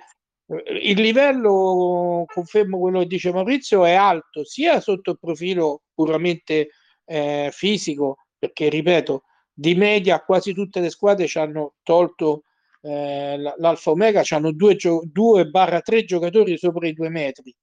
eh, 0.48 0.62
il 0.82 1.00
livello, 1.00 2.24
confermo 2.32 2.78
quello 2.78 3.00
che 3.00 3.06
dice 3.06 3.32
Maurizio, 3.32 3.84
è 3.84 3.94
alto 3.94 4.44
sia 4.44 4.80
sotto 4.80 5.12
il 5.12 5.18
profilo 5.18 5.82
puramente 5.94 6.68
eh, 7.06 7.50
fisico, 7.52 8.16
perché 8.38 8.68
ripeto, 8.68 9.22
di 9.52 9.74
media 9.74 10.20
quasi 10.20 10.52
tutte 10.52 10.80
le 10.80 10.90
squadre 10.90 11.26
ci 11.26 11.38
hanno 11.38 11.74
tolto 11.82 12.42
eh, 12.82 13.38
l'Alfa 13.38 13.90
Omega, 13.90 14.22
hanno 14.30 14.50
2-3 14.50 16.04
giocatori 16.04 16.58
sopra 16.58 16.86
i 16.86 16.92
due 16.92 17.08
metri 17.08 17.54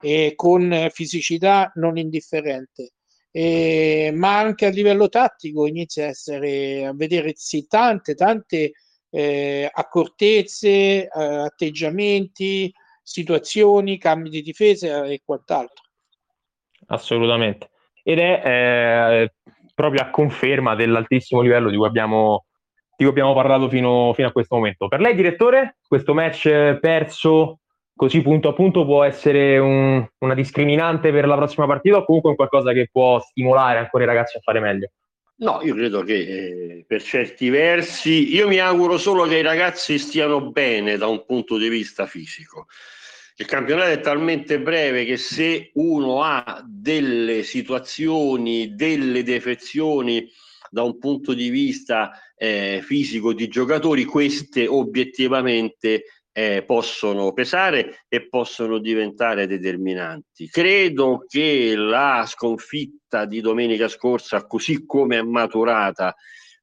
e 0.00 0.34
con 0.36 0.88
fisicità 0.92 1.72
non 1.76 1.96
indifferente. 1.96 2.92
E, 3.30 4.10
ma 4.14 4.38
anche 4.38 4.66
a 4.66 4.70
livello 4.70 5.08
tattico 5.08 5.66
inizia 5.66 6.04
a 6.04 6.08
essere 6.08 6.86
a 6.86 6.94
vedere 6.94 7.32
sì, 7.34 7.66
tante, 7.66 8.14
tante 8.14 8.72
eh, 9.10 9.68
accortezze, 9.72 10.68
eh, 10.68 11.08
atteggiamenti, 11.10 12.72
situazioni, 13.02 13.98
cambi 13.98 14.30
di 14.30 14.42
difesa 14.42 15.04
e 15.04 15.22
quant'altro. 15.24 15.84
Assolutamente. 16.86 17.70
Ed 18.08 18.18
è 18.18 18.42
eh, 18.42 19.32
proprio 19.74 20.00
a 20.00 20.08
conferma 20.08 20.74
dell'altissimo 20.74 21.42
livello 21.42 21.68
di 21.68 21.76
cui 21.76 21.86
abbiamo, 21.86 22.46
di 22.96 23.04
cui 23.04 23.08
abbiamo 23.08 23.34
parlato 23.34 23.68
fino, 23.68 24.14
fino, 24.14 24.28
a 24.28 24.32
questo 24.32 24.54
momento. 24.54 24.88
Per 24.88 24.98
lei, 24.98 25.14
direttore, 25.14 25.76
questo 25.86 26.14
match 26.14 26.78
perso 26.80 27.58
così 27.94 28.22
punto 28.22 28.48
a 28.48 28.54
punto 28.54 28.86
può 28.86 29.04
essere 29.04 29.58
un, 29.58 30.02
una 30.20 30.34
discriminante 30.34 31.12
per 31.12 31.26
la 31.26 31.36
prossima 31.36 31.66
partita 31.66 31.98
o 31.98 32.04
comunque 32.06 32.34
qualcosa 32.34 32.72
che 32.72 32.88
può 32.90 33.20
stimolare 33.20 33.78
ancora 33.78 34.04
i 34.04 34.06
ragazzi 34.06 34.38
a 34.38 34.40
fare 34.40 34.60
meglio? 34.60 34.92
No, 35.40 35.60
io 35.62 35.74
credo 35.74 36.02
che 36.02 36.14
eh, 36.14 36.84
per 36.86 37.02
certi 37.02 37.50
versi, 37.50 38.34
io 38.34 38.48
mi 38.48 38.58
auguro 38.58 38.96
solo 38.96 39.26
che 39.26 39.36
i 39.36 39.42
ragazzi 39.42 39.98
stiano 39.98 40.50
bene 40.50 40.96
da 40.96 41.08
un 41.08 41.26
punto 41.26 41.58
di 41.58 41.68
vista 41.68 42.06
fisico. 42.06 42.68
Il 43.40 43.46
campionato 43.46 43.90
è 43.90 44.00
talmente 44.00 44.60
breve 44.60 45.04
che 45.04 45.16
se 45.16 45.70
uno 45.74 46.24
ha 46.24 46.60
delle 46.66 47.44
situazioni, 47.44 48.74
delle 48.74 49.22
defezioni 49.22 50.28
da 50.68 50.82
un 50.82 50.98
punto 50.98 51.34
di 51.34 51.48
vista 51.48 52.10
eh, 52.36 52.80
fisico 52.82 53.32
di 53.32 53.46
giocatori, 53.46 54.04
queste 54.04 54.66
obiettivamente 54.66 56.02
eh, 56.32 56.64
possono 56.66 57.32
pesare 57.32 58.04
e 58.08 58.26
possono 58.28 58.78
diventare 58.78 59.46
determinanti. 59.46 60.48
Credo 60.48 61.24
che 61.24 61.76
la 61.76 62.24
sconfitta 62.26 63.24
di 63.24 63.40
domenica 63.40 63.86
scorsa, 63.86 64.48
così 64.48 64.84
come 64.84 65.18
è 65.18 65.22
maturata, 65.22 66.12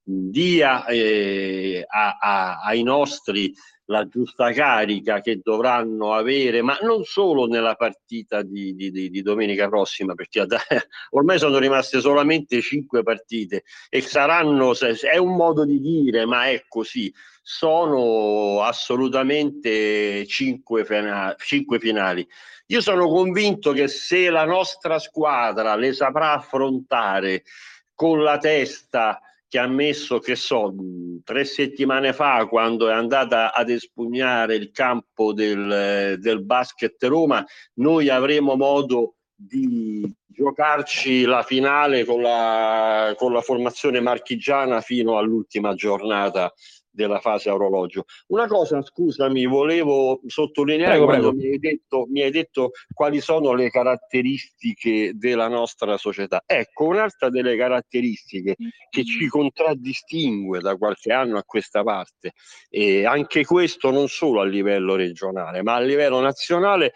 dia 0.04 0.86
eh, 0.88 1.86
a, 1.88 2.18
a, 2.20 2.60
ai 2.60 2.84
nostri 2.84 3.54
la 3.86 4.08
giusta 4.08 4.52
carica 4.52 5.22
che 5.22 5.40
dovranno 5.44 6.14
avere, 6.14 6.62
ma 6.62 6.78
non 6.82 7.04
solo 7.04 7.46
nella 7.46 7.76
partita 7.76 8.42
di, 8.42 8.74
di, 8.76 8.92
di, 8.92 9.22
domenica 9.22 9.68
prossima, 9.68 10.14
perché 10.16 10.46
ormai 11.12 11.38
sono 11.38 11.58
rimaste 11.58 12.00
solamente 12.00 12.62
cinque 12.62 13.04
partite 13.04 13.64
e 13.90 14.02
saranno, 14.02 14.74
è 14.76 15.18
un 15.18 15.36
modo 15.36 15.66
di 15.66 15.80
dire, 15.80 16.26
ma 16.26 16.48
è 16.48 16.66
così, 16.68 17.14
sono 17.42 18.64
assolutamente 18.64 20.26
cinque, 20.26 20.86
cinque 21.38 21.80
finali. 21.80 22.28
Io 22.68 22.82
sono 22.82 23.08
convinto 23.08 23.72
che 23.72 23.88
se 23.88 24.32
la 24.32 24.46
nostra 24.46 24.98
squadra 24.98 25.76
le 25.76 25.94
saprà 25.94 26.34
affrontare 26.34 27.44
con 27.94 28.24
la 28.24 28.40
testa 28.40 29.22
che 29.56 29.62
ha 29.62 29.68
messo, 29.68 30.20
che 30.20 30.36
so, 30.36 30.76
tre 31.24 31.46
settimane 31.46 32.12
fa 32.12 32.46
quando 32.46 32.90
è 32.90 32.92
andata 32.92 33.54
ad 33.54 33.70
espugnare 33.70 34.56
il 34.56 34.70
campo 34.72 35.32
del, 35.32 36.18
del 36.20 36.44
basket 36.44 37.02
Roma, 37.06 37.42
noi 37.76 38.10
avremo 38.10 38.58
modo 38.58 39.16
di 39.34 40.14
giocarci 40.26 41.24
la 41.24 41.42
finale 41.44 42.04
con 42.04 42.22
la, 42.22 43.14
con 43.16 43.32
la 43.32 43.40
formazione 43.40 44.02
marchigiana 44.02 44.82
fino 44.82 45.18
all'ultima 45.18 45.74
giornata 45.74 46.52
della 46.96 47.20
fase 47.20 47.50
orologio. 47.50 48.06
Una 48.28 48.48
cosa, 48.48 48.82
scusami, 48.82 49.46
volevo 49.46 50.22
sottolineare 50.26 50.96
prego, 50.96 51.06
prego. 51.06 51.32
Mi, 51.34 51.52
hai 51.52 51.60
detto, 51.60 52.06
mi 52.10 52.22
hai 52.22 52.32
detto 52.32 52.72
quali 52.94 53.20
sono 53.20 53.54
le 53.54 53.70
caratteristiche 53.70 55.12
della 55.14 55.48
nostra 55.48 55.98
società. 55.98 56.42
Ecco, 56.46 56.86
un'altra 56.86 57.30
delle 57.30 57.56
caratteristiche 57.58 58.56
che 58.90 59.04
ci 59.04 59.28
contraddistingue 59.28 60.60
da 60.62 60.76
qualche 60.78 61.12
anno 61.12 61.38
a 61.38 61.44
questa 61.44 61.84
parte, 61.84 62.32
e 62.70 63.06
anche 63.06 63.46
questo 63.46 63.92
non 63.92 64.08
solo 64.08 64.40
a 64.40 64.46
livello 64.46 64.96
regionale, 64.96 65.62
ma 65.62 65.76
a 65.76 65.82
livello 65.82 66.20
nazionale, 66.22 66.94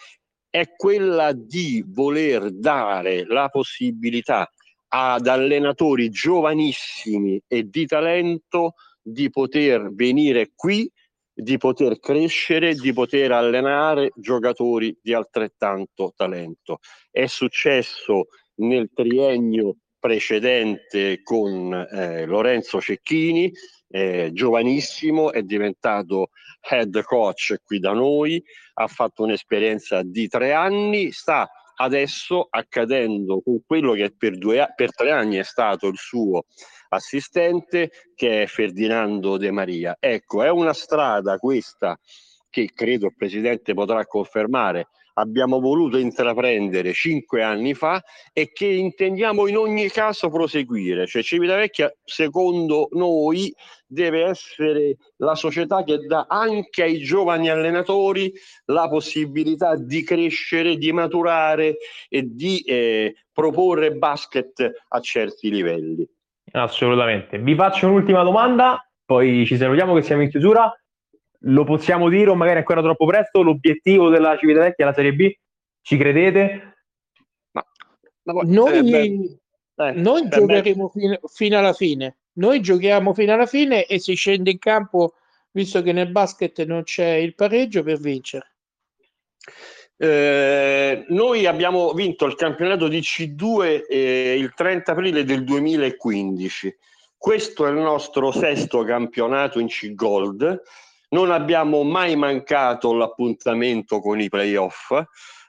è 0.50 0.74
quella 0.76 1.32
di 1.34 1.84
voler 1.86 2.52
dare 2.52 3.26
la 3.26 3.50
possibilità 3.50 4.50
ad 4.92 5.28
allenatori 5.28 6.10
giovanissimi 6.10 7.40
e 7.48 7.70
di 7.70 7.86
talento 7.86 8.74
di 9.02 9.30
poter 9.30 9.94
venire 9.94 10.52
qui, 10.56 10.92
di 11.34 11.58
poter 11.58 12.00
crescere, 12.00 12.76
di 12.76 12.92
poter 12.92 13.32
allenare 13.32 14.12
giocatori 14.16 14.98
di 15.02 15.14
altrettanto 15.14 16.14
talento. 16.16 16.80
È 17.10 17.26
successo 17.28 18.28
nel 18.56 18.90
triennio 18.94 19.78
precedente 20.00 21.22
con 21.24 21.74
eh, 21.74 22.26
Lorenzo 22.26 22.80
Cecchini, 22.80 23.52
eh, 23.90 24.30
giovanissimo, 24.34 25.32
è 25.32 25.42
diventato 25.44 26.30
head 26.62 27.02
coach 27.04 27.56
qui 27.64 27.80
da 27.80 27.94
noi, 27.94 28.42
ha 28.76 28.88
fatto 28.88 29.24
un'esperienza 29.24 30.02
di 30.04 30.28
tre 30.28 30.54
anni, 30.54 31.12
sta 31.12 31.50
adesso 31.76 32.48
accadendo 32.50 33.42
con 33.42 33.62
quello 33.66 33.94
che 33.94 34.14
per, 34.16 34.38
due, 34.38 34.72
per 34.76 34.94
tre 34.94 35.12
anni 35.12 35.38
è 35.38 35.44
stato 35.44 35.88
il 35.88 35.98
suo 35.98 36.46
assistente 36.90 37.92
che 38.16 38.44
è 38.44 38.46
Ferdinando 38.48 39.38
De 39.38 39.52
Maria. 39.52 39.98
Ecco, 40.00 40.44
è 40.44 40.50
una 40.50 40.74
strada 40.74 41.38
questa 41.38 41.98
che 42.50 42.72
credo 42.74 43.08
il 43.08 43.16
Presidente 43.16 43.74
potrà 43.74 44.06
confermare, 44.06 44.88
abbiamo 45.14 45.60
voluto 45.60 45.98
intraprendere 45.98 46.94
cinque 46.94 47.44
anni 47.44 47.74
fa 47.74 48.02
e 48.34 48.52
che 48.52 48.66
intendiamo 48.66 49.48
in 49.48 49.58
ogni 49.58 49.90
caso 49.90 50.30
proseguire. 50.30 51.06
Cioè 51.06 51.22
Civitavecchia, 51.22 51.94
secondo 52.04 52.88
noi, 52.92 53.54
deve 53.86 54.24
essere 54.24 54.98
la 55.18 55.36
società 55.36 55.84
che 55.84 56.00
dà 56.06 56.26
anche 56.28 56.84
ai 56.84 57.00
giovani 57.00 57.50
allenatori 57.50 58.32
la 58.66 58.88
possibilità 58.88 59.76
di 59.76 60.04
crescere, 60.04 60.78
di 60.78 60.92
maturare 60.92 61.78
e 62.08 62.24
di 62.26 62.62
eh, 62.62 63.16
proporre 63.32 63.94
basket 63.94 64.72
a 64.88 65.00
certi 65.00 65.50
livelli. 65.50 66.08
Assolutamente. 66.52 67.40
Vi 67.40 67.56
faccio 67.56 67.88
un'ultima 67.88 68.24
domanda. 68.24 68.84
poi 69.06 69.46
ci 69.46 69.58
salutiamo 69.58 69.96
che 69.96 70.02
siamo 70.02 70.22
in 70.22 70.30
chiusura. 70.30 70.72
Lo 71.44 71.64
possiamo 71.64 72.10
dire 72.10 72.30
o 72.30 72.36
magari 72.36 72.58
è 72.58 72.60
ancora 72.60 72.82
troppo 72.82 73.06
presto? 73.06 73.42
L'obiettivo 73.42 74.10
della 74.10 74.38
Civitavecchia 74.38 74.86
è 74.86 74.88
la 74.88 74.94
Serie 74.94 75.14
B? 75.14 75.32
Ci 75.82 75.98
credete? 75.98 76.76
Ma, 77.52 77.66
ma 78.24 78.42
noi, 78.44 78.94
eh, 78.94 79.88
eh, 79.88 79.92
noi 79.94 80.28
giocheremo 80.28 80.90
fino, 80.90 81.20
fino 81.28 81.58
alla 81.58 81.74
fine. 81.74 82.18
Noi 82.34 82.62
giochiamo 82.62 83.14
fino 83.14 83.34
alla 83.34 83.46
fine 83.46 83.86
e 83.86 84.00
si 84.00 84.14
scende 84.16 84.52
in 84.52 84.60
campo, 84.60 85.16
visto 85.52 85.82
che 85.82 85.94
nel 85.94 86.12
basket 86.12 86.64
non 86.66 86.84
c'è 86.84 87.14
il 87.14 87.36
pareggio, 87.36 87.84
per 87.84 88.00
vincere. 88.00 88.56
Eh, 90.02 91.04
noi 91.10 91.46
abbiamo 91.46 91.92
vinto 91.92 92.26
il 92.26 92.36
campionato 92.36 92.88
di 92.88 93.00
C2 93.00 93.84
eh, 93.86 94.38
il 94.38 94.54
30 94.56 94.94
aprile 94.94 95.26
del 95.26 95.44
2015. 95.44 96.74
Questo 97.18 97.68
è 97.68 97.70
il 97.70 97.80
nostro 97.80 98.32
sesto 98.32 98.86
campionato 98.86 99.60
in 99.60 99.68
C-Gold. 99.68 100.62
Non 101.10 101.32
abbiamo 101.32 101.84
mai 101.84 102.16
mancato 102.16 102.94
l'appuntamento 102.94 104.00
con 104.00 104.22
i 104.22 104.30
playoff. 104.30 104.94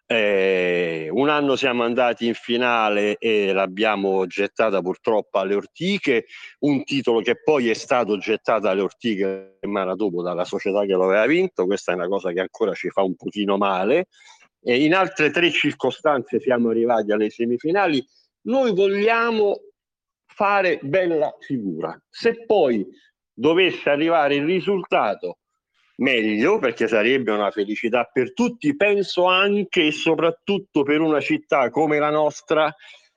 Eh, 0.05 1.09
un 1.12 1.28
anno 1.28 1.55
siamo 1.55 1.84
andati 1.84 2.26
in 2.26 2.34
finale 2.34 3.18
e 3.18 3.53
l'abbiamo 3.53 4.26
gettata 4.26 4.80
purtroppo 4.80 5.38
alle 5.38 5.55
ortiche, 5.55 6.24
un 6.61 6.82
titolo 6.82 7.20
che 7.20 7.40
poi 7.40 7.70
è 7.70 7.74
stato 7.74 8.18
gettato 8.18 8.66
alle 8.66 8.80
ortiche 8.80 9.59
settimana 9.61 9.94
dopo 9.94 10.22
dalla 10.22 10.44
società 10.44 10.84
che 10.84 10.94
lo 10.94 11.05
aveva 11.05 11.26
vinto, 11.26 11.66
questa 11.66 11.92
è 11.92 11.94
una 11.94 12.09
cosa 12.09 12.32
che 12.32 12.40
ancora 12.40 12.74
ci 12.74 12.90
fa 12.90 13.03
un 13.03 13.14
pochino 13.14 13.57
male. 13.57 14.09
E 14.62 14.84
in 14.84 14.94
altre 14.94 15.30
tre 15.30 15.50
circostanze 15.50 16.40
siamo 16.40 16.70
arrivati 16.70 17.12
alle 17.12 17.30
semifinali. 17.30 18.04
Noi 18.42 18.74
vogliamo 18.74 19.61
fare 20.26 20.78
bella 20.82 21.34
figura. 21.40 21.98
Se 22.08 22.44
poi 22.44 22.86
dovesse 23.32 23.88
arrivare 23.88 24.36
il 24.36 24.44
risultato 24.44 25.38
meglio 26.00 26.58
perché 26.58 26.88
sarebbe 26.88 27.30
una 27.30 27.50
felicità 27.50 28.08
per 28.11 28.32
tutti, 28.32 28.74
penso 28.76 29.24
anche 29.24 29.86
e 29.86 29.92
soprattutto 29.92 30.82
per 30.82 31.00
una 31.00 31.20
città 31.20 31.70
come 31.70 31.98
la 31.98 32.11
nostra 32.11 32.74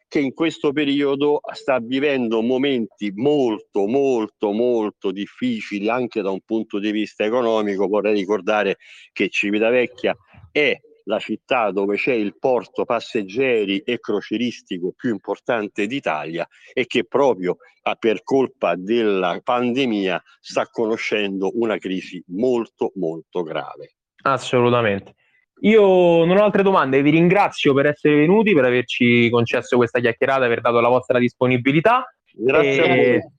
che 0.07 0.19
in 0.19 0.33
questo 0.33 0.71
periodo 0.71 1.39
sta 1.53 1.79
vivendo 1.79 2.41
momenti 2.41 3.11
molto 3.15 3.87
molto 3.87 4.51
molto 4.51 5.11
difficili 5.11 5.89
anche 5.89 6.21
da 6.21 6.29
un 6.29 6.41
punto 6.41 6.77
di 6.77 6.91
vista 6.91 7.23
economico. 7.23 7.87
Vorrei 7.87 8.13
ricordare 8.13 8.77
che 9.11 9.29
Civitavecchia 9.29 10.15
è 10.51 10.79
la 11.05 11.19
città 11.19 11.71
dove 11.71 11.95
c'è 11.95 12.13
il 12.13 12.37
porto 12.37 12.85
passeggeri 12.85 13.79
e 13.79 13.99
croceristico 13.99 14.93
più 14.95 15.11
importante 15.11 15.87
d'Italia 15.87 16.47
e 16.73 16.85
che 16.85 17.05
proprio 17.05 17.57
per 17.99 18.23
colpa 18.23 18.75
della 18.75 19.39
pandemia 19.43 20.21
sta 20.39 20.67
conoscendo 20.67 21.51
una 21.55 21.77
crisi 21.77 22.23
molto 22.27 22.91
molto 22.95 23.43
grave. 23.43 23.95
Assolutamente. 24.23 25.15
Io 25.61 26.25
non 26.25 26.37
ho 26.37 26.43
altre 26.43 26.63
domande, 26.63 27.01
vi 27.01 27.11
ringrazio 27.11 27.73
per 27.73 27.85
essere 27.87 28.15
venuti, 28.15 28.53
per 28.53 28.65
averci 28.65 29.29
concesso 29.29 29.77
questa 29.77 29.99
chiacchierata, 29.99 30.45
aver 30.45 30.61
dato 30.61 30.79
la 30.79 30.89
vostra 30.89 31.19
disponibilità. 31.19 32.05
Grazie, 32.33 32.75
e... 32.75 32.81
a, 32.81 32.87
voi. 32.87 33.31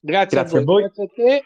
Grazie, 0.00 0.38
Grazie 0.38 0.58
a 0.58 0.62
voi. 0.62 0.82
Grazie 0.82 1.04
a 1.04 1.08
te. 1.14 1.44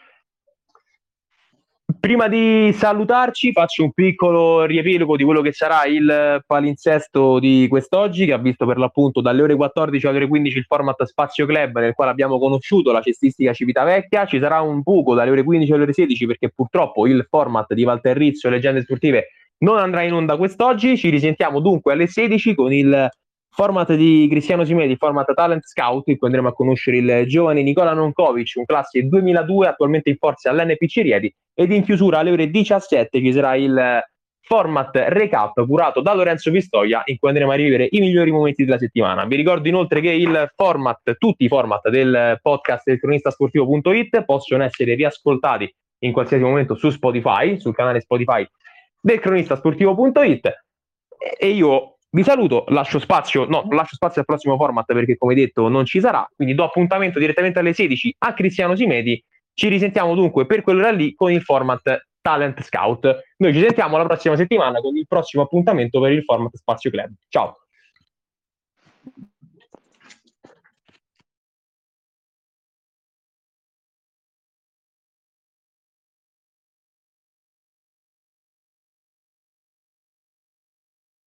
Prima 2.03 2.27
di 2.27 2.73
salutarci 2.73 3.53
faccio 3.53 3.81
un 3.81 3.93
piccolo 3.93 4.65
riepilogo 4.65 5.15
di 5.15 5.23
quello 5.23 5.39
che 5.39 5.53
sarà 5.53 5.85
il 5.85 6.43
palinsesto 6.45 7.39
di 7.39 7.65
quest'oggi, 7.69 8.25
che 8.25 8.33
ha 8.33 8.37
visto 8.37 8.65
per 8.65 8.77
l'appunto 8.77 9.21
dalle 9.21 9.41
ore 9.41 9.55
14 9.55 10.05
alle 10.07 10.17
ore 10.17 10.27
15 10.27 10.57
il 10.57 10.65
format 10.65 11.01
Spazio 11.05 11.45
Club, 11.45 11.79
nel 11.79 11.93
quale 11.93 12.11
abbiamo 12.11 12.39
conosciuto 12.39 12.91
la 12.91 12.99
cestistica 12.99 13.53
Civitavecchia. 13.53 14.25
Ci 14.25 14.37
sarà 14.37 14.59
un 14.59 14.81
buco 14.81 15.13
dalle 15.13 15.31
ore 15.31 15.43
15 15.45 15.71
alle 15.71 15.83
ore 15.83 15.93
16 15.93 16.25
perché 16.25 16.51
purtroppo 16.53 17.07
il 17.07 17.25
format 17.29 17.73
di 17.73 17.85
Walter 17.85 18.17
Rizzo 18.17 18.47
e 18.47 18.51
Leggende 18.51 18.81
Sportive 18.81 19.27
non 19.59 19.77
andrà 19.77 20.01
in 20.01 20.11
onda 20.11 20.35
quest'oggi. 20.35 20.97
Ci 20.97 21.07
risentiamo 21.07 21.61
dunque 21.61 21.93
alle 21.93 22.07
16 22.07 22.53
con 22.53 22.73
il 22.73 23.09
format 23.53 23.93
di 23.93 24.27
Cristiano 24.29 24.65
Simedi, 24.65 24.95
format 24.95 25.31
Talent 25.33 25.63
Scout, 25.63 26.07
in 26.07 26.17
cui 26.17 26.27
andremo 26.27 26.49
a 26.49 26.53
conoscere 26.53 26.97
il 26.97 27.27
giovane 27.27 27.61
Nicola 27.61 27.93
Nonkovic, 27.93 28.53
un 28.55 28.65
classe 28.65 29.07
2002, 29.07 29.67
attualmente 29.67 30.09
in 30.09 30.17
forza 30.17 30.49
all'NPC 30.49 30.95
Rieti, 30.95 31.33
ed 31.53 31.71
in 31.71 31.83
chiusura 31.83 32.19
alle 32.19 32.31
ore 32.31 32.49
17 32.49 33.19
ci 33.19 33.31
sarà 33.31 33.55
il 33.55 34.01
format 34.45 34.89
recap 35.07 35.65
curato 35.65 36.01
da 36.01 36.13
Lorenzo 36.15 36.51
Pistoia, 36.51 37.03
in 37.05 37.17
cui 37.17 37.29
andremo 37.29 37.51
a 37.51 37.55
rivivere 37.55 37.87
i 37.91 37.99
migliori 37.99 38.31
momenti 38.31 38.65
della 38.65 38.79
settimana. 38.79 39.23
Vi 39.25 39.35
ricordo 39.35 39.67
inoltre 39.67 40.01
che 40.01 40.09
il 40.09 40.51
format, 40.55 41.15
tutti 41.17 41.45
i 41.45 41.47
format 41.47 41.89
del 41.89 42.39
podcast 42.41 42.83
del 42.85 42.99
cronistasportivo.it 42.99 44.25
possono 44.25 44.63
essere 44.63 44.95
riascoltati 44.95 45.71
in 45.99 46.11
qualsiasi 46.11 46.43
momento 46.43 46.75
su 46.75 46.89
Spotify, 46.89 47.59
sul 47.59 47.75
canale 47.75 48.01
Spotify 48.01 48.45
del 48.99 49.19
cronistasportivo.it 49.19 50.51
e 51.39 51.47
io 51.49 51.92
vi 52.13 52.21
saluto, 52.21 52.65
lascio 52.67 52.99
spazio, 52.99 53.45
no, 53.45 53.65
lascio 53.71 53.95
spazio 53.95 54.21
al 54.21 54.27
prossimo 54.27 54.55
format 54.55 54.85
perché 54.85 55.17
come 55.17 55.33
detto 55.33 55.67
non 55.67 55.83
ci 55.83 55.99
sarà, 55.99 56.27
quindi 56.35 56.53
do 56.53 56.63
appuntamento 56.63 57.17
direttamente 57.17 57.57
alle 57.57 57.73
16 57.73 58.15
a 58.19 58.33
Cristiano 58.33 58.75
Simedi. 58.75 59.21
Ci 59.51 59.67
risentiamo 59.67 60.13
dunque 60.13 60.45
per 60.45 60.61
quell'ora 60.61 60.91
lì 60.91 61.15
con 61.15 61.31
il 61.31 61.41
format 61.41 62.05
Talent 62.21 62.61
Scout. 62.61 63.19
Noi 63.37 63.53
ci 63.53 63.59
sentiamo 63.59 63.97
la 63.97 64.05
prossima 64.05 64.35
settimana 64.35 64.79
con 64.79 64.95
il 64.95 65.07
prossimo 65.07 65.41
appuntamento 65.41 65.99
per 65.99 66.11
il 66.11 66.23
format 66.23 66.55
Spazio 66.55 66.91
Club. 66.91 67.13
Ciao! 67.29 67.62